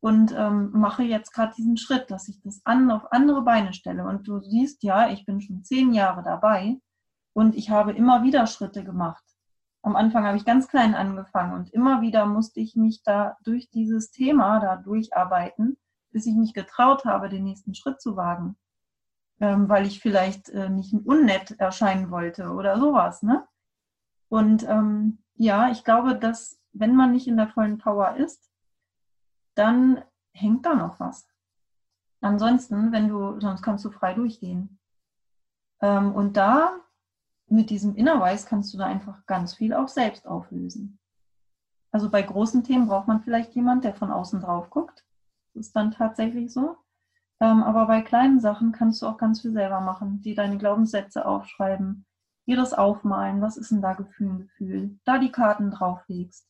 Und 0.00 0.34
ähm, 0.36 0.70
mache 0.72 1.02
jetzt 1.02 1.32
gerade 1.32 1.54
diesen 1.56 1.76
Schritt, 1.76 2.10
dass 2.10 2.28
ich 2.28 2.40
das 2.42 2.60
an, 2.64 2.90
auf 2.90 3.12
andere 3.12 3.42
Beine 3.42 3.72
stelle. 3.72 4.04
Und 4.04 4.28
du 4.28 4.40
siehst 4.40 4.82
ja, 4.82 5.10
ich 5.10 5.24
bin 5.24 5.40
schon 5.40 5.64
zehn 5.64 5.92
Jahre 5.92 6.22
dabei 6.22 6.78
und 7.32 7.56
ich 7.56 7.70
habe 7.70 7.92
immer 7.92 8.22
wieder 8.22 8.46
Schritte 8.46 8.84
gemacht. 8.84 9.24
Am 9.82 9.96
Anfang 9.96 10.26
habe 10.26 10.36
ich 10.36 10.44
ganz 10.44 10.68
klein 10.68 10.94
angefangen 10.94 11.54
und 11.54 11.72
immer 11.72 12.02
wieder 12.02 12.26
musste 12.26 12.60
ich 12.60 12.76
mich 12.76 13.02
da 13.04 13.38
durch 13.44 13.70
dieses 13.70 14.10
Thema 14.10 14.60
da 14.60 14.76
durcharbeiten, 14.76 15.78
bis 16.10 16.26
ich 16.26 16.34
mich 16.34 16.52
getraut 16.52 17.04
habe, 17.04 17.28
den 17.28 17.44
nächsten 17.44 17.74
Schritt 17.74 18.00
zu 18.00 18.16
wagen 18.16 18.56
ähm, 19.40 19.68
weil 19.68 19.86
ich 19.86 20.00
vielleicht 20.00 20.48
äh, 20.50 20.68
nicht 20.68 20.94
unnett 21.04 21.52
erscheinen 21.58 22.10
wollte 22.10 22.50
oder 22.50 22.78
sowas. 22.78 23.22
Ne? 23.22 23.46
Und 24.28 24.68
ähm, 24.68 25.18
ja, 25.34 25.70
ich 25.70 25.84
glaube, 25.84 26.16
dass 26.16 26.60
wenn 26.72 26.94
man 26.94 27.12
nicht 27.12 27.26
in 27.26 27.36
der 27.36 27.48
vollen 27.48 27.78
Power 27.78 28.16
ist, 28.16 28.50
dann 29.54 30.02
hängt 30.32 30.66
da 30.66 30.74
noch 30.74 31.00
was. 31.00 31.26
Ansonsten, 32.20 32.92
wenn 32.92 33.08
du, 33.08 33.40
sonst 33.40 33.62
kannst 33.62 33.84
du 33.84 33.90
frei 33.90 34.14
durchgehen. 34.14 34.78
Ähm, 35.80 36.12
und 36.12 36.36
da 36.36 36.72
mit 37.46 37.70
diesem 37.70 37.96
Innerweis 37.96 38.46
kannst 38.46 38.74
du 38.74 38.78
da 38.78 38.86
einfach 38.86 39.24
ganz 39.26 39.54
viel 39.54 39.72
auch 39.72 39.88
selbst 39.88 40.26
auflösen. 40.26 40.98
Also 41.90 42.10
bei 42.10 42.22
großen 42.22 42.64
Themen 42.64 42.88
braucht 42.88 43.08
man 43.08 43.22
vielleicht 43.22 43.54
jemand, 43.54 43.84
der 43.84 43.94
von 43.94 44.10
außen 44.10 44.40
drauf 44.40 44.68
guckt. 44.70 45.04
Das 45.54 45.66
ist 45.66 45.76
dann 45.76 45.92
tatsächlich 45.92 46.52
so. 46.52 46.76
Ähm, 47.40 47.62
aber 47.62 47.86
bei 47.86 48.02
kleinen 48.02 48.40
Sachen 48.40 48.72
kannst 48.72 49.02
du 49.02 49.06
auch 49.06 49.16
ganz 49.16 49.40
viel 49.40 49.52
selber 49.52 49.80
machen, 49.80 50.20
die 50.20 50.34
deine 50.34 50.58
Glaubenssätze 50.58 51.24
aufschreiben, 51.24 52.04
dir 52.46 52.56
das 52.56 52.74
aufmalen, 52.74 53.40
was 53.40 53.56
ist 53.56 53.70
denn 53.70 53.82
da 53.82 53.92
Gefühl, 53.92 54.38
Gefühl, 54.38 54.98
da 55.04 55.18
die 55.18 55.30
Karten 55.30 55.70
drauflegst 55.70 56.48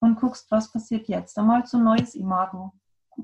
und 0.00 0.16
guckst, 0.16 0.50
was 0.50 0.70
passiert 0.70 1.08
jetzt. 1.08 1.36
Dann 1.36 1.46
malst 1.46 1.72
du 1.72 1.78
ein 1.78 1.84
neues 1.84 2.14
Imago. 2.14 2.74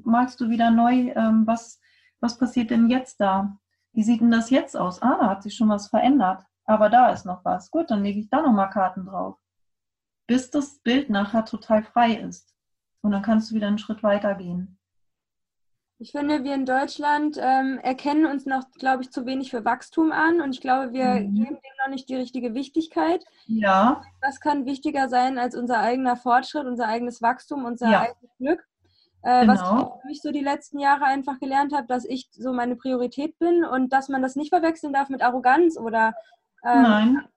Malst 0.05 0.41
du 0.41 0.49
wieder 0.49 0.71
neu, 0.71 1.13
ähm, 1.15 1.47
was, 1.47 1.81
was 2.21 2.39
passiert 2.39 2.71
denn 2.71 2.89
jetzt 2.89 3.21
da? 3.21 3.59
Wie 3.93 4.03
sieht 4.03 4.21
denn 4.21 4.31
das 4.31 4.51
jetzt 4.51 4.77
aus? 4.77 5.03
Ah, 5.03 5.19
da 5.21 5.29
hat 5.31 5.43
sich 5.43 5.57
schon 5.57 5.69
was 5.69 5.89
verändert. 5.89 6.45
Aber 6.65 6.89
da 6.89 7.11
ist 7.11 7.25
noch 7.25 7.45
was. 7.45 7.71
Gut, 7.71 7.91
dann 7.91 8.05
lege 8.05 8.21
ich 8.21 8.29
da 8.29 8.43
nochmal 8.43 8.71
Karten 8.71 9.07
drauf. 9.07 9.39
Bis 10.27 10.51
das 10.51 10.79
Bild 10.81 11.11
nachher 11.11 11.45
total 11.45 11.83
frei 11.83 12.15
ist. 12.15 12.55
Und 13.01 13.11
dann 13.11 13.23
kannst 13.23 13.51
du 13.51 13.55
wieder 13.55 13.67
einen 13.67 13.79
Schritt 13.79 14.03
weiter 14.03 14.35
gehen. 14.35 14.78
Ich 16.01 16.13
finde, 16.13 16.45
wir 16.45 16.55
in 16.55 16.65
Deutschland 16.65 17.39
ähm, 17.41 17.79
erkennen 17.83 18.27
uns 18.27 18.47
noch, 18.47 18.71
glaube 18.79 19.03
ich, 19.03 19.11
zu 19.11 19.27
wenig 19.27 19.51
für 19.51 19.65
Wachstum 19.65 20.13
an 20.13 20.41
und 20.41 20.55
ich 20.55 20.61
glaube, 20.61 20.93
wir 20.93 21.07
mhm. 21.07 21.35
geben 21.35 21.57
dem 21.57 21.77
noch 21.85 21.91
nicht 21.91 22.09
die 22.09 22.15
richtige 22.15 22.55
Wichtigkeit. 22.55 23.25
Ja. 23.47 24.03
Was 24.23 24.41
kann 24.41 24.65
wichtiger 24.65 25.09
sein 25.09 25.39
als 25.39 25.57
unser 25.57 25.81
eigener 25.81 26.17
Fortschritt, 26.17 26.67
unser 26.67 26.87
eigenes 26.87 27.21
Wachstum, 27.21 27.65
unser 27.65 27.91
ja. 27.91 28.01
eigenes 28.03 28.31
Glück? 28.39 28.65
Äh, 29.23 29.41
genau. 29.41 29.53
Was 29.53 29.61
ich 29.63 30.01
für 30.01 30.07
mich 30.07 30.23
so 30.23 30.31
die 30.31 30.45
letzten 30.45 30.79
Jahre 30.79 31.05
einfach 31.05 31.41
gelernt 31.41 31.73
habe, 31.73 31.89
dass 31.89 32.05
ich 32.05 32.29
so 32.31 32.53
meine 32.53 32.77
Priorität 32.77 33.37
bin 33.41 33.65
und 33.65 33.93
dass 33.93 34.09
man 34.09 34.23
das 34.23 34.37
nicht 34.37 34.51
verwechseln 34.51 34.93
darf 34.93 35.09
mit 35.09 35.21
Arroganz 35.21 35.77
oder 35.77 36.15
ähm, 36.65 36.83
Nein 36.83 37.29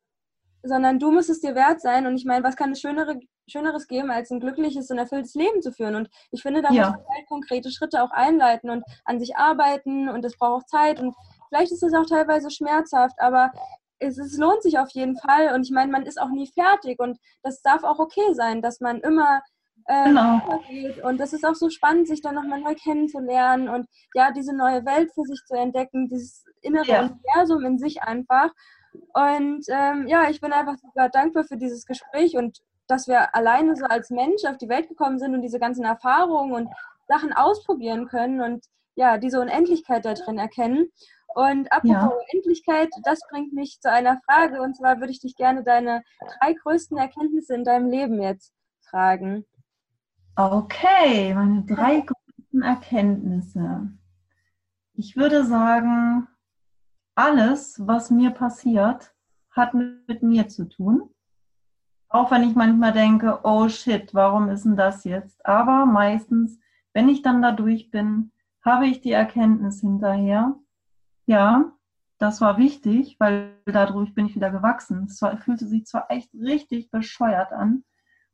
sondern 0.64 1.00
du 1.00 1.12
musst 1.12 1.30
es 1.30 1.42
dir 1.42 1.56
wert 1.56 1.82
sein. 1.82 2.06
Und 2.06 2.16
ich 2.16 2.26
meine, 2.26 2.44
was 2.44 2.56
kann 2.56 2.72
es 2.72 2.82
Schönere, 2.82 3.20
Schöneres 3.52 3.88
geben, 3.88 4.12
als 4.12 4.32
ein 4.32 4.40
glückliches 4.40 4.90
und 4.90 4.98
erfülltes 4.98 5.36
Leben 5.36 5.62
zu 5.62 5.72
führen? 5.72 5.96
Und 5.96 6.10
ich 6.32 6.42
finde, 6.42 6.62
da 6.62 6.72
ja. 6.72 6.90
muss 6.90 6.98
man 6.98 7.16
halt 7.16 7.28
konkrete 7.28 7.72
Schritte 7.72 8.04
auch 8.04 8.12
einleiten 8.12 8.70
und 8.70 8.84
an 9.06 9.20
sich 9.20 9.36
arbeiten 9.36 10.10
und 10.10 10.26
es 10.26 10.38
braucht 10.38 10.64
auch 10.64 10.66
Zeit. 10.66 11.00
Und 11.00 11.16
vielleicht 11.50 11.72
ist 11.72 11.84
es 11.84 11.94
auch 11.94 12.06
teilweise 12.06 12.50
schmerzhaft, 12.50 13.20
aber 13.20 13.52
es, 14.00 14.18
es, 14.18 14.38
lohnt 14.38 14.64
sich 14.64 14.80
auf 14.80 14.90
jeden 14.92 15.18
Fall. 15.18 15.54
Und 15.54 15.64
ich 15.64 15.72
meine, 15.72 15.92
man 15.92 16.06
ist 16.06 16.20
auch 16.20 16.30
nie 16.30 16.48
fertig 16.48 17.00
und 17.00 17.20
das 17.44 17.62
darf 17.62 17.84
auch 17.84 18.00
okay 18.00 18.34
sein, 18.34 18.62
dass 18.62 18.80
man 18.80 19.00
immer 19.02 19.42
äh, 19.86 20.06
genau. 20.06 20.62
geht. 20.68 21.04
Und 21.04 21.20
das 21.20 21.34
ist 21.34 21.46
auch 21.46 21.56
so 21.56 21.70
spannend, 21.70 22.08
sich 22.08 22.22
dann 22.22 22.36
nochmal 22.36 22.62
neu 22.62 22.76
kennenzulernen 22.76 23.70
und 23.70 23.88
ja, 24.14 24.32
diese 24.32 24.56
neue 24.56 24.86
Welt 24.86 25.12
für 25.14 25.24
sich 25.24 25.40
zu 25.46 25.56
entdecken, 25.56 26.08
dieses 26.08 26.46
innere 26.62 26.88
ja. 26.88 27.02
Universum 27.02 27.66
in 27.66 27.78
sich 27.78 28.02
einfach. 28.02 28.52
Und 29.14 29.66
ähm, 29.70 30.08
ja, 30.08 30.30
ich 30.30 30.42
bin 30.42 30.52
einfach 30.52 30.78
super 30.78 31.10
dankbar 31.10 31.44
für 31.44 31.58
dieses 31.58 31.86
Gespräch 31.86 32.36
und 32.36 32.60
dass 32.92 33.08
wir 33.08 33.34
alleine 33.34 33.76
so 33.76 33.86
als 33.86 34.10
Mensch 34.10 34.44
auf 34.46 34.58
die 34.58 34.70
Welt 34.70 34.90
gekommen 34.90 35.18
sind 35.18 35.34
und 35.34 35.42
diese 35.42 35.60
ganzen 35.60 35.86
Erfahrungen 35.86 36.54
und 36.54 36.70
Sachen 37.08 37.34
ausprobieren 37.34 38.08
können 38.08 38.42
und 38.42 38.66
ja, 38.96 39.18
diese 39.18 39.40
Unendlichkeit 39.40 40.06
da 40.06 40.14
drin 40.14 40.38
erkennen. 40.38 40.92
Und 41.34 41.72
apropos 41.72 41.94
ja. 41.94 42.12
Unendlichkeit, 42.32 42.90
das 43.04 43.20
bringt 43.30 43.54
mich 43.54 43.80
zu 43.80 43.90
einer 43.90 44.20
Frage. 44.26 44.62
Und 44.62 44.76
zwar 44.76 45.00
würde 45.00 45.12
ich 45.12 45.22
dich 45.22 45.36
gerne 45.36 45.64
deine 45.64 46.04
drei 46.40 46.54
größten 46.54 46.98
Erkenntnisse 46.98 47.56
in 47.56 47.64
deinem 47.64 47.90
Leben 47.90 48.22
jetzt 48.22 48.54
fragen. 48.90 49.46
Okay, 50.36 51.34
meine 51.34 51.64
drei 51.66 52.02
größten 52.02 52.62
Erkenntnisse. 52.62 53.92
Ich 54.94 55.16
würde 55.16 55.46
sagen, 55.46 56.28
alles, 57.16 57.76
was 57.80 58.12
mir 58.12 58.32
passiert, 58.32 59.14
hat 59.52 59.74
mit 59.74 60.24
mir 60.24 60.48
zu 60.48 60.68
tun. 60.68 61.10
Auch 62.12 62.30
wenn 62.30 62.44
ich 62.44 62.56
manchmal 62.56 62.92
denke, 62.92 63.40
oh 63.44 63.70
shit, 63.70 64.14
warum 64.14 64.50
ist 64.50 64.66
denn 64.66 64.76
das 64.76 65.06
jetzt? 65.06 65.46
Aber 65.46 65.86
meistens, 65.86 66.60
wenn 66.94 67.08
ich 67.08 67.22
dann 67.22 67.42
da 67.42 67.54
durch 67.54 67.90
bin, 67.90 68.32
habe 68.64 68.88
ich 68.88 69.00
die 69.00 69.14
Erkenntnis 69.14 69.80
hinterher, 69.80 70.56
ja, 71.26 71.72
das 72.18 72.42
war 72.42 72.58
wichtig, 72.58 73.16
weil 73.20 73.56
dadurch 73.66 74.14
bin 74.14 74.26
ich 74.26 74.36
wieder 74.36 74.52
gewachsen. 74.52 75.06
Es 75.06 75.20
fühlte 75.44 75.68
sich 75.68 75.86
zwar 75.86 76.12
echt 76.12 76.34
richtig 76.34 76.92
bescheuert 76.92 77.54
an 77.54 77.86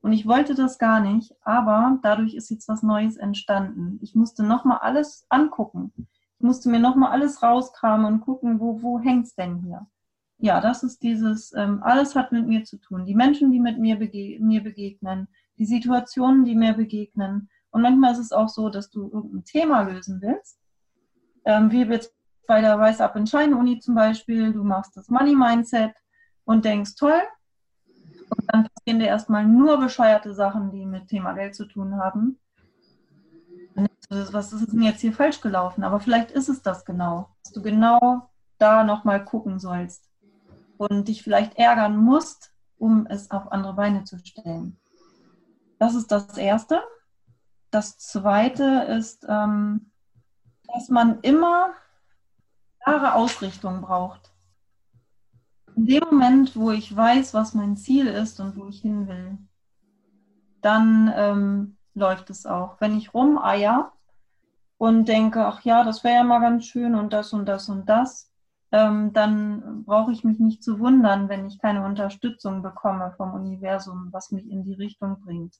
und 0.01 0.11
ich 0.11 0.28
wollte 0.28 0.55
das 0.55 0.80
gar 0.80 0.99
nicht, 0.99 1.36
aber 1.41 1.99
dadurch 2.01 2.34
ist 2.34 2.49
jetzt 2.49 2.67
was 2.67 2.82
Neues 2.82 3.15
entstanden. 3.15 3.99
Ich 4.01 4.15
musste 4.15 4.43
nochmal 4.43 4.80
alles 4.80 5.25
angucken. 5.30 5.93
Ich 6.39 6.43
musste 6.43 6.69
mir 6.69 6.80
nochmal 6.80 7.11
alles 7.11 7.43
rauskramen 7.43 8.05
und 8.11 8.21
gucken, 8.21 8.59
wo, 8.59 8.82
wo 8.82 8.99
hängt 8.99 9.28
es 9.28 9.36
denn 9.36 9.61
hier? 9.63 9.88
Ja, 10.39 10.61
das 10.61 10.83
ist 10.83 11.01
dieses, 11.01 11.53
ähm, 11.53 11.81
alles 11.81 12.15
hat 12.15 12.31
mit 12.31 12.47
mir 12.47 12.63
zu 12.63 12.77
tun. 12.77 13.05
Die 13.05 13.15
Menschen, 13.15 13.51
die 13.51 13.59
mit 13.59 13.79
mir, 13.79 13.97
bege 13.97 14.43
mir 14.43 14.63
begegnen, 14.63 15.27
die 15.57 15.65
Situationen, 15.65 16.45
die 16.45 16.55
mir 16.55 16.73
begegnen. 16.73 17.49
Und 17.71 17.81
manchmal 17.81 18.13
ist 18.13 18.19
es 18.19 18.31
auch 18.31 18.49
so, 18.49 18.69
dass 18.69 18.89
du 18.89 19.09
irgendein 19.11 19.45
Thema 19.45 19.81
lösen 19.81 20.21
willst. 20.21 20.59
Ähm, 21.45 21.71
wie 21.71 21.83
jetzt 21.83 22.13
bei 22.47 22.61
der 22.61 22.79
Rise 22.79 23.03
Up 23.03 23.15
in 23.15 23.25
Shine 23.25 23.57
Uni 23.57 23.79
zum 23.79 23.95
Beispiel, 23.95 24.53
du 24.53 24.63
machst 24.63 24.95
das 24.95 25.09
Money 25.09 25.35
Mindset 25.35 25.93
und 26.45 26.63
denkst, 26.63 26.95
toll. 26.95 27.21
Und 28.29 28.53
dann 28.53 28.67
passieren 28.67 28.99
dir 28.99 29.07
erstmal 29.07 29.45
nur 29.45 29.79
bescheuerte 29.79 30.33
Sachen, 30.33 30.71
die 30.71 30.85
mit 30.85 31.07
Thema 31.07 31.33
Geld 31.33 31.55
zu 31.55 31.65
tun 31.65 31.97
haben 31.97 32.38
was 34.09 34.53
ist 34.53 34.71
denn 34.71 34.81
jetzt 34.81 35.01
hier 35.01 35.13
falsch 35.13 35.41
gelaufen? 35.41 35.83
Aber 35.83 35.99
vielleicht 35.99 36.31
ist 36.31 36.49
es 36.49 36.61
das 36.61 36.85
genau, 36.85 37.29
dass 37.43 37.53
du 37.53 37.61
genau 37.61 38.29
da 38.57 38.83
nochmal 38.83 39.23
gucken 39.23 39.59
sollst 39.59 40.07
und 40.78 41.07
dich 41.07 41.23
vielleicht 41.23 41.57
ärgern 41.57 41.97
musst, 41.97 42.53
um 42.78 43.07
es 43.07 43.32
auf 43.32 43.51
andere 43.51 43.73
Beine 43.73 44.03
zu 44.03 44.17
stellen. 44.19 44.80
Das 45.80 45.95
ist 45.95 46.11
das 46.11 46.38
Erste. 46.38 46.82
Das 47.71 47.97
Zweite 47.97 48.86
ist, 48.89 49.25
ähm, 49.28 49.91
dass 50.73 50.89
man 50.89 51.19
immer 51.21 51.73
klare 52.84 53.13
Ausrichtung 53.13 53.82
braucht. 53.82 54.32
In 55.75 55.86
dem 55.86 56.03
Moment, 56.05 56.55
wo 56.55 56.71
ich 56.71 56.95
weiß, 56.95 57.34
was 57.34 57.53
mein 57.53 57.78
Ziel 57.78 58.07
ist 58.07 58.39
und 58.39 58.55
wo 58.57 58.67
ich 58.67 58.82
hin 58.82 59.07
will, 59.07 59.38
dann 60.61 61.11
ähm, 61.15 61.78
läuft 61.93 62.30
es 62.30 62.45
auch. 62.45 62.82
Wenn 62.82 62.97
ich 62.97 63.13
rumeier, 63.13 63.93
und 64.78 65.05
denke, 65.05 65.45
ach 65.45 65.61
ja, 65.61 65.84
das 65.84 66.03
wäre 66.03 66.15
ja 66.15 66.23
mal 66.23 66.39
ganz 66.39 66.65
schön 66.65 66.95
und 66.95 67.13
das 67.13 67.34
und 67.34 67.45
das 67.45 67.69
und 67.69 67.88
das, 67.88 68.32
ähm, 68.72 69.13
dann 69.13 69.84
brauche 69.86 70.11
ich 70.11 70.24
mich 70.24 70.39
nicht 70.39 70.63
zu 70.63 70.80
wundern, 70.80 71.30
wenn 71.30 71.45
ich 71.45 71.59
keine 71.59 71.86
Unterstützung 71.86 72.61
bekomme 72.61 73.13
vom 73.15 73.34
Universum, 73.34 74.09
was 74.11 74.32
mich 74.32 74.49
in 74.49 74.63
die 74.63 74.74
Richtung 74.74 75.22
bringt. 75.22 75.55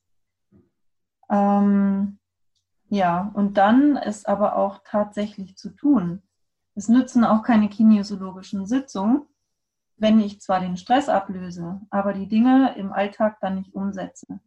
Ähm, 1.30 2.20
ja, 2.90 3.32
und 3.34 3.58
dann 3.58 3.98
ist 3.98 4.28
aber 4.28 4.56
auch 4.56 4.80
tatsächlich 4.86 5.58
zu 5.58 5.70
tun. 5.70 6.22
Es 6.76 6.90
nützen 6.90 7.24
auch 7.24 7.44
keine 7.44 7.70
kinesiologischen 7.70 8.66
Sitzungen, 8.66 9.24
wenn 9.98 10.20
ich 10.20 10.42
zwar 10.42 10.60
den 10.60 10.78
Stress 10.78 11.10
ablöse, 11.10 11.82
aber 11.90 12.14
die 12.14 12.28
Dinge 12.28 12.76
im 12.76 12.94
Alltag 12.94 13.40
dann 13.42 13.56
nicht 13.56 13.74
umsetze. 13.74 14.40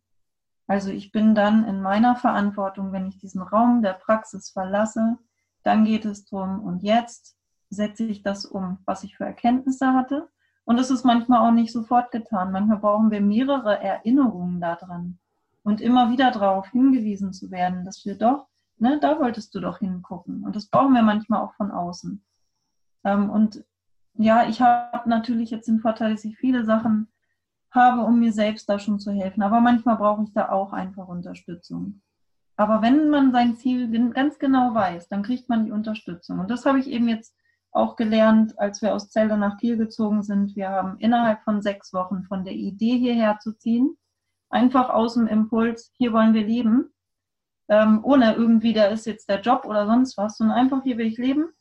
Also 0.67 0.91
ich 0.91 1.11
bin 1.11 1.35
dann 1.35 1.67
in 1.67 1.83
meiner 1.83 2.15
Verantwortung, 2.15 2.93
wenn 2.93 3.09
ich 3.09 3.19
diesen 3.19 3.43
Raum 3.43 3.83
der 3.83 3.95
Praxis 3.95 4.51
verlasse, 4.51 5.19
dann 5.65 5.85
geht 5.85 6.05
es 6.05 6.25
darum, 6.27 6.61
und 6.61 6.83
jetzt 6.83 7.37
setze 7.71 8.05
ich 8.05 8.23
das 8.23 8.45
um, 8.45 8.79
was 8.85 9.05
ich 9.05 9.17
für 9.17 9.25
Erkenntnisse 9.25 9.93
hatte. 9.93 10.29
Und 10.65 10.79
es 10.79 10.91
ist 10.91 11.05
manchmal 11.05 11.41
auch 11.41 11.53
nicht 11.53 11.73
sofort 11.73 12.11
getan. 12.11 12.53
Manchmal 12.53 12.79
brauchen 12.79 13.11
wir 13.11 13.21
mehrere 13.21 13.81
Erinnerungen 13.81 14.61
daran 14.61 15.19
und 15.63 15.81
immer 15.81 16.11
wieder 16.11 16.31
darauf 16.31 16.69
hingewiesen 16.69 17.33
zu 17.33 17.51
werden, 17.51 17.85
dass 17.85 18.05
wir 18.05 18.17
doch, 18.17 18.47
ne, 18.79 18.99
da 19.01 19.19
wolltest 19.19 19.55
du 19.55 19.61
doch 19.61 19.79
hingucken. 19.79 20.45
Und 20.45 20.57
das 20.57 20.67
brauchen 20.67 20.95
wir 20.95 21.03
manchmal 21.03 21.41
auch 21.41 21.55
von 21.55 21.71
außen. 21.71 22.23
Ähm, 23.05 23.31
und 23.31 23.65
ja, 24.15 24.49
ich 24.49 24.61
habe 24.61 25.09
natürlich 25.09 25.51
jetzt 25.51 25.69
den 25.69 25.81
Vorteil, 25.81 26.13
dass 26.13 26.25
ich 26.25 26.37
viele 26.37 26.65
Sachen 26.65 27.09
habe, 27.71 28.03
um 28.03 28.19
mir 28.19 28.33
selbst 28.33 28.69
da 28.69 28.79
schon 28.79 28.99
zu 28.99 29.13
helfen. 29.13 29.43
Aber 29.43 29.61
manchmal 29.61 29.97
brauche 29.97 30.25
ich 30.25 30.33
da 30.33 30.51
auch 30.51 30.73
einfach 30.73 31.09
Unterstützung. 31.09 32.03
Aber 32.57 32.83
wenn 32.83 33.09
man 33.09 33.33
sein 33.33 33.57
Ziel 33.57 33.89
ganz 34.11 34.39
genau 34.39 34.75
weiß, 34.75 35.09
dann 35.09 35.23
kriegt 35.23 35.49
man 35.49 35.65
die 35.65 35.73
Unterstützung. 35.73 36.41
Und 36.41 36.51
das 36.51 36.67
habe 36.67 36.79
ich 36.79 36.89
eben 36.89 37.09
jetzt 37.09 37.35
auch 37.73 37.97
gelernt, 37.97 38.59
als 38.59 38.83
wir 38.83 38.95
aus 38.95 39.11
Zelle 39.11 39.37
nach 39.37 39.59
Kiel 39.59 39.77
gezogen 39.77 40.23
sind. 40.23 40.57
Wir 40.57 40.71
haben 40.71 40.99
innerhalb 40.99 41.43
von 41.43 41.63
sechs 41.63 41.93
Wochen 41.93 42.25
von 42.25 42.45
der 42.45 42.55
Idee 42.55 42.99
hierher 42.99 43.39
zu 43.39 43.53
ziehen, 43.53 43.97
einfach 44.49 44.91
aus 44.91 45.15
dem 45.15 45.27
Impuls, 45.27 45.93
hier 45.97 46.13
wollen 46.13 46.35
wir 46.35 46.45
leben, 46.45 46.93
ähm, 47.69 48.01
ohne 48.03 48.35
irgendwie, 48.35 48.73
da 48.73 48.87
ist 48.87 49.07
jetzt 49.07 49.29
der 49.29 49.41
Job 49.41 49.65
oder 49.65 49.87
sonst 49.87 50.17
was, 50.17 50.37
sondern 50.37 50.59
einfach, 50.59 50.83
hier 50.83 50.99
will 50.99 51.07
ich 51.07 51.19
leben. 51.19 51.53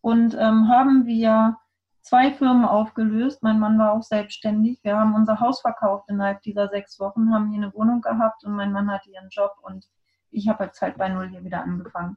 Und 0.00 0.34
ähm, 0.34 0.68
haben 0.68 1.04
wir 1.04 1.58
zwei 2.00 2.32
Firmen 2.32 2.64
aufgelöst. 2.64 3.42
Mein 3.42 3.60
Mann 3.60 3.78
war 3.78 3.92
auch 3.92 4.02
selbstständig. 4.02 4.80
Wir 4.82 4.96
haben 4.96 5.14
unser 5.14 5.38
Haus 5.40 5.60
verkauft 5.60 6.08
innerhalb 6.08 6.40
dieser 6.40 6.68
sechs 6.68 6.98
Wochen, 6.98 7.32
haben 7.34 7.50
hier 7.50 7.62
eine 7.62 7.74
Wohnung 7.74 8.00
gehabt 8.00 8.42
und 8.44 8.54
mein 8.54 8.72
Mann 8.72 8.90
hatte 8.90 9.10
ihren 9.10 9.28
Job 9.28 9.52
und 9.60 9.86
ich 10.30 10.48
habe 10.48 10.64
jetzt 10.64 10.80
halt 10.80 10.96
bei 10.96 11.10
Null 11.10 11.28
hier 11.28 11.44
wieder 11.44 11.62
angefangen. 11.62 12.16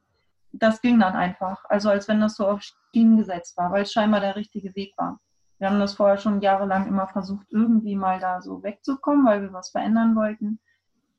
Das 0.54 0.82
ging 0.82 1.00
dann 1.00 1.14
einfach, 1.14 1.66
also 1.68 1.90
als 1.90 2.08
wenn 2.08 2.22
das 2.22 2.36
so 2.36 2.48
auf 2.48 2.62
Schienen 2.62 3.18
gesetzt 3.18 3.58
war, 3.58 3.72
weil 3.72 3.84
es 3.84 3.92
scheinbar 3.92 4.20
der 4.20 4.36
richtige 4.36 4.76
Weg 4.76 4.94
war. 4.98 5.20
Wir 5.58 5.70
haben 5.70 5.80
das 5.80 5.96
vorher 5.96 6.18
schon 6.18 6.42
jahrelang 6.42 6.88
immer 6.88 7.08
versucht, 7.08 7.48
irgendwie 7.50 7.96
mal 7.96 8.20
da 8.20 8.42
so 8.42 8.64
wegzukommen, 8.64 9.26
weil 9.26 9.42
wir 9.42 9.54
was 9.54 9.70
verändern 9.70 10.16
wollten. 10.16 10.60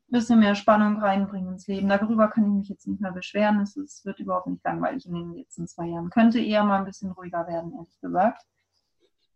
Ein 0.09 0.11
bisschen 0.11 0.39
mehr 0.39 0.55
Spannung 0.55 0.99
reinbringen 0.99 1.55
ins 1.55 1.66
Leben. 1.66 1.89
Darüber 1.89 2.28
kann 2.28 2.45
ich 2.45 2.51
mich 2.51 2.68
jetzt 2.68 2.87
nicht 2.87 3.01
mehr 3.01 3.12
beschweren. 3.12 3.61
Es, 3.61 3.76
es 3.76 4.05
wird 4.05 4.20
überhaupt 4.20 4.47
nicht 4.47 4.64
langweilig 4.64 5.07
in 5.07 5.14
den 5.14 5.35
letzten 5.35 5.66
zwei 5.66 5.87
Jahren. 5.87 6.11
Könnte 6.11 6.41
eher 6.41 6.62
mal 6.62 6.78
ein 6.78 6.85
bisschen 6.85 7.11
ruhiger 7.12 7.47
werden, 7.47 7.72
ehrlich 7.74 7.99
gesagt. 8.01 8.43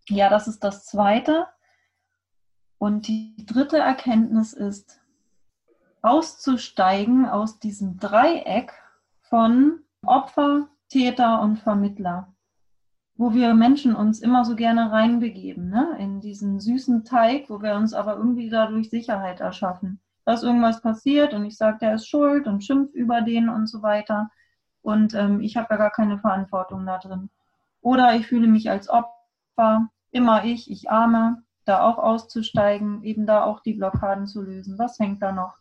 Ja, 0.08 0.28
das 0.28 0.46
ist 0.46 0.62
das 0.62 0.84
Zweite. 0.84 1.46
Und 2.76 3.08
die 3.08 3.34
dritte 3.46 3.78
Erkenntnis 3.78 4.52
ist, 4.52 5.00
auszusteigen 6.02 7.26
aus 7.26 7.58
diesem 7.58 7.98
Dreieck 7.98 8.72
von 9.22 9.84
Opfer, 10.06 10.68
Täter 10.88 11.40
und 11.42 11.58
Vermittler, 11.58 12.32
wo 13.16 13.34
wir 13.34 13.52
Menschen 13.54 13.94
uns 13.94 14.20
immer 14.20 14.44
so 14.44 14.54
gerne 14.54 14.92
reinbegeben, 14.92 15.68
ne? 15.68 15.96
in 15.98 16.20
diesen 16.20 16.60
süßen 16.60 17.04
Teig, 17.04 17.50
wo 17.50 17.60
wir 17.60 17.74
uns 17.74 17.94
aber 17.94 18.16
irgendwie 18.16 18.48
dadurch 18.48 18.90
Sicherheit 18.90 19.40
erschaffen. 19.40 20.00
Dass 20.24 20.42
irgendwas 20.42 20.82
passiert 20.82 21.34
und 21.34 21.44
ich 21.44 21.56
sage, 21.56 21.78
der 21.80 21.94
ist 21.94 22.06
schuld 22.06 22.46
und 22.46 22.62
schimpf 22.62 22.92
über 22.94 23.22
den 23.22 23.48
und 23.48 23.66
so 23.66 23.82
weiter. 23.82 24.30
Und 24.82 25.14
ähm, 25.14 25.40
ich 25.40 25.56
habe 25.56 25.68
ja 25.70 25.76
gar 25.76 25.90
keine 25.90 26.18
Verantwortung 26.18 26.86
da 26.86 26.98
drin. 26.98 27.30
Oder 27.80 28.14
ich 28.14 28.26
fühle 28.26 28.46
mich 28.46 28.70
als 28.70 28.88
Opfer, 28.88 29.88
immer 30.10 30.44
ich, 30.44 30.70
ich 30.70 30.90
arme, 30.90 31.42
da 31.64 31.82
auch 31.82 31.98
auszusteigen, 31.98 33.02
eben 33.02 33.26
da 33.26 33.44
auch 33.44 33.60
die 33.60 33.74
Blockaden 33.74 34.26
zu 34.26 34.42
lösen. 34.42 34.78
Was 34.78 34.98
hängt 34.98 35.22
da 35.22 35.32
noch? 35.32 35.56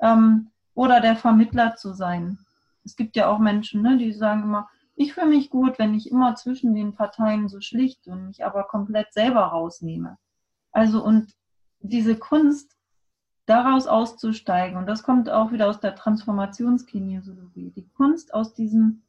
Ähm, 0.00 0.50
oder 0.74 1.00
der 1.00 1.16
Vermittler 1.16 1.76
zu 1.76 1.92
sein. 1.92 2.38
Es 2.84 2.96
gibt 2.96 3.16
ja 3.16 3.28
auch 3.28 3.38
Menschen, 3.38 3.82
ne, 3.82 3.96
die 3.96 4.12
sagen 4.12 4.42
immer, 4.42 4.68
ich 4.94 5.14
fühle 5.14 5.28
mich 5.28 5.50
gut, 5.50 5.78
wenn 5.78 5.94
ich 5.94 6.10
immer 6.10 6.34
zwischen 6.34 6.74
den 6.74 6.94
Parteien 6.94 7.48
so 7.48 7.60
schlicht 7.60 8.06
und 8.08 8.26
mich 8.26 8.44
aber 8.44 8.64
komplett 8.64 9.12
selber 9.12 9.44
rausnehme. 9.44 10.18
Also 10.70 11.04
und 11.04 11.32
diese 11.80 12.16
Kunst, 12.16 12.76
daraus 13.46 13.86
auszusteigen, 13.86 14.78
und 14.78 14.86
das 14.86 15.02
kommt 15.02 15.28
auch 15.28 15.50
wieder 15.50 15.68
aus 15.68 15.80
der 15.80 15.96
Transformationskinesiologie, 15.96 17.72
die 17.74 17.88
Kunst 17.88 18.34
aus 18.34 18.54
diesem, 18.54 19.02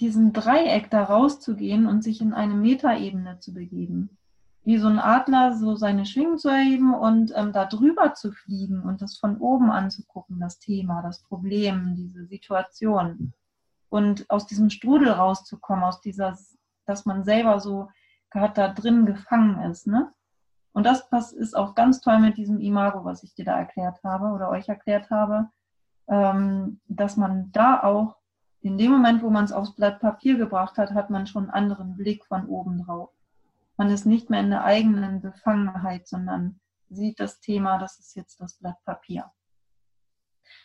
diesem 0.00 0.32
Dreieck 0.32 0.90
da 0.90 1.04
rauszugehen 1.04 1.86
und 1.86 2.02
sich 2.02 2.20
in 2.20 2.32
eine 2.32 2.54
Metaebene 2.54 3.38
zu 3.38 3.54
begeben 3.54 4.18
wie 4.64 4.78
so 4.78 4.86
ein 4.88 4.98
Adler 4.98 5.54
so 5.54 5.74
seine 5.74 6.06
Schwingen 6.06 6.38
zu 6.38 6.48
erheben 6.48 6.94
und 6.94 7.32
ähm, 7.34 7.52
da 7.52 7.64
drüber 7.64 8.14
zu 8.14 8.30
fliegen 8.30 8.82
und 8.82 9.02
das 9.02 9.18
von 9.18 9.38
oben 9.38 9.70
anzugucken, 9.70 10.38
das 10.38 10.58
Thema, 10.58 11.02
das 11.02 11.22
Problem, 11.22 11.94
diese 11.96 12.26
Situation. 12.26 13.32
Und 13.88 14.30
aus 14.30 14.46
diesem 14.46 14.70
Strudel 14.70 15.10
rauszukommen, 15.10 15.84
aus 15.84 16.00
dieser, 16.00 16.38
dass 16.86 17.04
man 17.06 17.24
selber 17.24 17.60
so 17.60 17.88
gerade 18.30 18.54
da 18.54 18.68
drin 18.68 19.04
gefangen 19.04 19.70
ist. 19.70 19.86
Ne? 19.86 20.12
Und 20.72 20.86
das 20.86 21.32
ist 21.32 21.54
auch 21.54 21.74
ganz 21.74 22.00
toll 22.00 22.20
mit 22.20 22.36
diesem 22.36 22.60
Imago, 22.60 23.04
was 23.04 23.24
ich 23.24 23.34
dir 23.34 23.44
da 23.44 23.58
erklärt 23.58 24.02
habe 24.04 24.26
oder 24.26 24.48
euch 24.48 24.68
erklärt 24.68 25.10
habe, 25.10 25.50
ähm, 26.08 26.80
dass 26.86 27.16
man 27.16 27.50
da 27.52 27.82
auch 27.82 28.16
in 28.60 28.78
dem 28.78 28.92
Moment, 28.92 29.22
wo 29.22 29.28
man 29.28 29.44
es 29.44 29.52
aufs 29.52 29.74
Blatt 29.74 29.98
Papier 29.98 30.38
gebracht 30.38 30.78
hat, 30.78 30.94
hat 30.94 31.10
man 31.10 31.26
schon 31.26 31.50
einen 31.50 31.64
anderen 31.64 31.96
Blick 31.96 32.24
von 32.24 32.46
oben 32.46 32.84
drauf 32.84 33.10
man 33.82 33.90
ist 33.90 34.06
nicht 34.06 34.30
mehr 34.30 34.38
in 34.38 34.50
der 34.50 34.62
eigenen 34.62 35.20
Befangenheit, 35.20 36.06
sondern 36.06 36.60
sieht 36.88 37.18
das 37.18 37.40
Thema, 37.40 37.78
das 37.78 37.98
ist 37.98 38.14
jetzt 38.14 38.40
das 38.40 38.54
Blatt 38.54 38.76
Papier. 38.84 39.28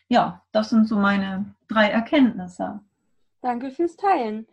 Ja, 0.08 0.46
das 0.52 0.70
sind 0.70 0.88
so 0.88 0.98
meine 0.98 1.56
drei 1.68 1.90
Erkenntnisse. 1.90 2.80
Danke 3.42 3.72
fürs 3.72 3.96
Teilen. 3.96 4.46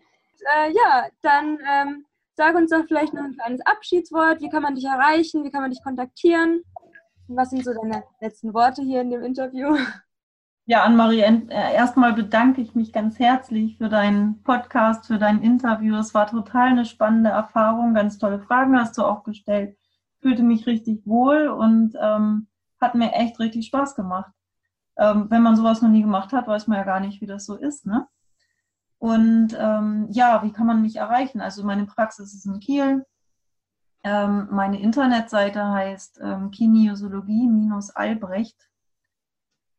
Äh, 0.57 0.73
ja, 0.73 1.09
dann 1.21 1.59
ähm, 1.71 2.07
sag 2.33 2.55
uns 2.55 2.71
doch 2.71 2.87
vielleicht 2.87 3.13
noch 3.13 3.25
ein 3.25 3.35
kleines 3.35 3.61
Abschiedswort. 3.67 4.41
Wie 4.41 4.49
kann 4.49 4.63
man 4.63 4.77
dich 4.77 4.87
erreichen? 4.87 5.45
Wie 5.45 5.51
kann 5.51 5.61
man 5.61 5.71
dich 5.71 5.83
kontaktieren? 5.83 6.63
Was 7.29 7.51
sind 7.51 7.67
so 7.67 7.75
deine 7.75 8.03
letzten 8.23 8.55
Worte 8.55 8.81
hier 8.81 9.03
in 9.03 9.11
dem 9.11 9.23
Interview? 9.23 9.77
Ja, 10.67 10.83
Anne-Marie, 10.85 11.21
äh, 11.21 11.75
erstmal 11.75 12.15
bedanke 12.15 12.63
ich 12.63 12.75
mich 12.75 12.91
ganz 12.91 13.19
herzlich 13.19 13.77
für 13.77 13.91
deinen 13.91 14.43
Podcast, 14.45 15.07
für 15.07 15.19
dein 15.19 15.43
Interview. 15.43 15.95
Es 15.97 16.15
war 16.15 16.27
total 16.27 16.69
eine 16.69 16.87
spannende 16.87 17.29
Erfahrung. 17.29 17.93
Ganz 17.93 18.17
tolle 18.17 18.41
Fragen 18.41 18.75
hast 18.79 18.97
du 18.97 19.05
auch 19.05 19.25
gestellt. 19.25 19.77
Fühlte 20.23 20.43
mich 20.43 20.67
richtig 20.67 21.07
wohl 21.07 21.49
und 21.49 21.95
ähm, 22.01 22.47
hat 22.81 22.95
mir 22.95 23.13
echt 23.13 23.39
richtig 23.41 23.67
Spaß 23.67 23.95
gemacht. 23.95 24.33
Ähm, 24.97 25.27
wenn 25.29 25.43
man 25.43 25.55
sowas 25.55 25.83
noch 25.83 25.91
nie 25.91 26.01
gemacht 26.01 26.33
hat, 26.33 26.47
weiß 26.47 26.67
man 26.67 26.79
ja 26.79 26.85
gar 26.85 27.01
nicht, 27.01 27.21
wie 27.21 27.27
das 27.27 27.45
so 27.45 27.57
ist. 27.57 27.85
Ne? 27.85 28.07
Und 28.97 29.55
ähm, 29.59 30.07
ja, 30.13 30.43
wie 30.45 30.53
kann 30.53 30.67
man 30.67 30.81
mich 30.81 30.97
erreichen? 30.97 31.43
Also 31.43 31.63
meine 31.63 31.85
Praxis 31.85 32.33
ist 32.33 32.47
in 32.47 32.59
Kiel. 32.61 33.05
Ähm, 34.03 34.49
meine 34.51 34.81
Internetseite 34.81 35.63
heißt 35.63 36.21
ähm, 36.23 36.51
Kinesiologie-Albrecht 36.51 38.71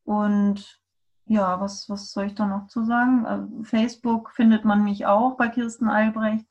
und 0.06 0.80
ja, 1.26 1.60
was, 1.60 1.90
was 1.90 2.12
soll 2.12 2.28
ich 2.28 2.36
da 2.36 2.46
noch 2.46 2.68
zu 2.68 2.86
sagen? 2.86 3.26
Also 3.26 3.64
Facebook 3.64 4.32
findet 4.32 4.64
man 4.64 4.84
mich 4.84 5.06
auch 5.06 5.38
bei 5.38 5.50
Kirsten 5.50 5.90
Albrecht. 5.90 6.46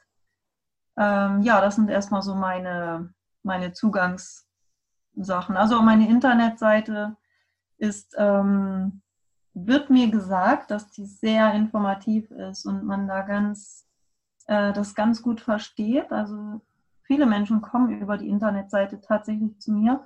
Ähm, 0.96 1.42
ja, 1.42 1.60
das 1.60 1.76
sind 1.76 1.88
erstmal 1.88 2.22
so 2.22 2.34
meine, 2.34 3.14
meine 3.44 3.72
Zugangssachen. 3.72 5.56
Also 5.56 5.80
meine 5.80 6.08
Internetseite 6.08 7.16
ist, 7.78 8.14
ähm, 8.18 9.02
wird 9.54 9.90
mir 9.90 10.10
gesagt, 10.10 10.72
dass 10.72 10.90
die 10.90 11.06
sehr 11.06 11.54
informativ 11.54 12.30
ist 12.32 12.66
und 12.66 12.84
man 12.84 13.06
da 13.06 13.22
ganz, 13.22 13.86
äh, 14.46 14.72
das 14.72 14.96
ganz 14.96 15.22
gut 15.22 15.40
versteht. 15.40 16.10
Also 16.10 16.60
viele 17.02 17.26
Menschen 17.26 17.62
kommen 17.62 18.00
über 18.00 18.18
die 18.18 18.28
Internetseite 18.28 19.00
tatsächlich 19.00 19.60
zu 19.60 19.70
mir 19.70 20.04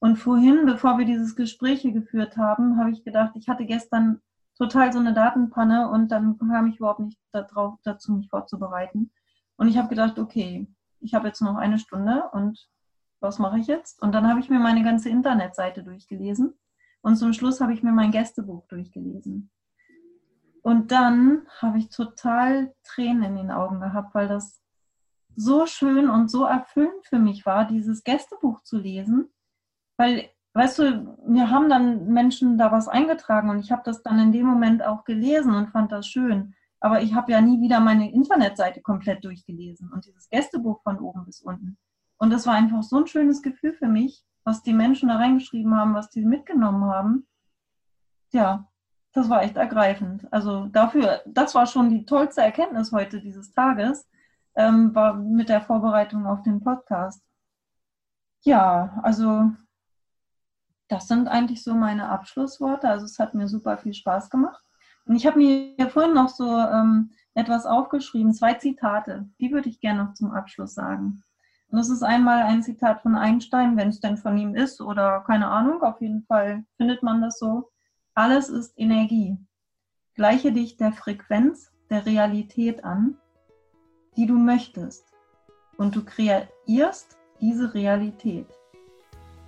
und 0.00 0.16
vorhin, 0.16 0.64
bevor 0.64 0.98
wir 0.98 1.04
dieses 1.04 1.36
Gespräch 1.36 1.82
hier 1.82 1.92
geführt 1.92 2.38
haben, 2.38 2.78
habe 2.78 2.90
ich 2.90 3.04
gedacht, 3.04 3.32
ich 3.34 3.48
hatte 3.48 3.66
gestern 3.66 4.20
total 4.56 4.92
so 4.92 4.98
eine 4.98 5.12
Datenpanne 5.12 5.90
und 5.90 6.08
dann 6.08 6.38
kam 6.38 6.68
ich 6.68 6.78
überhaupt 6.78 7.00
nicht 7.00 7.20
darauf, 7.32 7.78
dazu, 7.84 8.12
mich 8.12 8.30
vorzubereiten. 8.30 9.12
Und 9.56 9.68
ich 9.68 9.76
habe 9.76 9.88
gedacht, 9.88 10.18
okay, 10.18 10.66
ich 11.00 11.14
habe 11.14 11.28
jetzt 11.28 11.42
noch 11.42 11.56
eine 11.56 11.78
Stunde 11.78 12.24
und 12.32 12.66
was 13.20 13.38
mache 13.38 13.58
ich 13.58 13.66
jetzt? 13.66 14.00
Und 14.00 14.14
dann 14.14 14.26
habe 14.26 14.40
ich 14.40 14.48
mir 14.48 14.58
meine 14.58 14.82
ganze 14.82 15.10
Internetseite 15.10 15.82
durchgelesen 15.82 16.54
und 17.02 17.16
zum 17.16 17.34
Schluss 17.34 17.60
habe 17.60 17.74
ich 17.74 17.82
mir 17.82 17.92
mein 17.92 18.10
Gästebuch 18.10 18.66
durchgelesen. 18.68 19.50
Und 20.62 20.92
dann 20.92 21.46
habe 21.58 21.76
ich 21.76 21.90
total 21.90 22.74
Tränen 22.84 23.22
in 23.22 23.36
den 23.36 23.50
Augen 23.50 23.80
gehabt, 23.80 24.14
weil 24.14 24.28
das 24.28 24.62
so 25.36 25.66
schön 25.66 26.08
und 26.08 26.30
so 26.30 26.44
erfüllend 26.44 27.04
für 27.04 27.18
mich 27.18 27.44
war, 27.44 27.66
dieses 27.66 28.02
Gästebuch 28.02 28.62
zu 28.62 28.78
lesen 28.78 29.30
weil, 30.00 30.30
weißt 30.54 30.78
du, 30.78 31.18
mir 31.26 31.50
haben 31.50 31.68
dann 31.68 32.06
Menschen 32.06 32.56
da 32.56 32.72
was 32.72 32.88
eingetragen 32.88 33.50
und 33.50 33.60
ich 33.60 33.70
habe 33.70 33.82
das 33.84 34.02
dann 34.02 34.18
in 34.18 34.32
dem 34.32 34.46
Moment 34.46 34.82
auch 34.82 35.04
gelesen 35.04 35.54
und 35.54 35.68
fand 35.68 35.92
das 35.92 36.06
schön. 36.06 36.54
Aber 36.80 37.02
ich 37.02 37.14
habe 37.14 37.30
ja 37.32 37.42
nie 37.42 37.60
wieder 37.60 37.80
meine 37.80 38.10
Internetseite 38.10 38.80
komplett 38.80 39.22
durchgelesen 39.26 39.92
und 39.92 40.06
dieses 40.06 40.30
Gästebuch 40.30 40.82
von 40.82 40.98
oben 40.98 41.26
bis 41.26 41.42
unten. 41.42 41.76
Und 42.16 42.30
das 42.30 42.46
war 42.46 42.54
einfach 42.54 42.82
so 42.82 42.96
ein 42.96 43.06
schönes 43.06 43.42
Gefühl 43.42 43.74
für 43.74 43.88
mich, 43.88 44.24
was 44.42 44.62
die 44.62 44.72
Menschen 44.72 45.10
da 45.10 45.16
reingeschrieben 45.16 45.76
haben, 45.76 45.92
was 45.92 46.08
die 46.08 46.24
mitgenommen 46.24 46.84
haben. 46.84 47.26
Ja, 48.32 48.66
das 49.12 49.28
war 49.28 49.42
echt 49.42 49.56
ergreifend. 49.56 50.26
Also 50.32 50.64
dafür, 50.68 51.20
das 51.26 51.54
war 51.54 51.66
schon 51.66 51.90
die 51.90 52.06
tollste 52.06 52.40
Erkenntnis 52.40 52.90
heute 52.90 53.20
dieses 53.20 53.52
Tages, 53.52 54.08
ähm, 54.54 54.94
war 54.94 55.12
mit 55.12 55.50
der 55.50 55.60
Vorbereitung 55.60 56.26
auf 56.26 56.42
den 56.42 56.60
Podcast. 56.60 57.22
Ja, 58.42 58.98
also 59.02 59.50
das 60.90 61.06
sind 61.06 61.28
eigentlich 61.28 61.62
so 61.62 61.74
meine 61.74 62.08
Abschlussworte. 62.08 62.88
Also 62.88 63.04
es 63.04 63.20
hat 63.20 63.32
mir 63.32 63.46
super 63.46 63.78
viel 63.78 63.94
Spaß 63.94 64.28
gemacht. 64.28 64.60
Und 65.06 65.14
ich 65.14 65.24
habe 65.24 65.38
mir 65.38 65.88
vorhin 65.88 66.14
noch 66.14 66.28
so 66.28 66.58
ähm, 66.58 67.12
etwas 67.34 67.64
aufgeschrieben, 67.64 68.34
zwei 68.34 68.54
Zitate. 68.54 69.28
Die 69.40 69.52
würde 69.52 69.68
ich 69.68 69.80
gerne 69.80 70.04
noch 70.04 70.14
zum 70.14 70.32
Abschluss 70.32 70.74
sagen. 70.74 71.22
Und 71.70 71.78
das 71.78 71.90
ist 71.90 72.02
einmal 72.02 72.42
ein 72.42 72.64
Zitat 72.64 73.02
von 73.02 73.14
Einstein, 73.14 73.76
wenn 73.76 73.88
es 73.88 74.00
denn 74.00 74.16
von 74.16 74.36
ihm 74.36 74.56
ist 74.56 74.80
oder 74.80 75.22
keine 75.24 75.46
Ahnung, 75.48 75.82
auf 75.82 76.00
jeden 76.00 76.24
Fall 76.24 76.64
findet 76.76 77.04
man 77.04 77.22
das 77.22 77.38
so. 77.38 77.70
Alles 78.14 78.48
ist 78.48 78.74
Energie. 78.76 79.38
Gleiche 80.14 80.50
dich 80.50 80.76
der 80.76 80.92
Frequenz 80.92 81.70
der 81.88 82.04
Realität 82.04 82.82
an, 82.82 83.16
die 84.16 84.26
du 84.26 84.34
möchtest. 84.34 85.06
Und 85.76 85.94
du 85.94 86.04
kreierst 86.04 87.16
diese 87.40 87.72
Realität. 87.74 88.59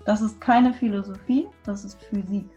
Das 0.05 0.21
ist 0.21 0.41
keine 0.41 0.73
Philosophie, 0.73 1.49
das 1.65 1.85
ist 1.85 2.03
Physik. 2.03 2.49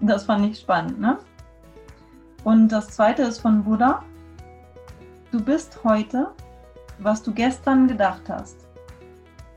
Das 0.00 0.24
fand 0.24 0.46
ich 0.46 0.58
spannend, 0.58 1.00
ne? 1.00 1.18
Und 2.44 2.68
das 2.68 2.88
zweite 2.88 3.22
ist 3.22 3.40
von 3.40 3.64
Buddha. 3.64 4.02
Du 5.32 5.42
bist 5.42 5.82
heute, 5.84 6.30
was 6.98 7.22
du 7.22 7.32
gestern 7.32 7.88
gedacht 7.88 8.22
hast. 8.28 8.66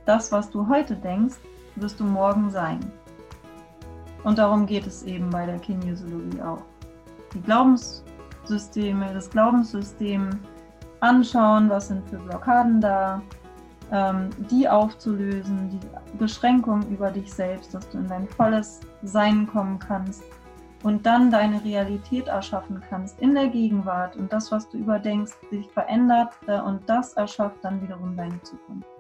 Das, 0.05 0.32
was 0.32 0.49
du 0.49 0.67
heute 0.67 0.95
denkst, 0.95 1.38
wirst 1.76 1.99
du 1.99 2.03
morgen 2.03 2.49
sein. 2.49 2.80
Und 4.24 4.38
darum 4.38 4.65
geht 4.65 4.88
es 4.88 5.03
eben 5.03 5.30
bei 5.30 5.45
der 5.45 5.59
Kinesiologie 5.59 6.41
auch. 6.41 6.63
Die 7.34 7.41
Glaubenssysteme, 7.41 9.13
das 9.13 9.30
Glaubenssystem 9.30 10.32
anschauen, 10.99 11.70
was 11.70 11.88
sind 11.88 12.07
für 12.09 12.17
Blockaden 12.17 12.82
da, 12.82 13.22
ähm, 13.92 14.30
die 14.52 14.68
aufzulösen, 14.68 15.70
die 15.70 16.18
Beschränkung 16.18 16.88
über 16.90 17.12
dich 17.12 17.32
selbst, 17.34 17.74
dass 17.74 17.90
du 17.90 17.98
in 17.98 18.08
dein 18.08 18.28
volles 18.28 18.80
Sein 19.04 19.48
kommen 19.48 19.80
kannst 19.80 20.24
und 20.84 21.06
dann 21.06 21.32
deine 21.32 21.64
Realität 21.64 22.28
erschaffen 22.28 22.82
kannst 22.90 23.20
in 23.20 23.36
der 23.36 23.48
Gegenwart 23.48 24.16
und 24.16 24.32
das, 24.32 24.52
was 24.52 24.70
du 24.70 24.78
überdenkst, 24.78 25.36
sich 25.50 25.70
verändert 25.72 26.34
äh, 26.48 26.60
und 26.60 26.88
das 26.88 27.14
erschafft 27.14 27.58
dann 27.64 27.82
wiederum 27.82 28.16
deine 28.16 28.42
Zukunft. 28.44 28.99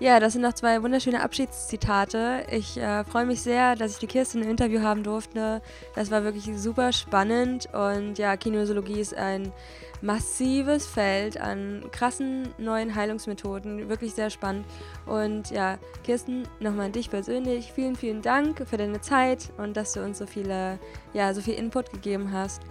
Ja, 0.00 0.18
das 0.18 0.32
sind 0.32 0.42
noch 0.42 0.54
zwei 0.54 0.82
wunderschöne 0.82 1.22
Abschiedszitate. 1.22 2.44
Ich 2.50 2.76
äh, 2.76 3.04
freue 3.04 3.24
mich 3.24 3.40
sehr, 3.40 3.76
dass 3.76 3.92
ich 3.92 3.98
die 3.98 4.08
Kirsten 4.08 4.42
im 4.42 4.50
Interview 4.50 4.80
haben 4.82 5.04
durfte. 5.04 5.62
Das 5.94 6.10
war 6.10 6.24
wirklich 6.24 6.50
super 6.56 6.92
spannend 6.92 7.68
und 7.72 8.18
ja, 8.18 8.36
Kinesiologie 8.36 9.00
ist 9.00 9.14
ein 9.14 9.52
massives 10.02 10.86
Feld 10.86 11.40
an 11.40 11.84
krassen 11.92 12.48
neuen 12.58 12.94
Heilungsmethoden. 12.94 13.88
Wirklich 13.88 14.14
sehr 14.14 14.30
spannend. 14.30 14.66
Und 15.06 15.50
ja, 15.50 15.78
Kirsten, 16.02 16.48
nochmal 16.58 16.86
an 16.86 16.92
dich 16.92 17.08
persönlich. 17.08 17.72
Vielen, 17.72 17.94
vielen 17.94 18.20
Dank 18.20 18.66
für 18.68 18.76
deine 18.76 19.00
Zeit 19.00 19.52
und 19.56 19.76
dass 19.76 19.92
du 19.92 20.02
uns 20.02 20.18
so 20.18 20.26
viele, 20.26 20.78
ja, 21.14 21.32
so 21.32 21.40
viel 21.40 21.54
Input 21.54 21.90
gegeben 21.92 22.32
hast. 22.32 22.62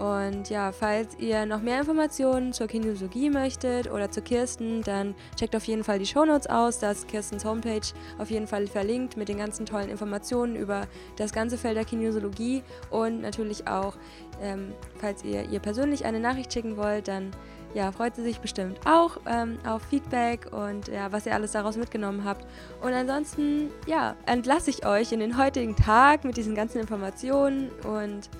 Und 0.00 0.48
ja, 0.48 0.72
falls 0.72 1.18
ihr 1.18 1.44
noch 1.44 1.60
mehr 1.60 1.78
Informationen 1.78 2.54
zur 2.54 2.68
Kinesiologie 2.68 3.28
möchtet 3.28 3.90
oder 3.90 4.10
zu 4.10 4.22
Kirsten, 4.22 4.80
dann 4.80 5.14
checkt 5.36 5.54
auf 5.54 5.64
jeden 5.64 5.84
Fall 5.84 5.98
die 5.98 6.06
Shownotes 6.06 6.46
aus. 6.46 6.78
Da 6.78 6.92
ist 6.92 7.06
Kirstens 7.06 7.44
Homepage 7.44 7.86
auf 8.16 8.30
jeden 8.30 8.46
Fall 8.46 8.66
verlinkt 8.66 9.18
mit 9.18 9.28
den 9.28 9.36
ganzen 9.36 9.66
tollen 9.66 9.90
Informationen 9.90 10.56
über 10.56 10.86
das 11.16 11.34
ganze 11.34 11.58
Feld 11.58 11.76
der 11.76 11.84
Kinesiologie 11.84 12.62
und 12.88 13.20
natürlich 13.20 13.68
auch, 13.68 13.94
ähm, 14.40 14.72
falls 14.96 15.22
ihr 15.22 15.50
ihr 15.50 15.60
persönlich 15.60 16.06
eine 16.06 16.18
Nachricht 16.18 16.50
schicken 16.50 16.78
wollt, 16.78 17.06
dann 17.06 17.32
ja, 17.74 17.92
freut 17.92 18.16
sie 18.16 18.22
sich 18.22 18.40
bestimmt 18.40 18.80
auch 18.86 19.18
ähm, 19.26 19.58
auf 19.66 19.82
Feedback 19.82 20.50
und 20.50 20.88
ja, 20.88 21.12
was 21.12 21.26
ihr 21.26 21.34
alles 21.34 21.52
daraus 21.52 21.76
mitgenommen 21.76 22.24
habt. 22.24 22.46
Und 22.80 22.92
ansonsten, 22.92 23.70
ja, 23.86 24.16
entlasse 24.26 24.70
ich 24.70 24.86
euch 24.86 25.12
in 25.12 25.20
den 25.20 25.36
heutigen 25.36 25.76
Tag 25.76 26.24
mit 26.24 26.36
diesen 26.36 26.54
ganzen 26.54 26.80
Informationen 26.80 27.70
und 27.84 28.30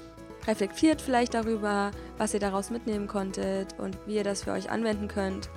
reflektiert 0.46 1.00
vielleicht 1.00 1.34
darüber, 1.34 1.90
was 2.18 2.34
ihr 2.34 2.40
daraus 2.40 2.70
mitnehmen 2.70 3.06
konntet 3.06 3.78
und 3.78 3.98
wie 4.06 4.16
ihr 4.16 4.24
das 4.24 4.42
für 4.44 4.52
euch 4.52 4.70
anwenden 4.70 5.08
könnt. 5.08 5.50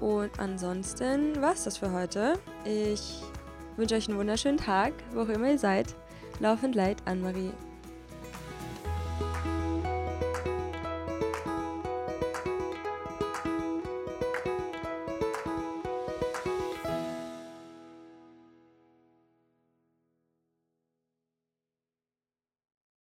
Und 0.00 0.38
ansonsten 0.38 1.40
war 1.40 1.52
es 1.52 1.64
das 1.64 1.78
für 1.78 1.92
heute. 1.92 2.38
Ich 2.64 3.22
wünsche 3.76 3.94
euch 3.94 4.08
einen 4.08 4.18
wunderschönen 4.18 4.58
Tag, 4.58 4.92
wo 5.12 5.20
auch 5.22 5.28
immer 5.28 5.50
ihr 5.50 5.58
seid. 5.58 5.94
Laufend 6.40 6.74
Leid, 6.74 6.98
Anne-Marie. 7.04 7.52